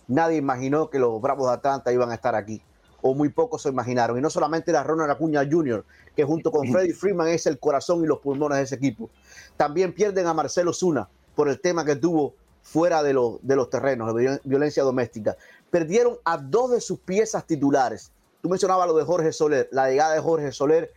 Nadie 0.07 0.37
imaginó 0.37 0.89
que 0.89 0.99
los 0.99 1.19
Bravos 1.21 1.47
de 1.47 1.53
Atlanta 1.55 1.91
iban 1.91 2.11
a 2.11 2.15
estar 2.15 2.35
aquí, 2.35 2.61
o 3.01 3.13
muy 3.13 3.29
pocos 3.29 3.61
se 3.63 3.69
imaginaron. 3.69 4.17
Y 4.17 4.21
no 4.21 4.29
solamente 4.29 4.71
era 4.71 4.83
Ronald 4.83 5.11
Acuña 5.11 5.47
Jr., 5.49 5.85
que 6.15 6.23
junto 6.23 6.51
con 6.51 6.67
Freddie 6.67 6.93
Freeman 6.93 7.27
es 7.27 7.45
el 7.45 7.59
corazón 7.59 8.03
y 8.03 8.07
los 8.07 8.19
pulmones 8.19 8.57
de 8.57 8.63
ese 8.63 8.75
equipo. 8.75 9.09
También 9.57 9.93
pierden 9.93 10.27
a 10.27 10.33
Marcelo 10.33 10.73
Zuna 10.73 11.07
por 11.35 11.49
el 11.49 11.59
tema 11.61 11.85
que 11.85 11.95
tuvo 11.95 12.35
fuera 12.61 13.01
de, 13.01 13.13
de 13.41 13.55
los 13.55 13.69
terrenos, 13.69 14.13
de 14.15 14.39
violencia 14.43 14.83
doméstica. 14.83 15.35
Perdieron 15.71 16.17
a 16.25 16.37
dos 16.37 16.71
de 16.71 16.81
sus 16.81 16.99
piezas 16.99 17.45
titulares. 17.45 18.11
Tú 18.41 18.49
mencionabas 18.49 18.87
lo 18.87 18.97
de 18.97 19.03
Jorge 19.03 19.31
Soler. 19.31 19.69
La 19.71 19.89
llegada 19.89 20.13
de 20.13 20.19
Jorge 20.19 20.51
Soler 20.51 20.91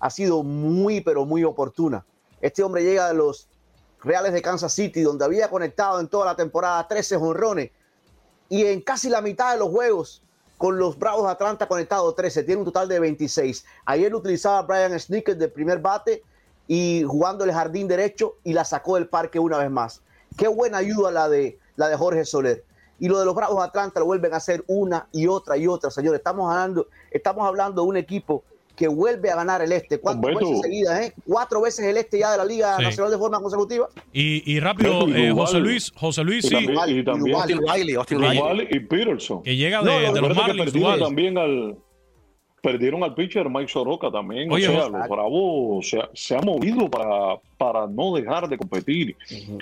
ha 0.00 0.10
sido 0.10 0.42
muy, 0.42 1.00
pero 1.00 1.24
muy 1.24 1.44
oportuna. 1.44 2.04
Este 2.40 2.62
hombre 2.62 2.82
llega 2.82 3.08
de 3.08 3.14
los 3.14 3.48
Reales 4.02 4.32
de 4.34 4.42
Kansas 4.42 4.72
City, 4.72 5.02
donde 5.02 5.24
había 5.24 5.48
conectado 5.48 5.98
en 5.98 6.08
toda 6.08 6.26
la 6.26 6.36
temporada 6.36 6.86
13 6.86 7.16
jonrones 7.16 7.70
y 8.50 8.66
en 8.66 8.82
casi 8.82 9.08
la 9.08 9.22
mitad 9.22 9.52
de 9.52 9.58
los 9.58 9.70
juegos 9.70 10.22
con 10.64 10.78
los 10.78 10.98
Bravos 10.98 11.24
de 11.24 11.30
Atlanta 11.32 11.68
conectado 11.68 12.14
13, 12.14 12.42
tiene 12.42 12.60
un 12.60 12.64
total 12.64 12.88
de 12.88 12.98
26. 12.98 13.66
Ayer 13.84 14.14
utilizaba 14.14 14.62
Brian 14.62 14.98
Snickers 14.98 15.38
de 15.38 15.48
primer 15.48 15.78
bate 15.78 16.22
y 16.66 17.04
jugando 17.06 17.44
el 17.44 17.52
jardín 17.52 17.86
derecho 17.86 18.36
y 18.44 18.54
la 18.54 18.64
sacó 18.64 18.94
del 18.94 19.06
parque 19.06 19.38
una 19.38 19.58
vez 19.58 19.70
más. 19.70 20.00
Qué 20.38 20.48
buena 20.48 20.78
ayuda 20.78 21.10
la 21.10 21.28
de, 21.28 21.58
la 21.76 21.88
de 21.88 21.96
Jorge 21.96 22.24
Soler. 22.24 22.64
Y 22.98 23.08
lo 23.08 23.18
de 23.18 23.26
los 23.26 23.34
Bravos 23.34 23.58
de 23.58 23.64
Atlanta 23.64 24.00
lo 24.00 24.06
vuelven 24.06 24.32
a 24.32 24.38
hacer 24.38 24.64
una 24.66 25.06
y 25.12 25.26
otra 25.26 25.58
y 25.58 25.66
otra, 25.66 25.90
señores. 25.90 26.20
Estamos 26.20 26.50
hablando, 26.50 26.86
estamos 27.10 27.46
hablando 27.46 27.82
de 27.82 27.88
un 27.88 27.98
equipo 27.98 28.42
que 28.76 28.88
vuelve 28.88 29.30
a 29.30 29.36
ganar 29.36 29.62
el 29.62 29.72
este. 29.72 29.98
¿Cuántas 29.98 30.34
veces 30.34 30.60
seguidas? 30.60 31.00
Eh? 31.00 31.14
Cuatro 31.26 31.60
veces 31.60 31.86
el 31.86 31.96
este 31.96 32.18
ya 32.18 32.32
de 32.32 32.38
la 32.38 32.44
Liga 32.44 32.78
Nacional 32.78 33.10
de 33.10 33.18
forma 33.18 33.40
consecutiva. 33.40 33.88
Y, 34.12 34.60
rápido, 34.60 35.08
eh, 35.08 35.32
José 35.32 35.58
Luis, 35.60 35.92
José 35.94 36.24
Luis, 36.24 36.46
sí. 36.46 36.56
Y, 36.56 37.04
también, 37.04 37.36
Austin 37.36 37.60
Riley, 37.72 37.94
Austin 37.94 38.20
Riley. 38.20 38.68
y 38.70 38.80
Peterson. 38.80 39.42
Que 39.42 39.56
llega 39.56 39.82
de, 39.82 40.12
de 40.12 40.20
los 40.20 40.36
Marlins. 40.36 40.72
también 40.98 41.38
al, 41.38 41.76
perdieron 42.64 43.04
al 43.04 43.14
pitcher 43.14 43.48
Mike 43.50 43.68
Soroka 43.68 44.10
también. 44.10 44.50
o 44.50 44.58
sea, 44.58 44.88
los 44.88 45.08
Bravos 45.08 45.88
se, 45.88 46.00
se 46.14 46.34
ha 46.34 46.40
movido 46.40 46.90
para, 46.90 47.36
para 47.58 47.86
no 47.86 48.14
dejar 48.14 48.48
de 48.48 48.56
competir. 48.56 49.14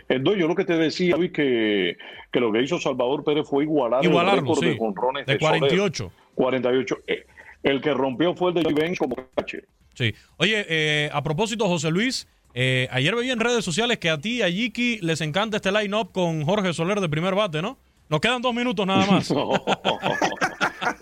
Entonces, 0.09 0.41
yo 0.41 0.47
lo 0.47 0.55
que 0.55 0.65
te 0.65 0.77
decía, 0.77 1.17
vi 1.17 1.31
que, 1.31 1.97
que 2.31 2.41
lo 2.41 2.53
que 2.53 2.63
hizo 2.63 2.79
Salvador 2.79 3.25
Pérez 3.25 3.49
fue 3.49 3.65
igualar 3.65 4.05
el 4.05 4.13
récord 4.13 4.61
de 4.61 4.79
jonrones 4.79 5.27
de, 5.27 5.37
48. 5.37 6.13
48. 6.35 6.97
El 7.63 7.81
que 7.81 7.93
rompió 7.93 8.35
fue 8.35 8.53
el 8.53 8.63
de 8.63 8.73
Bench 8.73 8.99
como 8.99 9.15
caché. 9.37 9.65
Sí. 9.95 10.15
Oye, 10.37 10.65
eh, 10.69 11.11
a 11.13 11.23
propósito, 11.23 11.69
José 11.69 11.91
Luis, 11.91 12.27
eh, 12.55 12.89
ayer 12.91 13.15
veía 13.15 13.33
en 13.33 13.41
redes 13.41 13.65
sociales 13.65 13.99
que 13.99 14.11
a 14.11 14.19
ti 14.19 14.39
y 14.39 14.43
a 14.43 14.49
Yiki 14.49 14.99
les 15.01 15.21
encanta 15.21 15.57
este 15.57 15.71
line-up 15.73 16.13
con 16.13 16.45
Jorge 16.45 16.73
Soler 16.73 17.01
de 17.01 17.09
primer 17.09 17.35
bate, 17.35 17.63
¿no? 17.63 17.79
Nos 18.09 18.21
quedan 18.21 18.43
dos 18.43 18.55
minutos 18.55 18.87
nada 18.87 19.07
más. 19.11 19.33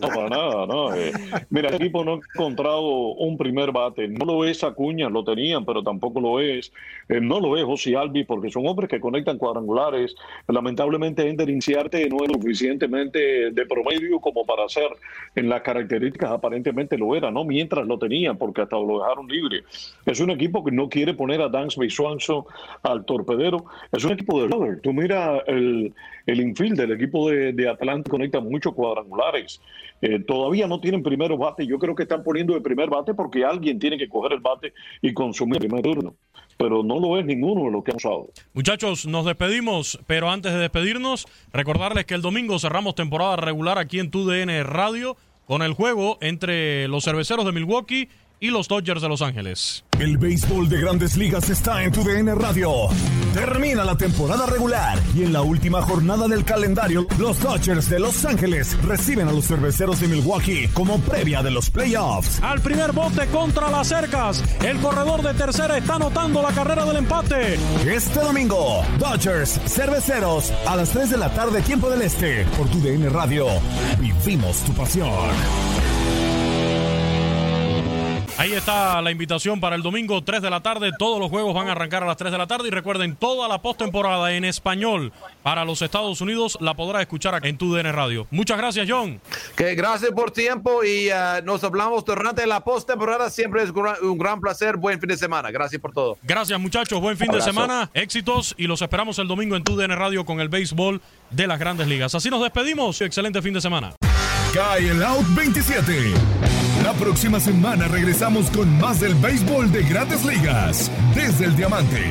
No, 0.01 0.09
para 0.09 0.29
nada, 0.29 0.67
no. 0.67 0.95
Eh, 0.95 1.13
mira, 1.51 1.69
el 1.69 1.77
equipo 1.77 2.05
no 2.05 2.15
ha 2.15 2.17
encontrado 2.17 3.15
un 3.15 3.37
primer 3.37 3.73
bate. 3.73 4.09
No 4.09 4.25
lo 4.25 4.45
es 4.45 4.63
Acuña, 4.65 5.09
lo 5.09 5.25
tenían, 5.25 5.65
pero 5.65 5.83
tampoco 5.83 6.21
lo 6.21 6.41
es. 6.41 6.73
Eh, 7.09 7.21
no 7.21 7.41
lo 7.41 7.57
es 7.57 7.65
José 7.65 7.97
Albi, 7.97 8.25
porque 8.25 8.51
son 8.51 8.67
hombres 8.67 8.89
que 8.89 9.01
conectan 9.01 9.39
cuadrangulares. 9.39 10.15
Lamentablemente, 10.49 11.29
Ender 11.29 11.49
Inciarte 11.49 12.09
no 12.09 12.25
es 12.25 12.29
lo 12.29 12.35
suficientemente 12.35 13.51
de 13.51 13.67
promedio 13.67 14.21
como 14.21 14.45
para 14.45 14.65
hacer 14.65 14.89
en 15.35 15.49
las 15.49 15.63
características 15.63 16.31
aparentemente 16.31 16.99
lo 16.99 17.15
era, 17.15 17.31
¿no? 17.31 17.45
Mientras 17.45 17.87
lo 17.87 17.99
tenían, 17.99 18.37
porque 18.37 18.63
hasta 18.63 18.77
lo 18.77 19.01
dejaron 19.01 19.29
libre. 19.29 19.63
Es 20.07 20.21
un 20.21 20.31
equipo 20.31 20.65
que 20.65 20.71
no 20.71 20.89
quiere 20.89 21.15
poner 21.15 21.41
a 21.41 21.49
Dansby 21.49 21.91
Swanson 21.91 22.45
al 22.83 23.05
torpedero. 23.05 23.65
Es 23.93 24.05
un 24.05 24.13
equipo 24.13 24.43
de 24.43 24.49
Robert. 24.49 24.83
Tú 24.83 24.93
mira 24.93 25.43
el, 25.47 25.93
el 26.27 26.41
infield 26.41 26.79
del 26.79 26.93
equipo 26.93 27.31
de, 27.31 27.53
de 27.53 27.69
Atlanta 27.69 28.11
conecta 28.11 28.41
muchos 28.41 28.75
cuadrangulares. 28.75 29.61
Eh, 30.03 30.21
todavía 30.21 30.67
no 30.67 30.81
tienen 30.81 31.03
primeros 31.03 31.39
bate. 31.39 31.67
Yo 31.67 31.79
creo 31.79 31.95
que 31.95 32.05
están 32.05 32.23
poniendo 32.23 32.55
el 32.57 32.63
primer 32.63 32.89
bate 32.89 33.15
porque 33.15 33.45
alguien 33.45 33.79
tiene 33.79 33.99
que 33.99 34.09
coger 34.09 34.33
el 34.33 34.41
bate 34.41 34.73
y 35.03 35.13
consumir 35.13 35.57
el 35.57 35.69
primer 35.69 35.83
turno. 35.83 36.15
Pero 36.57 36.83
no 36.83 36.99
lo 37.01 37.19
es 37.19 37.25
ninguno 37.25 37.65
de 37.65 37.71
los 37.71 37.85
que 37.85 37.91
han 37.91 37.97
usado. 37.97 38.29
Muchachos, 38.53 39.07
nos 39.07 39.25
despedimos, 39.25 39.99
pero 40.07 40.31
antes 40.31 40.53
de 40.53 40.59
despedirnos, 40.59 41.27
recordarles 41.53 42.05
que 42.05 42.15
el 42.15 42.23
domingo 42.23 42.59
cerramos 42.59 42.95
temporada 42.95 43.37
regular 43.37 43.79
aquí 43.79 43.99
en 43.99 44.11
TUDN 44.11 44.65
Radio 44.65 45.17
con 45.47 45.63
el 45.63 45.73
juego 45.73 46.19
entre 46.21 46.87
los 46.89 47.05
cerveceros 47.05 47.45
de 47.45 47.53
Milwaukee 47.53 48.09
y 48.41 48.51
los 48.51 48.69
Dodgers 48.69 49.03
de 49.03 49.09
Los 49.09 49.21
Ángeles. 49.21 49.85
El 49.99 50.17
béisbol 50.17 50.69
de 50.71 50.81
grandes 50.81 51.17
ligas 51.19 51.51
está 51.51 51.85
en 51.85 51.93
tu 51.93 52.03
DN 52.03 52.35
Radio. 52.35 52.89
Termina 53.35 53.85
la 53.85 53.97
temporada 53.97 54.47
regular 54.47 54.99
y 55.15 55.25
en 55.25 55.35
la 55.35 55.43
última 55.43 55.83
jornada 55.83 56.27
del 56.27 56.45
calendario, 56.45 57.07
los 57.19 57.39
Dodgers 57.39 57.91
de 57.91 58.01
Los 58.01 58.25
Ángeles 58.25 58.83
reciben 58.83 59.29
a 59.29 59.33
los 59.33 59.47
cerveceros 59.47 60.01
de 60.01 60.09
Milwaukee 60.09 60.69
como 60.73 60.99
previa 61.01 61.43
de 61.43 61.51
los 61.51 61.69
playoffs. 61.69 62.43
Al 62.43 62.63
primer 62.63 62.93
bote 62.93 63.27
contra 63.27 63.71
las 63.71 63.89
cercas, 63.89 64.43
el 64.65 64.79
corredor 64.79 65.23
de 65.23 65.35
tercera 65.35 65.77
está 65.77 65.97
anotando 65.97 66.41
la 66.41 66.53
carrera 66.53 66.87
del 66.87 66.97
empate. 66.97 67.59
Este 67.87 68.21
domingo, 68.21 68.83
Dodgers, 68.99 69.61
cerveceros, 69.67 70.51
a 70.67 70.77
las 70.77 70.91
3 70.91 71.11
de 71.11 71.17
la 71.19 71.33
tarde, 71.35 71.61
tiempo 71.61 71.91
del 71.91 72.03
este, 72.03 72.47
por 72.57 72.67
tu 72.69 72.81
DN 72.81 73.11
Radio. 73.11 73.47
Vivimos 73.99 74.65
tu 74.65 74.73
pasión. 74.73 75.11
Ahí 78.41 78.55
está 78.55 79.03
la 79.03 79.11
invitación 79.11 79.61
para 79.61 79.77
el 79.77 79.83
domingo 79.83 80.25
3 80.25 80.41
de 80.41 80.49
la 80.49 80.63
tarde. 80.63 80.93
Todos 80.99 81.21
los 81.21 81.29
juegos 81.29 81.55
van 81.55 81.69
a 81.69 81.73
arrancar 81.73 82.05
a 82.05 82.07
las 82.07 82.17
3 82.17 82.33
de 82.33 82.39
la 82.39 82.47
tarde. 82.47 82.69
Y 82.69 82.71
recuerden, 82.71 83.15
toda 83.15 83.47
la 83.49 83.61
postemporada 83.61 84.33
en 84.33 84.47
español 84.47 85.13
para 85.43 85.67
los 85.67 85.83
Estados 85.83 86.23
Unidos 86.23 86.57
la 86.59 86.73
podrá 86.73 87.03
escuchar 87.03 87.39
en 87.45 87.59
tu 87.59 87.75
DN 87.75 87.93
Radio. 87.93 88.27
Muchas 88.31 88.57
gracias, 88.57 88.87
John. 88.89 89.21
Que 89.55 89.75
gracias 89.75 90.11
por 90.13 90.31
tiempo 90.31 90.83
y 90.83 91.11
uh, 91.11 91.45
nos 91.45 91.63
hablamos 91.65 92.03
durante 92.03 92.47
la 92.47 92.65
postemporada. 92.65 93.29
Siempre 93.29 93.63
es 93.63 93.73
un 94.01 94.17
gran 94.17 94.41
placer. 94.41 94.79
Buen 94.79 94.99
fin 94.99 95.11
de 95.11 95.19
semana. 95.19 95.51
Gracias 95.51 95.79
por 95.79 95.93
todo. 95.93 96.17
Gracias, 96.23 96.59
muchachos. 96.59 96.99
Buen 96.99 97.19
fin 97.19 97.31
de 97.31 97.43
semana. 97.43 97.91
Éxitos 97.93 98.55
y 98.57 98.67
los 98.67 98.81
esperamos 98.81 99.19
el 99.19 99.29
domingo 99.29 99.55
en 99.55 99.65
tu 99.65 99.77
DN 99.77 99.95
Radio 99.97 100.25
con 100.25 100.41
el 100.41 100.49
béisbol 100.49 101.03
de 101.29 101.47
las 101.47 101.59
grandes 101.59 101.89
ligas. 101.89 102.15
Así 102.15 102.31
nos 102.31 102.41
despedimos. 102.41 103.03
Excelente 103.03 103.43
fin 103.43 103.53
de 103.53 103.61
semana. 103.61 103.97
Cae 104.55 104.89
el 104.89 105.03
Out 105.03 105.27
27. 105.35 106.60
La 106.83 106.93
próxima 106.95 107.41
semana 107.41 107.89
regresamos 107.89 108.51
con 108.51 108.79
más 108.79 109.01
del 109.01 109.15
béisbol 109.15 109.71
de 109.71 109.83
grandes 109.83 110.25
ligas 110.25 110.91
desde 111.15 111.45
el 111.45 111.57
Diamante. 111.57 112.11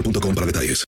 boostmobile.com 0.01 0.33
para 0.35 0.45
detalles. 0.45 0.79